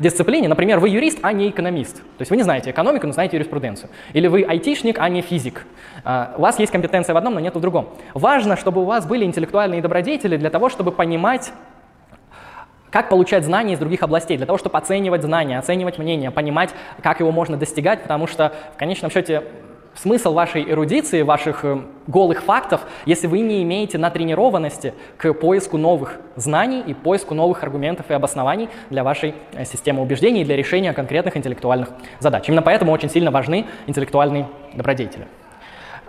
дисциплине, 0.02 0.48
например, 0.48 0.78
вы 0.78 0.90
юрист, 0.90 1.18
а 1.22 1.32
не 1.32 1.48
экономист. 1.48 1.96
То 1.96 2.20
есть 2.20 2.30
вы 2.30 2.36
не 2.36 2.42
знаете 2.42 2.70
экономику, 2.70 3.06
но 3.06 3.12
знаете 3.12 3.36
юриспруденцию. 3.36 3.90
Или 4.12 4.26
вы 4.26 4.42
айтишник, 4.42 4.98
а 4.98 5.08
не 5.08 5.22
физик. 5.22 5.66
А, 6.04 6.34
у 6.36 6.42
вас 6.42 6.58
есть 6.58 6.70
компетенция 6.70 7.14
в 7.14 7.16
одном, 7.16 7.34
но 7.34 7.40
нет 7.40 7.54
в 7.54 7.60
другом. 7.60 7.88
Важно, 8.12 8.56
чтобы 8.56 8.82
у 8.82 8.84
вас 8.84 9.06
были 9.06 9.24
интеллектуальные 9.24 9.80
добродетели 9.80 10.36
для 10.36 10.50
того, 10.50 10.68
чтобы 10.68 10.92
понимать, 10.92 11.52
как 12.90 13.08
получать 13.08 13.44
знания 13.44 13.74
из 13.74 13.78
других 13.78 14.02
областей, 14.02 14.36
для 14.36 14.46
того, 14.46 14.58
чтобы 14.58 14.76
оценивать 14.76 15.22
знания, 15.22 15.58
оценивать 15.58 15.98
мнение, 15.98 16.30
понимать, 16.30 16.70
как 17.02 17.20
его 17.20 17.32
можно 17.32 17.56
достигать, 17.56 18.02
потому 18.02 18.26
что 18.26 18.52
в 18.74 18.78
конечном 18.78 19.10
счете 19.10 19.44
смысл 19.94 20.32
вашей 20.32 20.70
эрудиции, 20.70 21.22
ваших 21.22 21.64
э, 21.64 21.78
голых 22.06 22.42
фактов, 22.42 22.82
если 23.06 23.26
вы 23.26 23.40
не 23.40 23.62
имеете 23.62 23.98
натренированности 23.98 24.94
к 25.16 25.32
поиску 25.34 25.78
новых 25.78 26.18
знаний 26.36 26.82
и 26.86 26.94
поиску 26.94 27.34
новых 27.34 27.62
аргументов 27.62 28.10
и 28.10 28.14
обоснований 28.14 28.68
для 28.90 29.04
вашей 29.04 29.34
э, 29.52 29.64
системы 29.64 30.02
убеждений 30.02 30.42
и 30.42 30.44
для 30.44 30.56
решения 30.56 30.92
конкретных 30.92 31.36
интеллектуальных 31.36 31.90
задач. 32.20 32.48
Именно 32.48 32.62
поэтому 32.62 32.92
очень 32.92 33.10
сильно 33.10 33.30
важны 33.30 33.66
интеллектуальные 33.86 34.48
добродетели. 34.74 35.26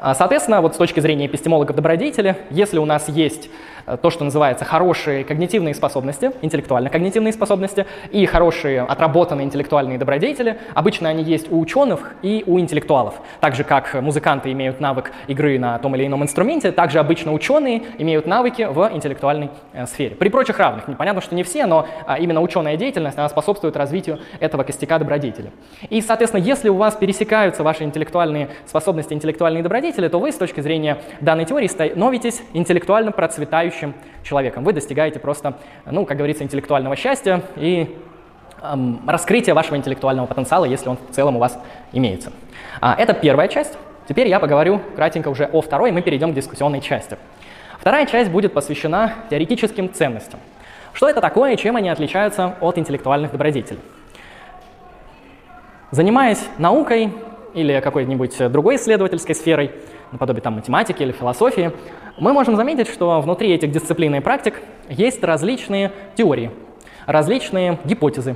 А, 0.03 0.13
соответственно, 0.13 0.59
вот 0.59 0.75
с 0.75 0.77
точки 0.77 0.99
зрения 0.99 1.27
эпистемологов 1.27 1.77
добродетели, 1.77 2.35
если 2.49 2.77
у 2.77 2.83
нас 2.83 3.07
есть 3.07 3.49
Э, 3.85 3.97
то, 3.97 4.09
что 4.09 4.23
называется 4.23 4.65
хорошие 4.65 5.23
когнитивные 5.23 5.73
способности, 5.73 6.31
интеллектуально-когнитивные 6.41 7.33
способности 7.33 7.85
и 8.11 8.25
хорошие 8.25 8.81
отработанные 8.81 9.45
интеллектуальные 9.45 9.97
добродетели. 9.97 10.57
Обычно 10.73 11.09
они 11.09 11.23
есть 11.23 11.51
у 11.51 11.59
ученых 11.59 12.13
и 12.21 12.43
у 12.45 12.59
интеллектуалов. 12.59 13.15
Так 13.39 13.55
же, 13.55 13.63
как 13.63 13.93
музыканты 13.95 14.51
имеют 14.51 14.79
навык 14.79 15.11
игры 15.27 15.59
на 15.59 15.77
том 15.79 15.95
или 15.95 16.05
ином 16.05 16.23
инструменте, 16.23 16.71
также 16.71 16.99
обычно 16.99 17.33
ученые 17.33 17.83
имеют 17.97 18.25
навыки 18.25 18.67
в 18.69 18.89
интеллектуальной 18.93 19.49
э, 19.73 19.85
сфере. 19.85 20.15
При 20.15 20.29
прочих 20.29 20.59
равных. 20.59 20.85
Понятно, 20.97 21.21
что 21.21 21.35
не 21.35 21.43
все, 21.43 21.65
но 21.65 21.87
а, 22.05 22.17
именно 22.17 22.41
ученая 22.41 22.77
деятельность, 22.77 23.17
она 23.17 23.29
способствует 23.29 23.75
развитию 23.75 24.19
этого 24.39 24.63
костяка 24.63 24.99
добродетели. 24.99 25.51
И, 25.89 26.01
соответственно, 26.01 26.41
если 26.41 26.69
у 26.69 26.75
вас 26.75 26.95
пересекаются 26.95 27.63
ваши 27.63 27.83
интеллектуальные 27.83 28.49
способности, 28.65 29.13
интеллектуальные 29.13 29.63
добродетели, 29.63 29.92
то 30.01 30.19
вы 30.19 30.31
с 30.31 30.35
точки 30.35 30.61
зрения 30.61 30.99
данной 31.21 31.45
теории 31.45 31.67
становитесь 31.67 32.41
интеллектуально 32.53 33.11
процветающим 33.11 33.93
человеком. 34.23 34.63
Вы 34.63 34.73
достигаете 34.73 35.19
просто, 35.19 35.55
ну, 35.85 36.05
как 36.05 36.17
говорится, 36.17 36.43
интеллектуального 36.43 36.95
счастья 36.95 37.41
и 37.55 37.95
эм, 38.61 39.01
раскрытия 39.07 39.53
вашего 39.53 39.77
интеллектуального 39.77 40.25
потенциала, 40.27 40.65
если 40.65 40.89
он 40.89 40.97
в 40.97 41.13
целом 41.13 41.35
у 41.35 41.39
вас 41.39 41.59
имеется. 41.91 42.31
А, 42.81 42.95
это 42.97 43.13
первая 43.13 43.47
часть. 43.47 43.77
Теперь 44.07 44.27
я 44.27 44.39
поговорю 44.39 44.81
кратенько 44.95 45.29
уже 45.29 45.45
о 45.45 45.61
второй, 45.61 45.89
и 45.89 45.93
мы 45.93 46.01
перейдем 46.01 46.31
к 46.33 46.35
дискуссионной 46.35 46.81
части. 46.81 47.17
Вторая 47.79 48.05
часть 48.05 48.31
будет 48.31 48.53
посвящена 48.53 49.13
теоретическим 49.29 49.93
ценностям. 49.93 50.39
Что 50.93 51.09
это 51.09 51.21
такое 51.21 51.53
и 51.53 51.57
чем 51.57 51.75
они 51.75 51.89
отличаются 51.89 52.55
от 52.61 52.77
интеллектуальных 52.77 53.31
добродетелей? 53.31 53.81
Занимаясь 55.91 56.43
наукой 56.57 57.13
или 57.53 57.79
какой-нибудь 57.79 58.51
другой 58.51 58.75
исследовательской 58.75 59.35
сферой, 59.35 59.71
наподобие 60.11 60.41
там 60.41 60.55
математики 60.55 61.01
или 61.03 61.11
философии, 61.11 61.71
мы 62.17 62.33
можем 62.33 62.55
заметить, 62.55 62.87
что 62.87 63.21
внутри 63.21 63.51
этих 63.51 63.71
дисциплин 63.71 64.15
и 64.15 64.19
практик 64.19 64.61
есть 64.89 65.23
различные 65.23 65.91
теории, 66.15 66.51
различные 67.05 67.79
гипотезы. 67.85 68.35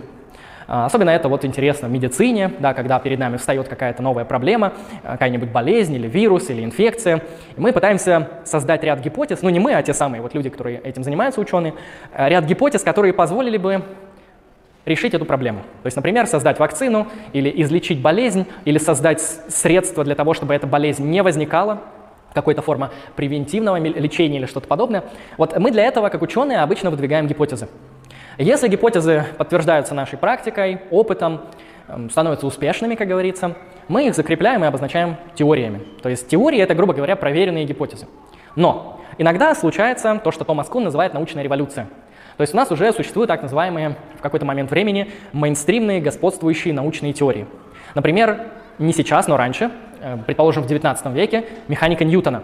А, 0.70 0.86
особенно 0.86 1.12
это 1.12 1.30
вот 1.30 1.46
интересно 1.46 1.88
в 1.88 1.92
медицине, 1.92 2.52
да, 2.60 2.74
когда 2.74 3.00
перед 3.00 3.20
нами 3.20 3.38
встает 3.38 3.70
какая-то 3.70 4.04
новая 4.04 4.26
проблема, 4.26 4.74
какая-нибудь 5.02 5.50
болезнь 5.50 5.94
или 5.96 6.08
вирус 6.08 6.50
или 6.50 6.64
инфекция. 6.64 7.24
И 7.56 7.62
мы 7.62 7.72
пытаемся 7.72 8.28
создать 8.44 8.84
ряд 8.84 9.00
гипотез, 9.00 9.42
ну 9.42 9.50
не 9.50 9.60
мы, 9.60 9.74
а 9.74 9.82
те 9.82 9.94
самые 9.94 10.22
вот 10.22 10.34
люди, 10.34 10.50
которые 10.50 10.80
этим 10.80 11.04
занимаются, 11.04 11.40
ученые, 11.40 11.74
а, 12.14 12.28
ряд 12.28 12.46
гипотез, 12.46 12.84
которые 12.84 13.14
позволили 13.14 13.58
бы 13.58 13.84
решить 14.88 15.14
эту 15.14 15.26
проблему. 15.26 15.60
То 15.84 15.88
есть, 15.88 15.96
например, 15.96 16.28
создать 16.28 16.60
вакцину 16.60 17.08
или 17.34 17.52
излечить 17.62 18.02
болезнь, 18.02 18.46
или 18.66 18.78
создать 18.78 19.22
средства 19.22 20.04
для 20.04 20.16
того, 20.16 20.34
чтобы 20.34 20.54
эта 20.54 20.68
болезнь 20.68 21.06
не 21.06 21.22
возникала, 21.22 21.82
какой-то 22.34 22.62
форма 22.62 22.92
превентивного 23.16 23.78
лечения 23.78 24.38
или 24.38 24.46
что-то 24.46 24.68
подобное. 24.68 25.04
Вот 25.38 25.58
мы 25.58 25.72
для 25.72 25.84
этого, 25.84 26.10
как 26.10 26.22
ученые, 26.22 26.60
обычно 26.60 26.92
выдвигаем 26.92 27.28
гипотезы. 27.28 27.68
Если 28.38 28.68
гипотезы 28.68 29.26
подтверждаются 29.38 29.96
нашей 29.96 30.20
практикой, 30.20 30.82
опытом, 30.92 31.42
эм, 31.88 32.10
становятся 32.12 32.46
успешными, 32.46 32.94
как 32.94 33.08
говорится, 33.08 33.56
мы 33.88 34.08
их 34.08 34.16
закрепляем 34.16 34.64
и 34.64 34.68
обозначаем 34.68 35.18
теориями. 35.34 35.82
То 36.04 36.10
есть 36.10 36.28
теории— 36.28 36.60
это, 36.62 36.76
грубо 36.76 36.94
говоря, 36.94 37.16
проверенные 37.16 37.66
гипотезы. 37.66 38.06
Но 38.56 39.02
иногда 39.18 39.56
случается 39.56 40.22
то, 40.24 40.32
что 40.32 40.44
Томас 40.44 40.68
Кун 40.68 40.84
называет 40.84 41.16
научная 41.16 41.44
революция. 41.44 41.88
То 42.38 42.42
есть 42.42 42.54
у 42.54 42.58
нас 42.58 42.72
уже 42.72 42.94
существуют 42.94 43.28
так 43.28 43.42
называемые 43.42 43.96
в 44.18 44.22
какой-то 44.22 44.46
момент 44.46 44.70
времени 44.70 45.12
мейнстримные 45.34 46.00
господствующие 46.00 46.74
научные 46.74 47.12
теории. 47.12 47.48
Например, 47.96 48.46
не 48.78 48.94
сейчас, 48.94 49.28
но 49.28 49.38
раньше, 49.38 49.72
э, 50.02 50.18
предположим, 50.26 50.64
в 50.64 50.68
19 50.68 51.14
веке, 51.14 51.46
механика 51.68 52.06
Ньютона. 52.06 52.44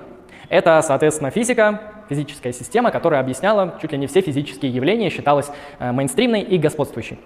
Это, 0.49 0.81
соответственно, 0.81 1.29
физика, 1.29 1.79
физическая 2.09 2.53
система, 2.53 2.91
которая 2.91 3.21
объясняла 3.21 3.75
чуть 3.81 3.91
ли 3.91 3.97
не 3.97 4.07
все 4.07 4.21
физические 4.21 4.73
явления, 4.73 5.09
считалась 5.11 5.51
э, 5.79 5.91
мейнстримной 5.91 6.41
и 6.41 6.57
господствующей. 6.57 7.19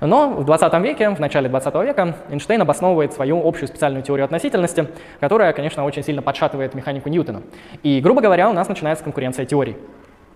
Но 0.00 0.30
в 0.30 0.44
20 0.44 0.74
веке, 0.82 1.10
в 1.10 1.20
начале 1.20 1.48
20 1.48 1.74
века, 1.76 2.16
Эйнштейн 2.28 2.60
обосновывает 2.60 3.12
свою 3.12 3.46
общую 3.46 3.68
специальную 3.68 4.02
теорию 4.02 4.24
относительности, 4.24 4.88
которая, 5.20 5.52
конечно, 5.52 5.84
очень 5.84 6.02
сильно 6.02 6.22
подшатывает 6.22 6.74
механику 6.74 7.08
Ньютона. 7.08 7.42
И, 7.84 8.00
грубо 8.00 8.20
говоря, 8.20 8.50
у 8.50 8.52
нас 8.52 8.68
начинается 8.68 9.04
конкуренция 9.04 9.46
теорий. 9.46 9.76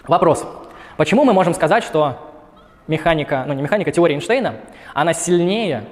Вопрос. 0.07 0.47
Почему 0.97 1.25
мы 1.25 1.33
можем 1.33 1.53
сказать, 1.55 1.85
что 1.85 2.17
механика, 2.87 3.45
ну 3.47 3.53
не 3.55 3.63
механика, 3.63 3.91
теория 3.93 4.15
Эйнштейна, 4.15 4.55
она 4.95 5.13
сильнее 5.13 5.85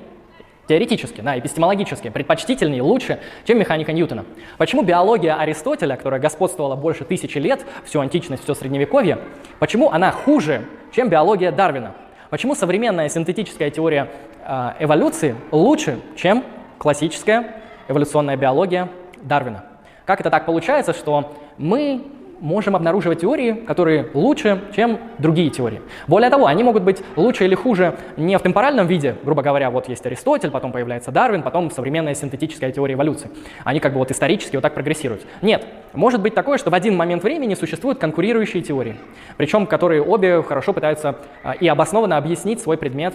теоретически, 0.67 1.21
да, 1.21 1.39
эпистемологически, 1.39 2.09
предпочтительнее, 2.09 2.81
лучше, 2.81 3.21
чем 3.45 3.59
механика 3.59 3.93
Ньютона. 3.93 4.25
Почему 4.57 4.83
биология 4.83 5.39
Аристотеля, 5.39 5.97
которая 5.97 6.21
господствовала 6.21 6.75
больше 6.75 7.05
тысячи 7.05 7.37
лет, 7.37 7.67
всю 7.85 8.01
античность, 8.01 8.45
все 8.45 8.55
средневековье, 8.55 9.19
почему 9.59 9.91
она 9.91 10.11
хуже, 10.11 10.65
чем 10.91 11.11
биология 11.11 11.53
Дарвина? 11.53 11.93
Почему 12.31 12.55
современная 12.55 13.09
синтетическая 13.11 13.71
теория 13.71 14.11
э, 14.43 14.73
эволюции 14.81 15.37
лучше, 15.51 16.01
чем 16.17 16.43
классическая 16.79 17.57
эволюционная 17.89 18.37
биология 18.37 18.89
Дарвина? 19.23 19.65
Как 20.07 20.21
это 20.21 20.31
так 20.31 20.47
получается, 20.47 20.95
что 20.95 21.35
мы 21.59 22.05
можем 22.45 22.77
обнаруживать 22.77 23.23
теории, 23.23 23.53
которые 23.53 24.11
лучше, 24.13 24.61
чем 24.77 24.99
другие 25.19 25.49
теории. 25.49 25.81
Более 26.07 26.29
того, 26.29 26.47
они 26.47 26.63
могут 26.63 26.83
быть 26.83 27.03
лучше 27.17 27.47
или 27.47 27.55
хуже 27.55 27.97
не 28.19 28.37
в 28.37 28.43
темпоральном 28.43 28.87
виде, 28.87 29.17
грубо 29.25 29.43
говоря, 29.43 29.71
вот 29.71 29.89
есть 29.89 30.05
Аристотель, 30.05 30.51
потом 30.51 30.71
появляется 30.71 31.11
Дарвин, 31.11 31.43
потом 31.43 31.71
современная 31.71 32.15
синтетическая 32.15 32.71
теория 32.71 32.95
эволюции. 32.95 33.31
Они 33.65 33.81
как 33.81 33.95
бы 33.95 33.99
вот 33.99 34.11
исторически 34.11 34.57
вот 34.57 34.63
так 34.63 34.75
прогрессируют. 34.75 35.23
Нет, 35.41 35.67
может 35.95 36.21
быть 36.21 36.35
такое, 36.35 36.59
что 36.59 36.69
в 36.69 36.75
один 36.75 36.97
момент 36.97 37.23
времени 37.23 37.55
существуют 37.55 37.99
конкурирующие 37.99 38.63
теории, 38.63 38.97
причем 39.39 39.67
которые 39.67 40.03
обе 40.03 40.43
хорошо 40.43 40.75
пытаются 40.75 41.17
а, 41.43 41.53
и 41.53 41.67
обоснованно 41.67 42.19
объяснить 42.19 42.61
свой 42.61 42.77
предмет 42.77 43.15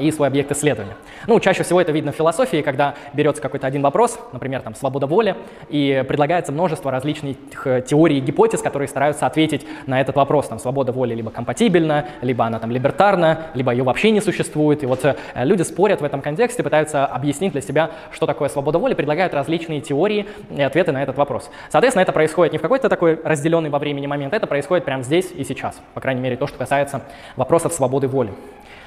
и 0.00 0.10
свой 0.10 0.28
объект 0.28 0.50
исследования. 0.52 0.96
Ну, 1.26 1.38
чаще 1.40 1.62
всего 1.62 1.80
это 1.80 1.92
видно 1.92 2.12
в 2.12 2.16
философии, 2.16 2.62
когда 2.62 2.94
берется 3.12 3.42
какой-то 3.42 3.66
один 3.66 3.82
вопрос, 3.82 4.18
например, 4.32 4.62
там, 4.62 4.74
свобода 4.74 5.06
воли, 5.06 5.36
и 5.68 6.04
предлагается 6.08 6.52
множество 6.52 6.90
различных 6.90 7.36
э, 7.64 7.82
теорий 7.82 8.18
и 8.18 8.20
гипотез, 8.20 8.62
которые 8.62 8.88
стараются 8.88 9.26
ответить 9.26 9.66
на 9.86 10.00
этот 10.00 10.16
вопрос. 10.16 10.48
Там, 10.48 10.58
свобода 10.58 10.92
воли 10.92 11.14
либо 11.14 11.30
компатибельна, 11.30 12.06
либо 12.22 12.44
она 12.44 12.58
там 12.58 12.70
либертарна, 12.70 13.46
либо 13.54 13.72
ее 13.72 13.84
вообще 13.84 14.10
не 14.10 14.20
существует. 14.20 14.82
И 14.82 14.86
вот 14.86 15.04
э, 15.04 15.16
люди 15.36 15.62
спорят 15.62 16.00
в 16.00 16.04
этом 16.04 16.20
контексте, 16.20 16.62
пытаются 16.62 17.06
объяснить 17.06 17.52
для 17.52 17.60
себя, 17.60 17.90
что 18.10 18.26
такое 18.26 18.48
свобода 18.48 18.78
воли, 18.78 18.94
предлагают 18.94 19.34
различные 19.34 19.80
теории 19.80 20.26
и 20.50 20.62
ответы 20.62 20.92
на 20.92 21.02
этот 21.02 21.16
вопрос. 21.16 21.50
Соответственно, 21.70 22.02
это 22.02 22.12
происходит 22.12 22.52
не 22.52 22.58
в 22.58 22.62
какой-то 22.62 22.88
такой 22.88 23.20
разделенный 23.22 23.70
во 23.70 23.78
времени 23.78 24.06
момент, 24.06 24.34
это 24.34 24.46
происходит 24.46 24.84
прямо 24.84 25.02
здесь 25.02 25.30
и 25.34 25.44
сейчас, 25.44 25.80
по 25.94 26.00
крайней 26.00 26.20
мере, 26.20 26.36
то, 26.36 26.46
что 26.46 26.58
касается 26.58 27.02
вопросов 27.36 27.72
свободы 27.72 28.08
воли. 28.08 28.32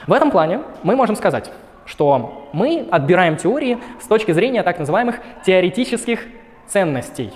В 0.06 0.12
этом 0.12 0.32
плане 0.32 0.62
мы 0.84 0.96
можем 0.96 1.16
сказать, 1.16 1.50
что 1.86 2.50
мы 2.52 2.88
отбираем 2.92 3.38
теории 3.38 3.78
с 4.02 4.08
точки 4.08 4.32
зрения 4.32 4.62
так 4.64 4.80
называемых 4.80 5.20
теоретических 5.46 6.26
ценностей. 6.68 7.32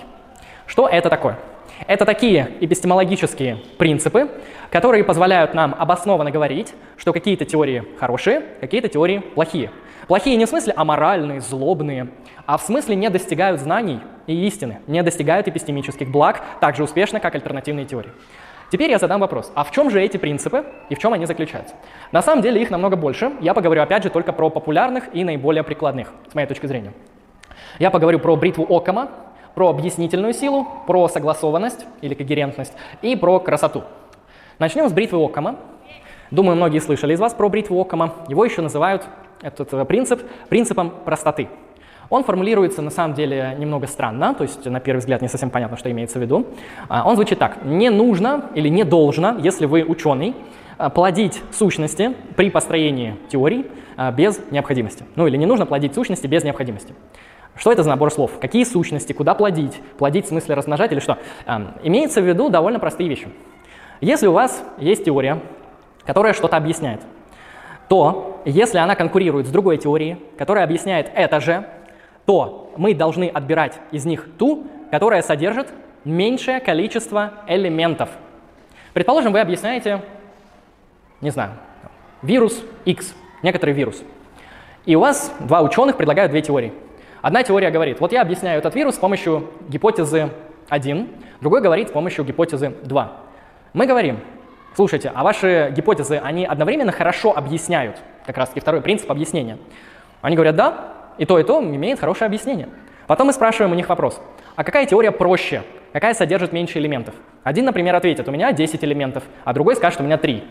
Что 0.66 0.86
это 0.86 1.08
такое? 1.08 1.38
Это 1.86 2.04
такие 2.04 2.50
эпистемологические 2.60 3.58
принципы, 3.78 4.28
которые 4.70 5.04
позволяют 5.04 5.54
нам 5.54 5.74
обоснованно 5.78 6.30
говорить, 6.30 6.74
что 6.96 7.12
какие-то 7.12 7.44
теории 7.44 7.84
хорошие, 7.98 8.42
какие-то 8.60 8.88
теории 8.88 9.20
плохие. 9.20 9.70
Плохие 10.06 10.36
не 10.36 10.44
в 10.44 10.48
смысле 10.48 10.74
аморальные, 10.76 11.40
злобные, 11.40 12.08
а 12.46 12.58
в 12.58 12.62
смысле 12.62 12.96
не 12.96 13.08
достигают 13.08 13.60
знаний 13.60 14.00
и 14.26 14.46
истины, 14.46 14.80
не 14.86 15.02
достигают 15.02 15.48
эпистемических 15.48 16.10
благ 16.10 16.42
так 16.60 16.76
же 16.76 16.82
успешно, 16.82 17.20
как 17.20 17.34
альтернативные 17.34 17.86
теории. 17.86 18.10
Теперь 18.70 18.90
я 18.90 18.98
задам 18.98 19.20
вопрос, 19.20 19.50
а 19.54 19.64
в 19.64 19.70
чем 19.70 19.90
же 19.90 20.02
эти 20.02 20.18
принципы 20.18 20.66
и 20.90 20.94
в 20.94 20.98
чем 20.98 21.14
они 21.14 21.24
заключаются? 21.24 21.74
На 22.12 22.20
самом 22.20 22.42
деле 22.42 22.60
их 22.60 22.70
намного 22.70 22.96
больше. 22.96 23.32
Я 23.40 23.54
поговорю 23.54 23.82
опять 23.82 24.02
же 24.02 24.10
только 24.10 24.32
про 24.32 24.50
популярных 24.50 25.04
и 25.14 25.24
наиболее 25.24 25.62
прикладных, 25.62 26.12
с 26.30 26.34
моей 26.34 26.46
точки 26.46 26.66
зрения. 26.66 26.92
Я 27.78 27.90
поговорю 27.90 28.18
про 28.18 28.36
бритву 28.36 28.66
Окама, 28.68 29.08
про 29.54 29.70
объяснительную 29.70 30.34
силу, 30.34 30.66
про 30.86 31.08
согласованность 31.08 31.86
или 32.02 32.12
когерентность 32.12 32.74
и 33.00 33.16
про 33.16 33.40
красоту. 33.40 33.84
Начнем 34.58 34.88
с 34.88 34.92
бритвы 34.92 35.24
Окама. 35.24 35.56
Думаю, 36.30 36.56
многие 36.56 36.80
слышали 36.80 37.14
из 37.14 37.20
вас 37.20 37.32
про 37.32 37.48
бритву 37.48 37.80
Окама. 37.80 38.14
Его 38.28 38.44
еще 38.44 38.60
называют, 38.60 39.06
этот 39.40 39.72
э, 39.72 39.84
принцип, 39.84 40.22
принципом 40.48 40.90
простоты. 40.90 41.48
Он 42.10 42.24
формулируется 42.24 42.80
на 42.80 42.90
самом 42.90 43.14
деле 43.14 43.54
немного 43.58 43.86
странно, 43.86 44.34
то 44.34 44.42
есть 44.42 44.64
на 44.64 44.80
первый 44.80 45.00
взгляд 45.00 45.20
не 45.20 45.28
совсем 45.28 45.50
понятно, 45.50 45.76
что 45.76 45.90
имеется 45.90 46.18
в 46.18 46.22
виду. 46.22 46.46
А, 46.88 47.06
он 47.06 47.16
звучит 47.16 47.38
так. 47.38 47.64
Не 47.64 47.90
нужно 47.90 48.46
или 48.54 48.68
не 48.68 48.84
должно, 48.84 49.36
если 49.38 49.66
вы 49.66 49.84
ученый, 49.84 50.34
а, 50.78 50.88
плодить 50.88 51.42
сущности 51.52 52.14
при 52.34 52.48
построении 52.50 53.16
теорий 53.28 53.66
а, 53.96 54.10
без 54.10 54.40
необходимости. 54.50 55.04
Ну 55.16 55.26
или 55.26 55.36
не 55.36 55.44
нужно 55.44 55.66
плодить 55.66 55.94
сущности 55.94 56.26
без 56.26 56.44
необходимости. 56.44 56.94
Что 57.56 57.72
это 57.72 57.82
за 57.82 57.90
набор 57.90 58.10
слов? 58.10 58.38
Какие 58.40 58.64
сущности? 58.64 59.12
Куда 59.12 59.34
плодить? 59.34 59.78
Плодить 59.98 60.26
в 60.26 60.28
смысле 60.28 60.54
размножать 60.54 60.92
или 60.92 61.00
что? 61.00 61.18
Имеется 61.82 62.22
в 62.22 62.24
виду 62.24 62.50
довольно 62.50 62.78
простые 62.78 63.08
вещи. 63.08 63.28
Если 64.00 64.28
у 64.28 64.32
вас 64.32 64.62
есть 64.78 65.04
теория, 65.04 65.40
которая 66.06 66.34
что-то 66.34 66.56
объясняет, 66.56 67.00
то 67.88 68.40
если 68.44 68.78
она 68.78 68.94
конкурирует 68.94 69.48
с 69.48 69.50
другой 69.50 69.76
теорией, 69.76 70.18
которая 70.38 70.62
объясняет 70.62 71.10
это 71.12 71.40
же, 71.40 71.66
то 72.28 72.70
мы 72.76 72.92
должны 72.92 73.30
отбирать 73.30 73.80
из 73.90 74.04
них 74.04 74.26
ту, 74.36 74.66
которая 74.90 75.22
содержит 75.22 75.68
меньшее 76.04 76.60
количество 76.60 77.32
элементов. 77.46 78.10
Предположим, 78.92 79.32
вы 79.32 79.40
объясняете, 79.40 80.02
не 81.22 81.30
знаю, 81.30 81.52
вирус 82.20 82.62
X, 82.84 83.14
некоторый 83.42 83.70
вирус. 83.72 84.02
И 84.84 84.94
у 84.94 85.00
вас 85.00 85.34
два 85.40 85.62
ученых 85.62 85.96
предлагают 85.96 86.30
две 86.30 86.42
теории. 86.42 86.74
Одна 87.22 87.42
теория 87.44 87.70
говорит, 87.70 87.98
вот 87.98 88.12
я 88.12 88.20
объясняю 88.20 88.58
этот 88.58 88.74
вирус 88.74 88.96
с 88.96 88.98
помощью 88.98 89.48
гипотезы 89.70 90.28
1, 90.68 91.08
другой 91.40 91.62
говорит 91.62 91.88
с 91.88 91.92
помощью 91.92 92.26
гипотезы 92.26 92.74
2. 92.82 93.12
Мы 93.72 93.86
говорим, 93.86 94.20
слушайте, 94.76 95.10
а 95.14 95.24
ваши 95.24 95.72
гипотезы, 95.74 96.20
они 96.22 96.44
одновременно 96.44 96.92
хорошо 96.92 97.34
объясняют, 97.34 97.96
как 98.26 98.36
раз 98.36 98.50
таки 98.50 98.60
второй 98.60 98.82
принцип 98.82 99.10
объяснения. 99.10 99.56
Они 100.20 100.36
говорят, 100.36 100.56
да, 100.56 100.97
и 101.18 101.24
то, 101.24 101.38
и 101.38 101.42
то 101.42 101.60
имеет 101.60 102.00
хорошее 102.00 102.26
объяснение. 102.26 102.68
Потом 103.06 103.28
мы 103.28 103.32
спрашиваем 103.32 103.72
у 103.72 103.74
них 103.74 103.88
вопрос, 103.88 104.20
а 104.56 104.64
какая 104.64 104.86
теория 104.86 105.10
проще? 105.10 105.62
Какая 105.92 106.14
содержит 106.14 106.52
меньше 106.52 106.78
элементов? 106.78 107.14
Один, 107.42 107.64
например, 107.64 107.94
ответит, 107.96 108.28
у 108.28 108.30
меня 108.30 108.52
10 108.52 108.84
элементов, 108.84 109.24
а 109.44 109.52
другой 109.54 109.76
скажет, 109.76 110.00
у 110.00 110.04
меня 110.04 110.18
3. 110.18 110.44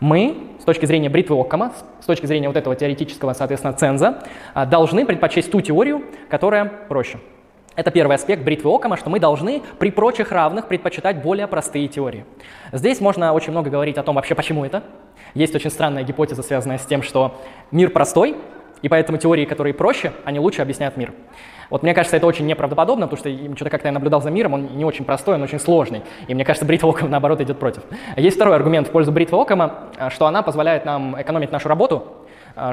Мы, 0.00 0.36
с 0.60 0.64
точки 0.64 0.86
зрения 0.86 1.08
бритвы 1.08 1.40
Оккама, 1.40 1.72
с 2.00 2.04
точки 2.04 2.26
зрения 2.26 2.46
вот 2.46 2.56
этого 2.56 2.76
теоретического, 2.76 3.32
соответственно, 3.32 3.72
ценза, 3.72 4.22
а, 4.54 4.64
должны 4.66 5.04
предпочесть 5.04 5.50
ту 5.50 5.60
теорию, 5.60 6.04
которая 6.28 6.66
проще. 6.66 7.18
Это 7.74 7.90
первый 7.90 8.16
аспект 8.16 8.42
бритвы 8.42 8.74
Оккама, 8.74 8.96
что 8.96 9.08
мы 9.08 9.18
должны 9.18 9.62
при 9.78 9.90
прочих 9.90 10.30
равных 10.30 10.66
предпочитать 10.66 11.22
более 11.22 11.46
простые 11.46 11.88
теории. 11.88 12.24
Здесь 12.72 13.00
можно 13.00 13.32
очень 13.32 13.52
много 13.52 13.70
говорить 13.70 13.98
о 13.98 14.02
том 14.02 14.16
вообще, 14.16 14.34
почему 14.34 14.64
это. 14.64 14.82
Есть 15.34 15.54
очень 15.54 15.70
странная 15.70 16.02
гипотеза, 16.02 16.42
связанная 16.42 16.78
с 16.78 16.86
тем, 16.86 17.02
что 17.02 17.40
мир 17.70 17.90
простой, 17.90 18.36
и 18.82 18.88
поэтому 18.88 19.18
теории, 19.18 19.44
которые 19.44 19.74
проще, 19.74 20.12
они 20.24 20.38
лучше 20.38 20.62
объясняют 20.62 20.96
мир. 20.96 21.12
Вот 21.70 21.82
мне 21.82 21.92
кажется, 21.92 22.16
это 22.16 22.26
очень 22.26 22.46
неправдоподобно, 22.46 23.06
потому 23.06 23.18
что 23.18 23.56
что-то 23.56 23.70
как-то 23.70 23.88
я 23.88 23.92
наблюдал 23.92 24.22
за 24.22 24.30
миром, 24.30 24.54
он 24.54 24.76
не 24.76 24.84
очень 24.84 25.04
простой, 25.04 25.34
он 25.34 25.42
очень 25.42 25.58
сложный. 25.58 26.02
И 26.26 26.34
мне 26.34 26.44
кажется, 26.44 26.64
бритва 26.64 26.90
Окама, 26.90 27.10
наоборот, 27.10 27.40
идет 27.40 27.58
против. 27.58 27.82
Есть 28.16 28.36
второй 28.36 28.56
аргумент 28.56 28.88
в 28.88 28.90
пользу 28.90 29.12
бритвы 29.12 29.40
Окама, 29.40 29.90
что 30.08 30.26
она 30.26 30.42
позволяет 30.42 30.86
нам 30.86 31.20
экономить 31.20 31.52
нашу 31.52 31.68
работу, 31.68 32.14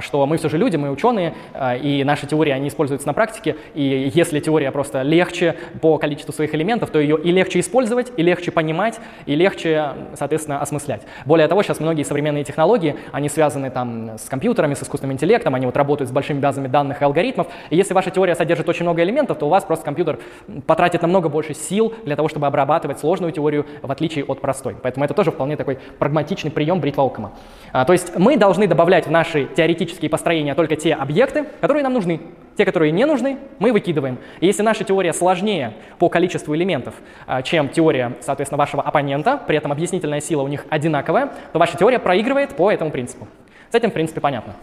что 0.01 0.25
мы 0.25 0.37
все 0.37 0.49
же 0.49 0.57
люди, 0.57 0.75
мы 0.77 0.89
ученые, 0.89 1.33
а, 1.53 1.75
и 1.75 2.03
наши 2.03 2.27
теории, 2.27 2.51
они 2.51 2.67
используются 2.67 3.07
на 3.07 3.13
практике, 3.13 3.55
и 3.73 4.11
если 4.13 4.39
теория 4.39 4.71
просто 4.71 5.01
легче 5.01 5.55
по 5.81 5.97
количеству 5.97 6.33
своих 6.33 6.53
элементов, 6.55 6.89
то 6.89 6.99
ее 6.99 7.19
и 7.21 7.31
легче 7.31 7.59
использовать, 7.59 8.11
и 8.17 8.21
легче 8.21 8.51
понимать, 8.51 8.99
и 9.25 9.35
легче, 9.35 9.89
соответственно, 10.15 10.61
осмыслять. 10.61 11.01
Более 11.25 11.47
того, 11.47 11.63
сейчас 11.63 11.79
многие 11.79 12.03
современные 12.03 12.43
технологии, 12.43 12.95
они 13.11 13.29
связаны 13.29 13.69
там 13.69 14.11
с 14.17 14.29
компьютерами, 14.29 14.73
с 14.73 14.83
искусственным 14.83 15.13
интеллектом, 15.13 15.55
они 15.55 15.65
вот 15.65 15.77
работают 15.77 16.09
с 16.09 16.13
большими 16.13 16.39
базами 16.39 16.67
данных 16.67 17.01
и 17.01 17.05
алгоритмов, 17.05 17.47
и 17.69 17.75
если 17.75 17.93
ваша 17.93 18.11
теория 18.11 18.35
содержит 18.35 18.67
очень 18.69 18.83
много 18.83 19.03
элементов, 19.03 19.37
то 19.37 19.45
у 19.45 19.49
вас 19.49 19.63
просто 19.63 19.85
компьютер 19.85 20.19
потратит 20.67 21.01
намного 21.01 21.29
больше 21.29 21.53
сил 21.53 21.93
для 22.03 22.15
того, 22.15 22.27
чтобы 22.27 22.47
обрабатывать 22.47 22.99
сложную 22.99 23.31
теорию, 23.31 23.65
в 23.81 23.91
отличие 23.91 24.25
от 24.25 24.41
простой. 24.41 24.75
Поэтому 24.81 25.05
это 25.05 25.13
тоже 25.13 25.31
вполне 25.31 25.55
такой 25.55 25.79
прагматичный 25.99 26.51
прием 26.51 26.79
бритва 26.79 27.05
Оккама. 27.05 27.33
А, 27.71 27.85
то 27.85 27.93
есть 27.93 28.17
мы 28.17 28.37
должны 28.37 28.67
добавлять 28.67 29.07
в 29.07 29.11
наши 29.11 29.45
теоретические 29.45 29.74
теоретические 29.75 30.09
построения 30.09 30.55
только 30.55 30.75
те 30.75 30.93
объекты, 30.93 31.45
которые 31.61 31.83
нам 31.83 31.93
нужны. 31.93 32.21
Те, 32.57 32.63
которые 32.65 32.91
не 32.91 33.05
нужны, 33.05 33.37
мы 33.59 33.73
выкидываем. 33.73 34.17
И 34.39 34.47
если 34.47 34.63
наша 34.63 34.85
теория 34.85 35.11
сложнее 35.11 35.73
по 35.99 36.07
количеству 36.07 36.55
элементов, 36.55 36.95
а, 37.27 37.41
чем 37.41 37.67
теория, 37.67 38.13
соответственно, 38.21 38.57
вашего 38.57 38.81
оппонента, 38.81 39.37
при 39.45 39.57
этом 39.57 39.71
объяснительная 39.71 40.21
сила 40.21 40.41
у 40.41 40.47
них 40.47 40.65
одинаковая, 40.69 41.31
то 41.51 41.59
ваша 41.59 41.77
теория 41.77 41.99
проигрывает 41.99 42.55
по 42.55 42.71
этому 42.71 42.91
принципу. 42.91 43.27
С 43.71 43.75
этим, 43.75 43.91
в 43.91 43.93
принципе, 43.93 44.21
понятно. 44.21 44.55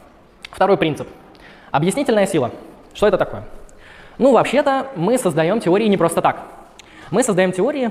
Второй 0.51 0.79
принцип. 0.79 1.07
Объяснительная 1.71 2.27
сила. 2.27 2.51
Что 2.95 3.09
это 3.09 3.19
такое? 3.19 3.45
Ну, 4.19 4.33
вообще-то, 4.33 4.87
мы 4.97 5.19
создаем 5.19 5.61
теории 5.61 5.87
не 5.87 5.99
просто 5.99 6.23
так. 6.23 6.43
Мы 7.11 7.23
создаем 7.23 7.53
теории 7.53 7.91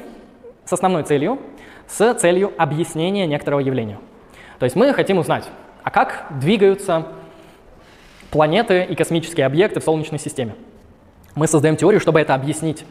с 0.66 0.74
основной 0.74 1.04
целью, 1.04 1.40
с 1.88 2.14
целью 2.16 2.54
объяснения 2.58 3.28
некоторого 3.28 3.60
явления. 3.60 4.00
То 4.58 4.66
есть 4.66 4.76
мы 4.76 4.94
хотим 4.94 5.18
узнать, 5.18 5.46
А 5.84 5.90
как 5.90 6.26
двигаются 6.30 7.08
планеты 8.30 8.84
и 8.84 8.96
космические 8.96 9.46
объекты 9.46 9.80
в 9.80 9.84
Солнечной 9.84 10.20
системе? 10.20 10.56
Мы 11.36 11.48
создаем 11.48 11.76
теорию, 11.76 12.00
чтобы 12.00 12.20
это 12.20 12.36
объяснить. 12.36 12.86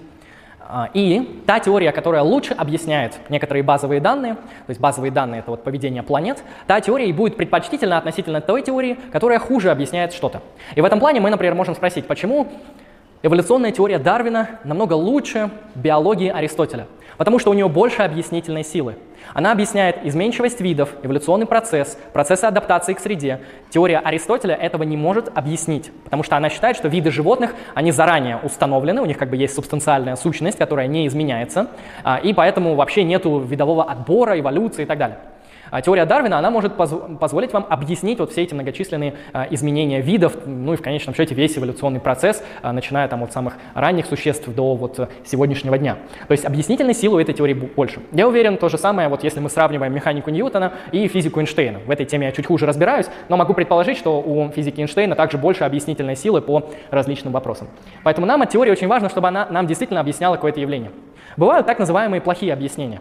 А, 0.61 0.89
и 0.95 1.43
та 1.47 1.61
теория, 1.61 1.93
которая 1.93 2.23
лучше 2.23 2.55
объясняет 2.55 3.19
некоторые 3.29 3.63
базовые 3.63 4.01
данные, 4.01 4.35
то 4.35 4.69
есть 4.69 4.81
базовые 4.81 5.11
данные— 5.11 5.41
это 5.41 5.51
вот 5.51 5.65
поведение 5.65 6.03
планет, 6.03 6.43
та 6.67 6.81
теория 6.81 7.09
и 7.09 7.13
будет 7.13 7.37
предпочтительна 7.37 7.99
относительно 7.99 8.41
той 8.41 8.63
теории, 8.63 8.99
которая 9.13 9.39
хуже 9.39 9.71
объясняет 9.71 10.13
что-то. 10.13 10.43
И 10.75 10.81
в 10.81 10.85
этом 10.85 11.01
плане 11.01 11.21
мы, 11.21 11.31
например, 11.31 11.55
можем 11.55 11.75
спросить, 11.75 12.07
почему 12.07 12.49
эволюционная 13.23 13.73
теория 13.73 13.99
Дарвина 13.99 14.49
намного 14.65 14.95
лучше 14.95 15.51
биологии 15.75 16.29
Аристотеля— 16.29 16.87
Потому 17.21 17.39
что 17.39 17.51
у 17.51 17.53
нее 17.53 17.69
больше 17.69 18.01
объяснительной 18.01 18.65
силы. 18.65 18.95
Она 19.35 19.53
объясняет 19.53 20.07
изменчивость 20.07 20.63
видов, 20.63 20.89
эволюционный 21.03 21.45
процесс, 21.45 21.99
процессы 22.15 22.47
адаптации 22.47 22.95
к 22.95 22.99
среде. 22.99 23.41
Теория 23.69 23.99
Аристотеля 23.99 24.55
этого 24.55 24.85
не 24.85 24.97
может 24.97 25.31
объяснить, 25.35 25.93
потому 26.05 26.23
что 26.23 26.39
она 26.39 26.49
считает, 26.49 26.79
что 26.79 26.89
виды 26.89 27.11
животных, 27.11 27.55
они 27.75 27.93
заранее 27.93 28.39
установлены, 28.43 29.03
у 29.03 29.05
них 29.05 29.19
как 29.19 29.29
бы 29.29 29.37
есть 29.37 29.55
субстанциальная 29.55 30.17
сущность, 30.17 30.57
которая 30.57 30.87
не 30.87 31.07
изменяется, 31.09 31.69
а, 32.05 32.17
и 32.17 32.33
поэтому 32.33 32.75
вообще 32.75 33.05
нету 33.05 33.39
видового 33.39 33.85
отбора, 33.85 34.41
эволюции 34.41 34.85
и 34.85 34.87
так 34.87 34.97
далее. 34.97 35.19
А 35.71 35.83
теория 35.83 36.05
Дарвина, 36.05 36.39
она 36.39 36.51
может 36.51 36.77
поз- 36.77 36.95
позволить 37.19 37.53
вам 37.53 37.67
объяснить 37.69 38.19
вот 38.19 38.33
все 38.33 38.43
эти 38.43 38.55
многочисленные 38.55 39.15
а, 39.33 39.47
изменения 39.51 40.01
видов, 40.01 40.35
ну 40.47 40.75
и 40.75 40.77
в 40.77 40.83
конечном 40.83 41.15
счете 41.15 41.35
весь 41.35 41.57
эволюционный 41.57 42.01
процесс, 42.01 42.43
а, 42.63 42.73
начиная 42.73 43.09
там 43.09 43.23
от 43.23 43.33
самых 43.33 43.55
ранних 43.75 44.07
существ 44.07 44.49
до 44.49 44.75
вот 44.75 45.09
сегодняшнего 45.25 45.79
дня. 45.79 45.97
То 46.27 46.33
есть 46.33 46.45
объяснительной 46.45 46.95
силы 46.95 47.23
этой 47.23 47.35
теории 47.35 47.55
больше. 47.55 48.01
Я 48.13 48.27
уверен, 48.29 48.57
то 48.57 48.69
же 48.69 48.79
самое, 48.79 49.09
вот 49.09 49.25
если 49.25 49.41
мы 49.41 49.49
сравниваем 49.49 49.95
механику 49.95 50.31
Ньютона 50.31 50.73
и 50.93 51.07
физику 51.09 51.41
Эйнштейна. 51.41 51.81
В 51.87 51.91
этой 51.91 52.07
теме 52.07 52.27
я 52.27 52.33
чуть 52.33 52.47
хуже 52.47 52.67
разбираюсь, 52.67 53.07
но 53.29 53.37
могу 53.37 53.55
предположить, 53.55 53.99
что 53.99 54.21
у 54.21 54.51
физики 54.51 54.81
Эйнштейна 54.81 55.15
также 55.15 55.39
больше 55.39 55.65
объяснительной 55.65 56.17
силы 56.17 56.41
по 56.41 56.69
различным 56.91 57.33
вопросам. 57.33 57.69
Поэтому 58.03 58.27
нам 58.27 58.43
от 58.43 58.51
теории 58.51 58.71
очень 58.71 58.89
важно, 58.89 59.09
чтобы 59.09 59.29
она 59.29 59.47
нам 59.51 59.67
действительно 59.67 60.01
объясняла 60.01 60.35
какое-то 60.35 60.61
явление. 60.61 60.91
Бывают 61.37 61.67
так 61.67 61.79
называемые 61.79 62.21
плохие 62.21 62.53
объяснения. 62.53 63.01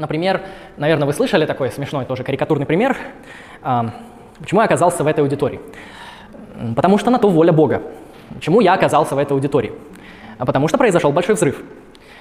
Например, 0.00 0.40
наверное, 0.78 1.06
вы 1.06 1.12
слышали 1.12 1.44
такой 1.44 1.70
смешной 1.70 2.06
тоже 2.06 2.24
карикатурный 2.24 2.64
пример. 2.64 2.96
А, 3.62 3.90
почему 4.38 4.60
я 4.60 4.64
оказался 4.64 5.04
в 5.04 5.06
этой 5.06 5.20
аудитории? 5.20 5.60
Потому 6.74 6.96
что 6.98 7.10
на 7.10 7.18
то 7.18 7.28
воля 7.28 7.52
Бога. 7.52 7.82
Почему 8.34 8.60
я 8.60 8.72
оказался 8.72 9.14
в 9.14 9.18
этой 9.18 9.32
аудитории? 9.32 9.72
А 10.38 10.46
потому 10.46 10.68
что 10.68 10.78
произошел 10.78 11.12
большой 11.12 11.34
взрыв. 11.34 11.62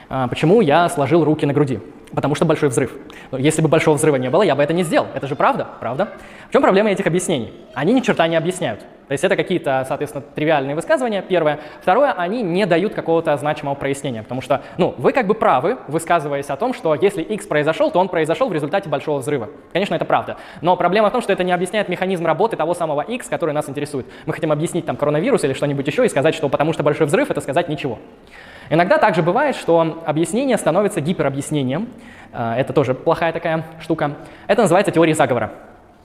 А, 0.10 0.28
почему 0.28 0.62
я 0.62 0.90
сложил 0.90 1.24
руки 1.24 1.46
на 1.46 1.54
груди? 1.54 1.80
Потому 2.14 2.34
что 2.34 2.44
большой 2.44 2.70
взрыв. 2.70 2.92
Если 3.32 3.62
бы 3.62 3.68
большого 3.68 3.96
взрыва 3.96 4.16
не 4.16 4.32
было, 4.32 4.42
я 4.42 4.56
бы 4.56 4.64
это 4.64 4.74
не 4.74 4.82
сделал. 4.82 5.08
Это 5.14 5.28
же 5.28 5.36
правда, 5.36 5.68
правда? 5.80 6.10
В 6.50 6.52
чем 6.54 6.64
проблема 6.64 6.90
этих 6.90 7.06
объяснений? 7.06 7.54
Они 7.76 7.94
ни 7.94 8.00
черта 8.00 8.28
не 8.28 8.36
объясняют. 8.36 8.80
То 8.80 9.12
есть 9.12 9.24
это 9.24 9.36
какие-то, 9.36 9.86
соответственно, 9.88 10.24
тривиальные 10.34 10.76
высказывания, 10.76 11.22
первое. 11.22 11.60
Второе, 11.82 12.12
они 12.12 12.42
не 12.42 12.66
дают 12.66 12.96
какого-то 12.96 13.38
значимого 13.38 13.76
прояснения, 13.76 14.24
потому 14.24 14.42
что, 14.42 14.64
ну, 14.80 14.96
вы 14.98 15.14
как 15.14 15.28
бы 15.28 15.36
правы, 15.36 15.78
высказываясь 15.88 16.50
о 16.50 16.56
том, 16.56 16.74
что 16.74 16.96
если 16.96 17.22
X 17.22 17.46
произошел, 17.46 17.92
то 17.92 18.00
он 18.00 18.08
произошел 18.08 18.50
в 18.50 18.54
результате 18.54 18.90
большого 18.90 19.20
взрыва. 19.20 19.50
Конечно, 19.74 19.94
это 19.94 20.06
правда. 20.06 20.38
Но 20.62 20.76
проблема 20.76 21.10
в 21.10 21.12
том, 21.12 21.22
что 21.22 21.32
это 21.34 21.44
не 21.44 21.52
объясняет 21.52 21.90
механизм 21.90 22.26
работы 22.26 22.58
того 22.58 22.74
самого 22.74 23.02
X, 23.02 23.28
который 23.28 23.54
нас 23.54 23.70
интересует. 23.70 24.08
Мы 24.26 24.34
хотим 24.34 24.52
объяснить 24.52 24.86
там 24.88 24.96
коронавирус 24.96 25.44
или 25.44 25.54
что-нибудь 25.54 25.86
еще 25.86 26.06
и 26.06 26.10
сказать, 26.10 26.34
что 26.34 26.50
потому 26.50 26.74
что 26.74 26.82
большой 26.82 27.06
взрыв, 27.06 27.30
это 27.30 27.42
сказать 27.42 27.70
ничего. 27.70 28.00
Иногда 28.70 28.98
также 29.00 29.24
бывает, 29.24 29.56
что 29.56 30.04
объяснение 30.06 30.58
становится 30.58 31.02
гиперобъяснением. 31.02 31.90
А, 32.32 32.56
это 32.56 32.72
тоже 32.72 32.94
плохая 32.94 33.34
такая 33.34 33.66
штука. 33.82 34.12
Это 34.48 34.62
называется 34.62 34.92
теорией 34.92 35.16
заговора. 35.16 35.52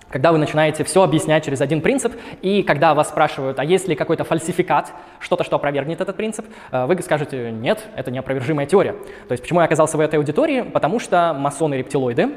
Когда 0.08 0.32
вы 0.32 0.38
начинаете 0.38 0.84
все 0.84 1.02
объяснять 1.02 1.44
через 1.44 1.60
один 1.60 1.80
принцип, 1.80 2.12
и 2.40 2.62
когда 2.62 2.94
вас 2.94 3.08
спрашивают, 3.08 3.58
а 3.58 3.64
есть 3.64 3.88
ли 3.88 3.96
какой-то 3.96 4.24
фальсификат, 4.24 4.92
что-то, 5.18 5.44
что 5.44 5.56
опровергнет 5.56 6.00
этот 6.00 6.16
принцип, 6.16 6.46
а, 6.70 6.86
вы 6.86 7.00
скажете, 7.02 7.50
нет, 7.50 7.84
это 7.96 8.10
неопровержимая 8.10 8.64
теория. 8.64 8.92
То 9.28 9.32
есть 9.32 9.42
почему 9.42 9.60
я 9.60 9.66
оказался 9.66 9.98
в 9.98 10.00
этой 10.00 10.16
аудитории? 10.16 10.62
Потому 10.62 11.00
что 11.00 11.36
масоны-рептилоиды 11.38 12.32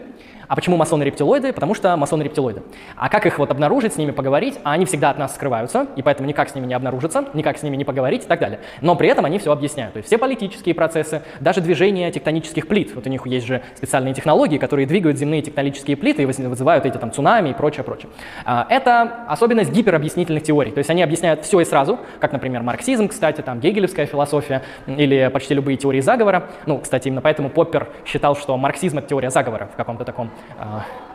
а 0.48 0.56
почему 0.56 0.78
масоны 0.78 1.04
рептилоиды? 1.04 1.52
Потому 1.52 1.74
что 1.74 1.96
масоны 1.98 2.24
рептилоиды. 2.24 2.64
А 2.96 3.10
как 3.10 3.26
их 3.26 3.38
вот 3.38 3.52
обнаружить, 3.52 3.94
с 3.94 3.98
ними 3.98 4.12
поговорить? 4.12 4.60
А 4.64 4.72
они 4.72 4.86
всегда 4.86 5.10
от 5.10 5.18
нас 5.18 5.36
скрываются, 5.36 5.88
и 5.96 6.02
поэтому 6.02 6.28
никак 6.28 6.50
с 6.50 6.56
ними 6.56 6.66
не 6.66 6.74
обнаружиться, 6.74 7.26
никак 7.34 7.58
с 7.58 7.64
ними 7.64 7.76
не 7.76 7.84
поговорить 7.84 8.24
и 8.24 8.28
так 8.28 8.40
далее. 8.40 8.60
Но 8.82 8.96
при 8.96 9.10
этом 9.10 9.26
они 9.26 9.40
все 9.40 9.52
объясняют. 9.52 9.94
То 9.94 9.98
есть 9.98 10.08
все 10.08 10.18
политические 10.18 10.74
процессы, 10.74 11.22
даже 11.40 11.62
движение 11.62 12.12
тектонических 12.12 12.68
плит. 12.68 12.96
Вот 12.96 13.06
у 13.06 13.10
них 13.10 13.26
есть 13.26 13.46
же 13.46 13.62
специальные 13.76 14.14
технологии, 14.14 14.58
которые 14.58 14.88
двигают 14.88 15.18
земные 15.18 15.42
тектонические 15.42 15.98
плиты 15.98 16.24
и 16.24 16.26
вызывают 16.26 16.86
эти 16.86 16.98
там 16.98 17.12
цунами 17.12 17.50
и 17.50 17.54
прочее, 17.54 17.84
прочее. 17.84 18.10
А, 18.46 18.66
это 18.70 19.26
особенность 19.28 19.72
гиперобъяснительных 19.72 20.44
теорий. 20.44 20.72
То 20.72 20.80
есть 20.80 20.90
они 20.90 21.04
объясняют 21.04 21.44
все 21.44 21.60
и 21.60 21.66
сразу, 21.66 22.00
как, 22.20 22.32
например, 22.32 22.64
марксизм, 22.64 23.10
кстати, 23.10 23.42
там 23.42 23.60
гегелевская 23.60 24.06
философия 24.06 24.64
или 24.86 25.30
почти 25.34 25.54
любые 25.54 25.78
теории 25.78 26.00
заговора. 26.00 26.50
Ну, 26.66 26.80
кстати, 26.80 27.08
именно 27.10 27.22
поэтому 27.22 27.50
Поппер 27.50 27.90
считал, 28.06 28.36
что 28.36 28.56
марксизм— 28.58 28.98
это 29.00 29.10
теория 29.10 29.30
заговора 29.30 29.70
в 29.74 29.76
каком-то 29.76 30.06
таком 30.06 30.32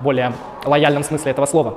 более 0.01 0.33
лояльном 0.65 1.05
смысле 1.05 1.33
этого 1.33 1.47
слова. 1.47 1.77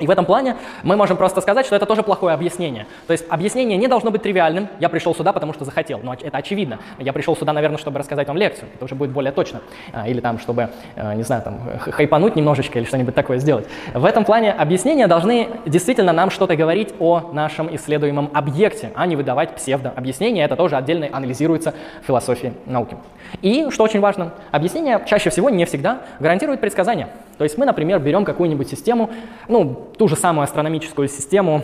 И 0.00 0.06
в 0.06 0.10
этом 0.10 0.24
плане 0.24 0.56
мы 0.82 0.96
можем 0.96 1.16
просто 1.16 1.40
сказать, 1.40 1.66
что 1.66 1.76
это 1.76 1.86
тоже 1.86 2.02
плохое 2.02 2.34
объяснение. 2.34 2.86
То 3.06 3.12
есть 3.12 3.24
объяснение 3.28 3.78
не 3.78 3.86
должно 3.86 4.10
быть 4.10 4.22
тривиальным. 4.22 4.68
Я 4.80 4.88
пришел 4.88 5.14
сюда, 5.14 5.32
потому 5.32 5.52
что 5.52 5.64
захотел. 5.64 6.00
Но 6.02 6.14
это 6.14 6.36
очевидно. 6.36 6.80
Я 6.98 7.12
пришел 7.12 7.36
сюда, 7.36 7.52
наверное, 7.52 7.78
чтобы 7.78 8.00
рассказать 8.00 8.26
вам 8.26 8.36
лекцию. 8.36 8.68
Это 8.74 8.84
уже 8.84 8.96
будет 8.96 9.10
более 9.10 9.30
точно. 9.30 9.60
А, 9.92 10.08
или 10.08 10.20
там, 10.20 10.40
чтобы, 10.40 10.70
э, 10.96 11.14
не 11.14 11.22
знаю, 11.22 11.42
там, 11.42 11.60
хайпануть 11.78 12.34
немножечко 12.34 12.78
или 12.78 12.86
что-нибудь 12.86 13.14
такое 13.14 13.38
сделать. 13.38 13.66
В 13.92 14.04
этом 14.04 14.24
плане 14.24 14.52
объяснения 14.52 15.06
должны 15.06 15.48
действительно 15.64 16.12
нам 16.12 16.30
что-то 16.30 16.56
говорить 16.56 16.92
о 16.98 17.30
нашем 17.32 17.74
исследуемом 17.74 18.30
объекте, 18.34 18.90
а 18.96 19.06
не 19.06 19.14
выдавать 19.14 19.54
псевдообъяснения. 19.54 20.44
Это 20.44 20.56
тоже 20.56 20.76
отдельно 20.76 21.08
анализируется 21.12 21.72
в 22.02 22.06
философии 22.06 22.52
науки. 22.66 22.96
И, 23.42 23.70
что 23.70 23.84
очень 23.84 24.00
важно, 24.00 24.32
объяснение 24.50 25.00
чаще 25.06 25.30
всего, 25.30 25.50
не 25.50 25.64
всегда, 25.64 26.00
гарантирует 26.18 26.60
предсказания. 26.60 27.08
То 27.38 27.44
есть 27.44 27.58
мы, 27.58 27.66
например, 27.66 27.98
берем 27.98 28.24
какую-нибудь 28.24 28.68
систему, 28.68 29.10
ну, 29.48 29.83
ту 29.96 30.08
же 30.08 30.16
самую 30.16 30.44
астрономическую 30.44 31.08
систему 31.08 31.62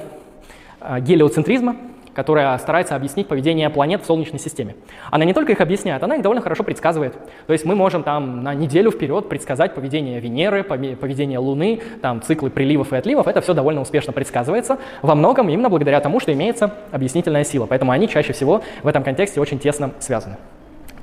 э, 0.81 1.01
гелиоцентризма, 1.01 1.77
которая 2.15 2.57
старается 2.59 2.97
объяснить 2.97 3.29
поведение 3.29 3.71
планет 3.71 4.03
в 4.03 4.07
Солнечной 4.07 4.41
системе. 4.41 4.75
Она 5.11 5.25
не 5.25 5.33
только 5.33 5.53
их 5.53 5.61
объясняет, 5.61 6.03
она 6.03 6.17
их 6.17 6.23
довольно 6.23 6.43
хорошо 6.43 6.65
предсказывает. 6.65 7.15
То 7.47 7.53
есть 7.53 7.65
мы 7.65 7.75
можем 7.75 8.03
там 8.03 8.43
на 8.43 8.55
неделю 8.55 8.91
вперед 8.91 9.29
предсказать 9.29 9.75
поведение 9.75 10.21
Венеры, 10.21 10.65
поведение 10.65 11.39
Луны, 11.39 11.81
там 12.03 12.21
циклы 12.23 12.51
приливов 12.51 12.93
и 12.93 12.97
отливов. 12.97 13.29
Это 13.29 13.41
все 13.41 13.55
довольно 13.55 13.81
успешно 13.81 14.13
предсказывается. 14.13 14.79
Во 15.03 15.15
многом 15.15 15.49
именно 15.49 15.71
благодаря 15.71 16.01
тому, 16.01 16.21
что 16.21 16.33
имеется 16.33 16.75
объяснительная 16.91 17.45
сила. 17.45 17.67
Поэтому 17.67 17.93
они 17.93 18.09
чаще 18.09 18.33
всего 18.33 18.63
в 18.83 18.89
этом 18.89 19.05
контексте 19.05 19.41
очень 19.41 19.59
тесно 19.59 19.93
связаны. 20.01 20.37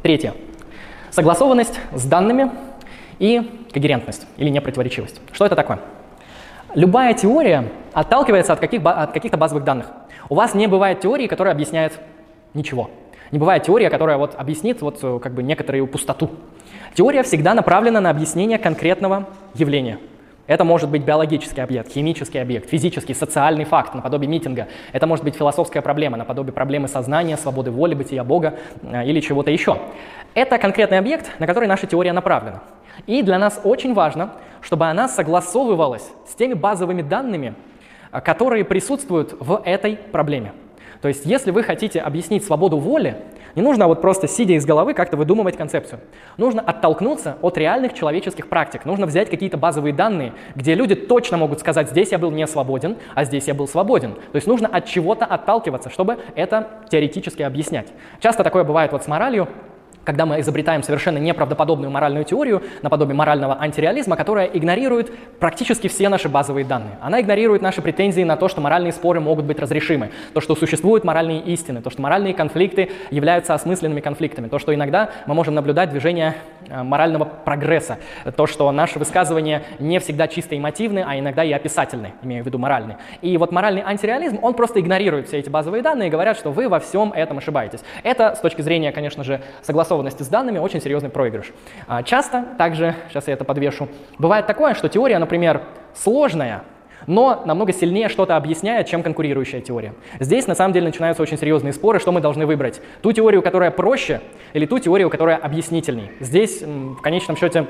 Третье. 0.04 0.34
Согласованность 1.12 1.80
с 1.94 2.06
данными 2.06 2.52
и 3.20 3.64
когерентность 3.72 4.28
или 4.38 4.50
непротиворечивость. 4.50 5.22
Что 5.32 5.46
это 5.46 5.56
такое? 5.56 5.80
Любая 6.74 7.14
теория 7.14 7.72
отталкивается 7.94 8.54
от, 8.54 8.60
каких, 8.60 8.82
от 8.86 9.12
каких-то 9.12 9.38
базовых 9.38 9.64
данных. 9.64 9.88
У 10.30 10.36
вас 10.36 10.54
не 10.54 10.68
бывает 10.68 11.00
теории, 11.00 11.28
которая 11.28 11.54
объясняет 11.54 12.00
ничего. 12.54 12.90
Не 13.32 13.40
бывает 13.40 13.64
теория, 13.64 13.90
которая 13.90 14.18
вот 14.18 14.36
объяснит 14.36 14.82
вот 14.82 15.00
э, 15.02 15.20
как 15.22 15.34
бы 15.34 15.44
некоторую 15.44 15.88
пустоту. 15.88 16.30
Теория 16.94 17.24
всегда 17.24 17.54
направлена 17.54 18.02
на 18.02 18.10
объяснение 18.10 18.58
конкретного 18.58 19.28
явления. 19.54 20.00
Это 20.48 20.64
может 20.64 20.90
быть 20.90 21.04
биологический 21.04 21.60
объект, 21.62 21.92
химический 21.92 22.42
объект, 22.42 22.70
физический, 22.70 23.14
социальный 23.14 23.66
факт, 23.66 23.94
наподобие 23.94 24.30
митинга. 24.30 24.68
Это 24.94 25.06
может 25.06 25.26
быть 25.26 25.36
философская 25.36 25.82
проблема, 25.82 26.18
наподобие 26.18 26.54
проблемы 26.54 26.88
сознания, 26.88 27.36
свободы 27.36 27.70
воли, 27.70 27.94
бытия 27.94 28.24
Бога 28.24 28.58
э, 28.82 29.06
или 29.06 29.20
чего-то 29.20 29.52
еще. 29.52 29.78
Это 30.34 30.58
конкретный 30.58 31.00
объект, 31.00 31.38
на 31.40 31.48
который 31.48 31.68
наша 31.68 31.86
теория 31.86 32.14
направлена. 32.14 32.64
И 33.06 33.22
для 33.22 33.38
нас 33.38 33.60
очень 33.64 33.94
важно, 33.94 34.32
чтобы 34.62 34.86
она 34.88 35.08
согласовывалась 35.08 36.10
с 36.26 36.34
теми 36.34 36.54
базовыми 36.54 37.02
данными, 37.02 37.54
а, 38.12 38.22
которые 38.22 38.64
присутствуют 38.64 39.36
в 39.40 39.62
этой 39.66 39.98
проблеме. 39.98 40.54
То 41.02 41.08
есть, 41.08 41.26
если 41.26 41.52
вы 41.52 41.64
хотите 41.64 42.00
объяснить 42.00 42.44
свободу 42.44 42.78
воли, 42.78 43.18
не 43.56 43.64
нужно 43.64 43.88
вот 43.88 44.02
просто 44.02 44.28
сидя 44.28 44.54
из 44.54 44.66
головы 44.66 44.94
как-то 44.94 45.18
выдумывать 45.18 45.58
концепцию. 45.58 46.00
Нужно 46.38 46.62
оттолкнуться 46.62 47.38
от 47.42 47.58
реальных 47.58 47.94
человеческих 47.94 48.50
практик. 48.50 48.86
Нужно 48.86 49.08
взять 49.08 49.30
какие-то 49.32 49.58
базовые 49.58 49.94
данные, 49.94 50.34
где 50.56 50.76
люди 50.76 50.94
точно 50.94 51.38
могут 51.38 51.60
сказать, 51.60 51.90
здесь 51.90 52.12
я 52.12 52.20
был 52.20 52.30
не 52.30 52.46
свободен, 52.46 52.98
а 53.16 53.24
здесь 53.24 53.48
я 53.48 53.56
был 53.56 53.68
свободен. 53.68 54.14
То 54.14 54.36
есть 54.36 54.46
нужно 54.46 54.68
от 54.68 54.86
чего-то 54.86 55.26
отталкиваться, 55.26 55.90
чтобы 55.90 56.20
это 56.36 56.68
теоретически 56.90 57.42
объяснять. 57.42 57.88
Часто 58.20 58.44
такое 58.44 58.64
бывает 58.64 58.92
вот 58.92 59.04
с 59.04 59.08
моралью, 59.08 59.48
когда 60.08 60.26
мы 60.26 60.40
изобретаем 60.40 60.84
совершенно 60.84 61.18
неправдоподобную 61.18 61.92
моральную 61.92 62.24
теорию, 62.24 62.64
наподобие 62.82 63.14
морального 63.14 63.58
антиреализма, 63.60 64.16
которая 64.16 64.46
игнорирует 64.46 65.12
практически 65.38 65.90
все 65.90 66.08
наши 66.08 66.30
базовые 66.30 66.64
данные. 66.64 66.98
Она 67.02 67.20
игнорирует 67.20 67.62
наши 67.62 67.82
претензии 67.82 68.22
на 68.22 68.38
то, 68.38 68.48
что 68.48 68.62
моральные 68.62 68.94
споры 68.94 69.20
могут 69.20 69.44
быть 69.44 69.60
разрешимы, 69.60 70.12
то, 70.34 70.40
что 70.40 70.56
существуют 70.56 71.04
моральные 71.04 71.42
истины, 71.42 71.82
то, 71.82 71.90
что 71.90 72.02
моральные 72.02 72.34
конфликты 72.34 72.90
являются 73.12 73.54
осмысленными 73.54 74.00
конфликтами, 74.00 74.48
то, 74.48 74.60
что 74.60 74.74
иногда 74.74 75.10
мы 75.26 75.34
можем 75.34 75.56
наблюдать 75.56 75.90
движение 75.90 76.36
э, 76.70 76.84
морального 76.84 77.26
прогресса, 77.26 77.98
то, 78.38 78.48
что 78.48 78.72
наши 78.72 79.00
высказывания 79.00 79.64
не 79.78 80.00
всегда 80.00 80.30
чисто 80.30 80.58
эмотивны, 80.58 81.04
а 81.06 81.20
иногда 81.20 81.44
и 81.44 81.52
описательны, 81.52 82.14
имею 82.24 82.44
в 82.44 82.46
виду 82.46 82.60
моральные. 82.60 82.98
И 83.22 83.38
вот 83.38 83.52
моральный 83.52 83.82
антиреализм, 83.86 84.40
он 84.42 84.54
просто 84.54 84.80
игнорирует 84.80 85.28
все 85.28 85.40
эти 85.40 85.50
базовые 85.50 85.84
данные 85.84 86.08
и 86.08 86.12
говорят, 86.12 86.38
что 86.38 86.52
вы 86.52 86.70
во 86.70 86.80
всем 86.80 87.12
этом 87.12 87.40
ошибаетесь. 87.40 87.82
Это, 88.04 88.36
с 88.36 88.40
точки 88.40 88.62
зрения, 88.62 88.94
конечно 88.94 89.26
же, 89.26 89.42
согласованности 89.64 89.97
согласованности 89.98 90.24
с 90.24 90.28
данными 90.28 90.60
очень 90.60 90.82
серьезный 90.82 91.10
проигрыш. 91.10 91.54
А, 91.88 92.04
часто 92.04 92.46
также, 92.58 92.96
сейчас 93.10 93.28
я 93.28 93.34
это 93.34 93.44
подвешу, 93.44 93.88
бывает 94.20 94.48
такое, 94.48 94.74
что 94.74 94.90
теория, 94.90 95.20
например, 95.20 95.62
сложная, 95.96 96.64
но 97.08 97.44
намного 97.46 97.74
сильнее 97.74 98.10
что-то 98.10 98.36
объясняет, 98.36 98.88
чем 98.88 99.04
конкурирующая 99.04 99.62
теория. 99.62 99.94
Здесь 100.20 100.48
на 100.48 100.56
самом 100.56 100.74
деле 100.74 100.88
начинаются 100.88 101.24
очень 101.24 101.38
серьезные 101.38 101.74
споры, 101.74 102.00
что 102.00 102.12
мы 102.12 102.22
должны 102.22 102.46
выбрать. 102.46 102.82
Ту 103.02 103.12
теорию, 103.12 103.42
которая 103.42 103.72
проще, 103.72 104.22
или 104.54 104.66
ту 104.66 104.80
теорию, 104.80 105.10
которая 105.10 105.38
объяснительней. 105.38 106.12
Здесь 106.20 106.62
в 106.62 107.02
конечном 107.02 107.38
счете 107.38 107.66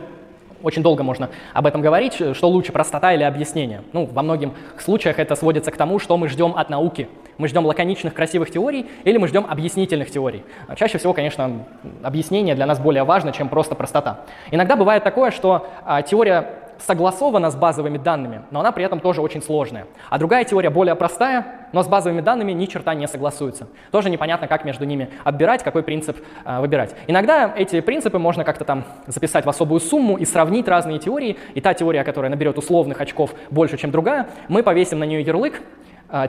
очень 0.63 0.83
долго 0.83 1.03
можно 1.03 1.29
об 1.53 1.65
этом 1.65 1.81
говорить, 1.81 2.13
что 2.13 2.49
лучше, 2.49 2.71
простота 2.71 3.13
или 3.13 3.23
объяснение. 3.23 3.83
Ну, 3.93 4.05
во 4.05 4.21
многих 4.21 4.49
случаях 4.79 5.19
это 5.19 5.35
сводится 5.35 5.71
к 5.71 5.77
тому, 5.77 5.99
что 5.99 6.17
мы 6.17 6.27
ждем 6.27 6.53
от 6.55 6.69
науки. 6.69 7.07
Мы 7.37 7.47
ждем 7.47 7.65
лаконичных, 7.65 8.13
красивых 8.13 8.51
теорий 8.51 8.87
или 9.03 9.17
мы 9.17 9.27
ждем 9.27 9.45
объяснительных 9.47 10.09
теорий. 10.09 10.43
Чаще 10.75 10.97
всего, 10.97 11.13
конечно, 11.13 11.65
объяснение 12.03 12.55
для 12.55 12.65
нас 12.65 12.79
более 12.79 13.03
важно, 13.03 13.31
чем 13.31 13.49
просто 13.49 13.75
простота. 13.75 14.21
Иногда 14.51 14.75
бывает 14.75 15.03
такое, 15.03 15.31
что 15.31 15.67
а, 15.85 16.01
теория 16.01 16.66
согласована 16.85 17.49
с 17.49 17.55
базовыми 17.55 17.97
данными, 17.97 18.41
но 18.51 18.59
она 18.59 18.71
при 18.71 18.83
этом 18.85 18.99
тоже 18.99 19.21
очень 19.21 19.41
сложная. 19.41 19.87
А 20.09 20.17
другая 20.17 20.43
теория 20.43 20.69
более 20.69 20.95
простая, 20.95 21.67
но 21.73 21.83
с 21.83 21.87
базовыми 21.87 22.21
данными 22.21 22.51
ни 22.51 22.65
черта 22.65 22.93
не 22.93 23.07
согласуется. 23.07 23.67
Тоже 23.91 24.09
непонятно, 24.09 24.47
как 24.47 24.65
между 24.65 24.85
ними 24.85 25.09
отбирать, 25.23 25.63
какой 25.63 25.83
принцип 25.83 26.17
э, 26.45 26.59
выбирать. 26.59 26.95
Иногда 27.07 27.53
эти 27.55 27.81
принципы 27.81 28.19
можно 28.19 28.43
как-то 28.43 28.65
там 28.65 28.83
записать 29.07 29.45
в 29.45 29.49
особую 29.49 29.79
сумму 29.79 30.17
и 30.17 30.25
сравнить 30.25 30.67
разные 30.67 30.99
теории, 30.99 31.37
и 31.53 31.61
та 31.61 31.73
теория, 31.73 32.03
которая 32.03 32.29
наберет 32.29 32.57
условных 32.57 33.01
очков 33.01 33.33
больше, 33.49 33.77
чем 33.77 33.91
другая, 33.91 34.27
мы 34.47 34.63
повесим 34.63 34.99
на 34.99 35.03
нее 35.03 35.21
ярлык, 35.21 35.61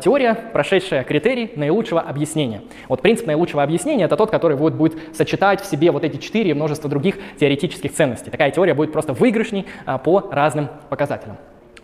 теория, 0.03 0.35
прошедшая 0.35 1.05
критерий 1.05 1.53
наилучшего 1.57 2.01
объяснения. 2.01 2.63
Вот 2.89 3.01
принцип 3.03 3.27
наилучшего 3.27 3.63
объяснения– 3.63 4.05
это 4.07 4.17
тот, 4.17 4.31
который 4.31 4.57
будет, 4.57 4.75
будет 4.75 5.17
сочетать 5.17 5.61
в 5.61 5.67
себе 5.67 5.91
вот 5.91 6.05
эти 6.05 6.17
четыре 6.17 6.51
и 6.51 6.55
множество 6.55 6.91
других 6.91 7.17
теоретических 7.39 7.93
ценностей. 7.93 8.31
Такая 8.31 8.51
теория 8.51 8.75
будет 8.75 8.93
просто 8.93 9.13
выигрышней 9.13 9.67
а, 9.87 9.99
по 9.99 10.29
разным 10.31 10.69
показателям. 10.89 11.37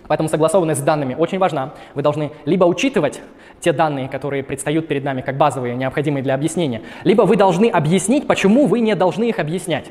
Поэтому 0.06 0.28
согласованность 0.28 0.80
с 0.80 0.84
данными 0.84 1.14
очень 1.14 1.38
важна. 1.38 1.72
Вы 1.94 2.02
должны 2.02 2.30
либо 2.44 2.64
учитывать 2.64 3.20
те 3.60 3.72
данные, 3.72 4.08
которые 4.08 4.42
предстают 4.42 4.86
перед 4.86 5.04
нами 5.04 5.22
как 5.22 5.36
базовые, 5.36 5.74
необходимые 5.76 6.22
для 6.22 6.34
объяснения, 6.34 6.82
либо 7.04 7.22
вы 7.22 7.36
должны 7.36 7.70
объяснить, 7.70 8.26
почему 8.26 8.66
вы 8.66 8.80
не 8.80 8.94
должны 8.94 9.24
их 9.24 9.38
объяснять. 9.38 9.90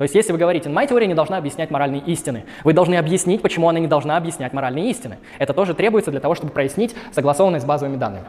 То 0.00 0.04
есть 0.04 0.14
если 0.14 0.32
вы 0.32 0.38
говорите, 0.38 0.70
моя 0.70 0.88
теория 0.88 1.06
не 1.06 1.12
должна 1.12 1.36
объяснять 1.36 1.70
моральные 1.70 2.00
истины, 2.06 2.46
вы 2.64 2.72
должны 2.72 2.94
объяснить, 2.94 3.42
почему 3.42 3.68
она 3.68 3.80
не 3.80 3.86
должна 3.86 4.16
объяснять 4.16 4.54
моральные 4.54 4.88
истины. 4.88 5.18
Это 5.38 5.52
тоже 5.52 5.74
требуется 5.74 6.10
для 6.10 6.20
того, 6.20 6.34
чтобы 6.34 6.54
прояснить 6.54 6.96
согласованность 7.12 7.66
с 7.66 7.68
базовыми 7.68 7.98
данными. 7.98 8.24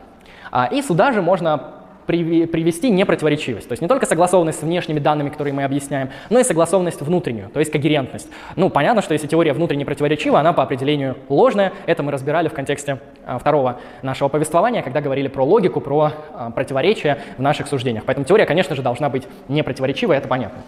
А, 0.52 0.66
и 0.66 0.82
сюда 0.82 1.14
же 1.14 1.22
можно 1.22 1.76
привести 2.06 2.90
непротиворечивость. 2.90 3.68
То 3.68 3.74
есть 3.74 3.82
не 3.82 3.88
только 3.88 4.06
согласованность 4.06 4.60
с 4.60 4.64
внешними 4.64 5.00
данными, 5.00 5.30
которые 5.30 5.54
мы 5.54 5.64
объясняем, 5.64 6.10
но 6.30 6.40
и 6.40 6.44
согласованность 6.44 7.02
внутреннюю, 7.02 7.50
то 7.50 7.60
есть 7.60 7.72
когерентность. 7.72 8.28
Ну, 8.56 8.70
понятно, 8.70 9.02
что 9.02 9.14
если 9.14 9.28
теория 9.28 9.54
внутренне 9.54 9.86
противоречива, 9.86 10.40
она 10.40 10.54
по 10.54 10.64
определению 10.64 11.18
ложная. 11.30 11.74
Это 11.86 12.04
мы 12.04 12.12
разбирали 12.12 12.48
в 12.48 12.54
контексте 12.54 13.00
а, 13.26 13.38
второго 13.38 13.80
нашего 14.02 14.28
повествования, 14.28 14.82
когда 14.82 15.02
говорили 15.02 15.28
про 15.28 15.44
логику, 15.44 15.82
про 15.82 16.12
а, 16.34 16.52
противоречия 16.52 17.20
в 17.38 17.42
наших 17.42 17.68
суждениях. 17.68 18.04
Поэтому 18.06 18.26
теория, 18.26 18.46
конечно 18.46 18.76
же, 18.76 18.82
должна 18.82 19.10
быть 19.10 19.28
непротиворечивой, 19.48 20.18
это 20.18 20.28
понятно. 20.28 20.62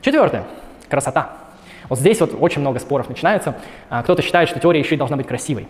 Четвертое. 0.00 0.44
Красота. 0.88 1.32
Вот 1.88 1.98
здесь 1.98 2.20
вот 2.20 2.34
очень 2.38 2.60
много 2.60 2.78
споров 2.78 3.08
начинается. 3.08 3.56
А, 3.88 4.02
кто-то 4.02 4.22
считает, 4.22 4.48
что 4.48 4.58
теория 4.60 4.80
еще 4.80 4.94
и 4.94 4.98
должна 4.98 5.16
быть 5.16 5.26
красивой. 5.26 5.66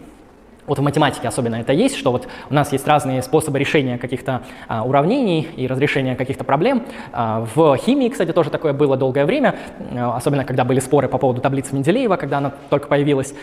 Вот 0.66 0.78
в 0.78 0.82
математике 0.82 1.28
особенно 1.28 1.56
это 1.56 1.72
есть, 1.72 1.96
что 1.96 2.12
вот 2.12 2.26
у 2.50 2.54
нас 2.54 2.72
есть 2.72 2.86
разные 2.86 3.22
способы 3.22 3.58
решения 3.58 3.98
каких-то 3.98 4.42
а, 4.68 4.84
уравнений 4.84 5.48
и 5.56 5.66
разрешения 5.66 6.16
каких-то 6.16 6.44
проблем. 6.44 6.84
А, 7.12 7.46
в 7.54 7.76
химии, 7.76 8.08
кстати, 8.08 8.32
тоже 8.32 8.50
такое 8.50 8.72
было 8.72 8.96
долгое 8.96 9.24
время, 9.24 9.56
а, 9.92 10.16
особенно 10.16 10.44
когда 10.44 10.64
были 10.64 10.80
споры 10.80 11.08
по 11.08 11.18
поводу 11.18 11.40
таблицы 11.40 11.74
Менделеева, 11.74 12.16
когда 12.16 12.38
она 12.38 12.52
только 12.70 12.88
появилась. 12.88 13.34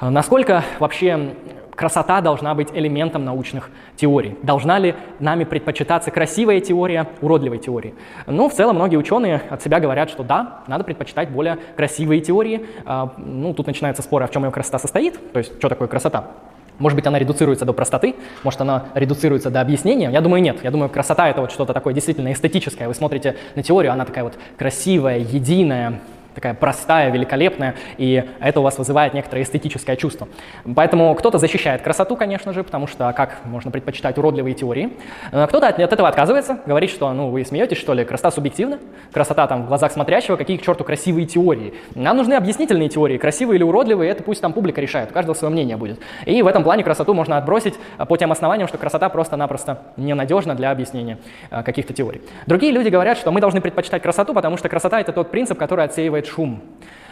А, 0.00 0.10
насколько 0.10 0.64
вообще 0.80 1.34
красота 1.74 2.20
должна 2.20 2.54
быть 2.54 2.68
элементом 2.72 3.24
научных 3.24 3.70
теорий. 3.96 4.36
Должна 4.42 4.78
ли 4.78 4.94
нами 5.18 5.44
предпочитаться 5.44 6.10
красивая 6.10 6.60
теория 6.60 7.08
уродливой 7.20 7.58
теории? 7.58 7.94
Ну, 8.26 8.48
в 8.48 8.52
целом, 8.52 8.76
многие 8.76 8.96
ученые 8.96 9.42
от 9.50 9.62
себя 9.62 9.80
говорят, 9.80 10.10
что 10.10 10.22
да, 10.22 10.62
надо 10.66 10.84
предпочитать 10.84 11.30
более 11.30 11.58
красивые 11.76 12.20
теории. 12.20 12.66
А, 12.84 13.12
ну, 13.16 13.54
тут 13.54 13.66
начинается 13.66 14.02
спор, 14.02 14.22
а 14.22 14.26
в 14.26 14.30
чем 14.30 14.44
ее 14.44 14.50
красота 14.50 14.78
состоит, 14.78 15.32
то 15.32 15.38
есть, 15.38 15.56
что 15.58 15.68
такое 15.68 15.88
красота. 15.88 16.30
Может 16.78 16.96
быть, 16.96 17.06
она 17.06 17.18
редуцируется 17.18 17.64
до 17.64 17.72
простоты, 17.72 18.14
может, 18.42 18.60
она 18.60 18.86
редуцируется 18.94 19.50
до 19.50 19.60
объяснения. 19.60 20.10
Я 20.10 20.20
думаю, 20.20 20.42
нет. 20.42 20.58
Я 20.62 20.70
думаю, 20.70 20.88
красота— 20.88 21.28
это 21.30 21.40
вот 21.40 21.52
что-то 21.52 21.72
такое 21.72 21.94
действительно 21.94 22.32
эстетическое. 22.32 22.88
Вы 22.88 22.94
смотрите 22.94 23.36
на 23.54 23.62
теорию, 23.62 23.92
она 23.92 24.04
такая 24.04 24.24
вот 24.24 24.34
красивая, 24.58 25.18
единая, 25.18 26.00
такая 26.34 26.54
простая, 26.54 27.10
великолепная, 27.10 27.74
и 27.98 28.24
это 28.40 28.60
у 28.60 28.62
вас 28.62 28.78
вызывает 28.78 29.14
некоторое 29.14 29.42
эстетическое 29.42 29.96
чувство. 29.96 30.28
Поэтому 30.74 31.14
кто-то 31.14 31.38
защищает 31.38 31.82
красоту, 31.82 32.16
конечно 32.16 32.52
же, 32.52 32.64
потому 32.64 32.86
что 32.86 33.12
как 33.16 33.44
можно 33.44 33.70
предпочитать 33.70 34.18
уродливые 34.18 34.54
теории. 34.54 34.92
Кто-то 35.30 35.68
от, 35.68 35.78
этого 35.78 36.08
отказывается, 36.08 36.58
говорит, 36.66 36.90
что 36.90 37.12
ну 37.12 37.30
вы 37.30 37.44
смеетесь, 37.44 37.78
что 37.78 37.94
ли, 37.94 38.04
красота 38.04 38.30
субъективна, 38.30 38.78
красота 39.12 39.46
там 39.46 39.64
в 39.64 39.68
глазах 39.68 39.92
смотрящего, 39.92 40.36
какие 40.36 40.56
к 40.56 40.62
черту 40.62 40.84
красивые 40.84 41.26
теории. 41.26 41.74
Нам 41.94 42.16
нужны 42.16 42.34
объяснительные 42.34 42.88
теории, 42.88 43.18
красивые 43.18 43.56
или 43.56 43.64
уродливые, 43.64 44.10
это 44.10 44.22
пусть 44.22 44.40
там 44.40 44.52
публика 44.52 44.80
решает, 44.80 45.10
у 45.10 45.14
каждого 45.14 45.34
свое 45.34 45.52
мнение 45.52 45.76
будет. 45.76 46.00
И 46.26 46.42
в 46.42 46.46
этом 46.46 46.62
плане 46.62 46.84
красоту 46.84 47.14
можно 47.14 47.38
отбросить 47.38 47.74
а, 47.98 48.06
по 48.06 48.16
тем 48.16 48.32
основаниям, 48.32 48.68
что 48.68 48.78
красота 48.78 49.08
просто-напросто 49.08 49.82
ненадежна 49.96 50.54
для 50.54 50.70
объяснения 50.70 51.18
а, 51.50 51.62
каких-то 51.62 51.92
теорий. 51.92 52.22
Другие 52.46 52.72
люди 52.72 52.88
говорят, 52.88 53.18
что 53.18 53.30
мы 53.30 53.40
должны 53.40 53.60
предпочитать 53.60 54.02
красоту, 54.02 54.34
потому 54.34 54.56
что 54.56 54.68
красота— 54.68 55.00
это 55.02 55.12
тот 55.12 55.30
принцип, 55.30 55.58
который 55.58 55.84
отсеивает 55.84 56.23
делает 56.24 56.26
шум. 56.26 56.60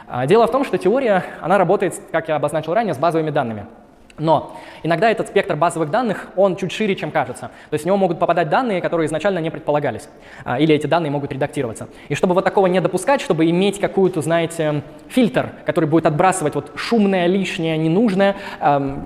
А, 0.08 0.26
дело 0.26 0.46
в 0.46 0.50
том, 0.50 0.64
что 0.64 0.78
теория, 0.78 1.24
она 1.40 1.58
работает, 1.58 1.94
как 2.10 2.28
я 2.28 2.36
обозначил 2.36 2.74
ранее, 2.74 2.94
с 2.94 2.98
базовыми 2.98 3.30
данными. 3.30 3.66
Но 4.18 4.56
иногда 4.82 5.10
этот 5.10 5.28
спектр 5.28 5.56
базовых 5.56 5.90
данных, 5.90 6.28
он 6.36 6.56
чуть 6.56 6.70
шире, 6.70 6.94
чем 6.94 7.10
кажется. 7.10 7.50
То 7.70 7.74
есть 7.74 7.84
в 7.84 7.86
него 7.86 7.96
могут 7.96 8.18
попадать 8.18 8.50
данные, 8.50 8.82
которые 8.82 9.06
изначально 9.06 9.38
не 9.38 9.50
предполагались. 9.50 10.08
А, 10.44 10.60
или 10.60 10.74
эти 10.74 10.86
данные 10.86 11.10
могут 11.10 11.32
редактироваться. 11.32 11.88
И 12.10 12.14
чтобы 12.14 12.34
вот 12.34 12.44
такого 12.44 12.66
не 12.66 12.80
допускать, 12.80 13.22
чтобы 13.22 13.48
иметь 13.48 13.80
какую-то, 13.80 14.20
знаете, 14.20 14.82
фильтр, 15.12 15.50
который 15.66 15.84
будет 15.88 16.06
отбрасывать 16.06 16.54
вот 16.54 16.72
шумное, 16.74 17.26
лишнее, 17.26 17.76
ненужное, 17.76 18.36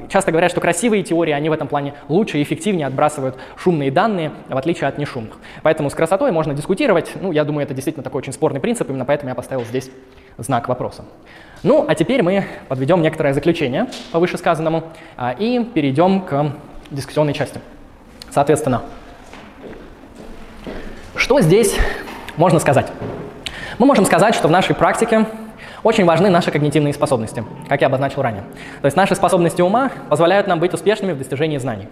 часто 0.09 0.30
говорят, 0.30 0.50
что 0.50 0.61
красивые 0.61 1.02
теории, 1.02 1.32
они 1.32 1.48
в 1.48 1.52
этом 1.52 1.68
плане 1.68 1.94
лучше 2.09 2.38
и 2.38 2.42
эффективнее 2.42 2.86
отбрасывают 2.86 3.36
шумные 3.57 3.90
данные, 3.90 4.32
в 4.48 4.57
отличие 4.57 4.88
от 4.88 4.98
нешумных. 4.98 5.36
Поэтому 5.62 5.90
с 5.90 5.94
красотой 5.94 6.30
можно 6.30 6.54
дискутировать. 6.54 7.12
Ну, 7.20 7.32
я 7.32 7.44
думаю, 7.44 7.64
это 7.64 7.74
действительно 7.74 8.04
такой 8.04 8.18
очень 8.20 8.32
спорный 8.32 8.61
принцип, 8.61 8.88
именно 8.88 9.04
поэтому 9.04 9.30
я 9.30 9.34
поставил 9.34 9.64
здесь 9.64 9.90
знак 10.38 10.68
вопроса. 10.68 11.04
Ну, 11.62 11.84
а 11.88 11.94
теперь 11.94 12.22
мы 12.22 12.44
подведем 12.68 13.02
некоторое 13.02 13.32
заключение 13.32 13.86
по 14.12 14.20
вышесказанному 14.20 14.84
а, 15.16 15.32
и 15.32 15.64
перейдем 15.64 16.20
к 16.20 16.52
дискуссионной 16.90 17.32
части. 17.32 17.61
Соответственно, 18.30 18.82
что 21.16 21.40
здесь 21.40 21.74
можно 22.36 22.59
сказать? 22.59 22.92
Мы 23.78 23.86
можем 23.86 24.04
сказать, 24.04 24.34
что 24.34 24.48
в 24.48 24.50
нашей 24.50 24.74
практике 24.74 25.26
очень 25.87 26.05
важны 26.05 26.30
наши 26.30 26.51
когнитивные 26.51 26.93
способности, 26.93 27.45
как 27.68 27.80
я 27.80 27.87
обозначил 27.87 28.20
ранее. 28.20 28.43
То 28.82 28.87
есть 28.87 28.97
наши 28.97 29.14
способности 29.14 29.62
ума 29.62 29.93
позволяют 30.09 30.49
нам 30.49 30.59
быть 30.59 30.74
успешными 30.74 31.12
в 31.12 31.18
достижении 31.18 31.59
знаний. 31.59 31.87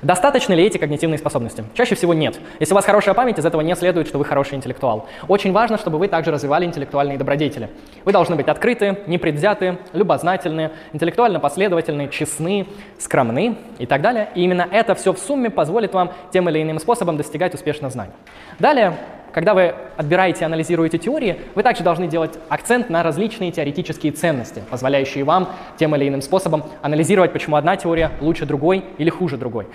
Достаточно 0.00 0.54
ли 0.54 0.64
эти 0.64 0.78
когнитивные 0.78 1.18
способности? 1.18 1.62
Чаще 1.74 1.94
всего 1.94 2.14
нет. 2.14 2.38
Если 2.58 2.72
у 2.72 2.76
вас 2.76 2.86
хорошая 2.86 3.14
память, 3.14 3.38
из 3.38 3.44
этого 3.44 3.60
не 3.60 3.76
следует, 3.76 4.08
что 4.08 4.16
вы 4.16 4.24
хороший 4.24 4.54
интеллектуал. 4.54 5.06
Очень 5.28 5.52
важно, 5.52 5.76
чтобы 5.76 5.98
вы 5.98 6.08
также 6.08 6.30
развивали 6.30 6.64
интеллектуальные 6.64 7.18
добродетели. 7.18 7.68
Вы 8.06 8.12
должны 8.12 8.34
быть 8.34 8.48
открыты, 8.48 8.98
непредвзяты, 9.06 9.76
любознательны, 9.92 10.70
интеллектуально 10.94 11.38
последовательны, 11.38 12.08
честны, 12.08 12.66
скромны 12.98 13.56
и 13.78 13.84
так 13.84 14.00
далее. 14.00 14.30
И 14.34 14.42
именно 14.42 14.66
это 14.70 14.94
все 14.94 15.12
в 15.12 15.18
сумме 15.18 15.50
позволит 15.50 15.92
вам 15.92 16.12
тем 16.32 16.48
или 16.48 16.62
иным 16.62 16.78
способом 16.78 17.18
достигать 17.18 17.52
успешных 17.52 17.92
знаний. 17.92 18.12
Далее, 18.58 18.94
когда 19.34 19.52
вы 19.52 19.74
отбираете 19.96 20.42
и 20.42 20.44
анализируете 20.44 20.96
теории, 20.96 21.40
вы 21.56 21.64
также 21.64 21.82
должны 21.82 22.06
делать 22.06 22.38
акцент 22.48 22.88
на 22.88 23.02
различные 23.02 23.50
теоретические 23.50 24.12
ценности, 24.12 24.62
позволяющие 24.70 25.24
вам 25.24 25.48
тем 25.76 25.94
или 25.96 26.08
иным 26.08 26.22
способом 26.22 26.62
анализировать, 26.82 27.32
почему 27.32 27.56
одна 27.56 27.76
теория 27.76 28.12
лучше 28.20 28.46
другой 28.46 28.84
или 28.96 29.10
хуже 29.10 29.36
другой. 29.36 29.66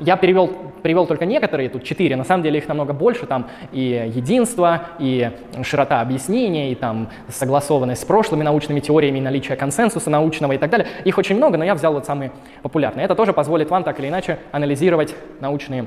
Я 0.00 0.16
перевел, 0.16 0.48
привел 0.82 1.06
только 1.06 1.26
некоторые, 1.26 1.68
тут 1.68 1.84
четыре, 1.84 2.16
на 2.16 2.24
самом 2.24 2.42
деле 2.42 2.58
их 2.58 2.66
намного 2.66 2.94
больше, 2.94 3.26
там 3.26 3.48
и 3.72 4.10
единство, 4.14 4.86
и 4.98 5.30
широта 5.62 6.00
объяснения, 6.00 6.72
и 6.72 6.74
там 6.74 7.10
согласованность 7.28 8.02
с 8.02 8.04
прошлыми 8.06 8.42
научными 8.42 8.80
теориями, 8.80 9.18
и 9.18 9.20
наличие 9.20 9.56
консенсуса 9.56 10.08
научного 10.08 10.52
и 10.52 10.58
так 10.58 10.70
далее. 10.70 10.88
Их 11.04 11.18
очень 11.18 11.36
много, 11.36 11.58
но 11.58 11.64
я 11.64 11.74
взял 11.74 11.92
вот 11.92 12.06
самые 12.06 12.32
популярные. 12.62 13.04
Это 13.04 13.14
тоже 13.14 13.34
позволит 13.34 13.68
вам 13.68 13.84
так 13.84 14.00
или 14.00 14.08
иначе 14.08 14.38
анализировать 14.50 15.14
научные 15.40 15.86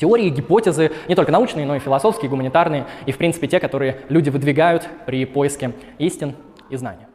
теории, 0.00 0.30
гипотезы, 0.30 0.90
не 1.08 1.14
только 1.14 1.30
научные, 1.30 1.66
но 1.66 1.76
и 1.76 1.78
философские, 1.78 2.30
гуманитарные, 2.30 2.86
и, 3.06 3.12
в 3.12 3.18
принципе, 3.18 3.46
те, 3.46 3.60
которые 3.60 4.00
люди 4.08 4.30
выдвигают 4.30 4.88
при 5.06 5.24
поиске 5.26 5.72
истин 5.98 6.34
и 6.70 6.76
знаний. 6.76 7.09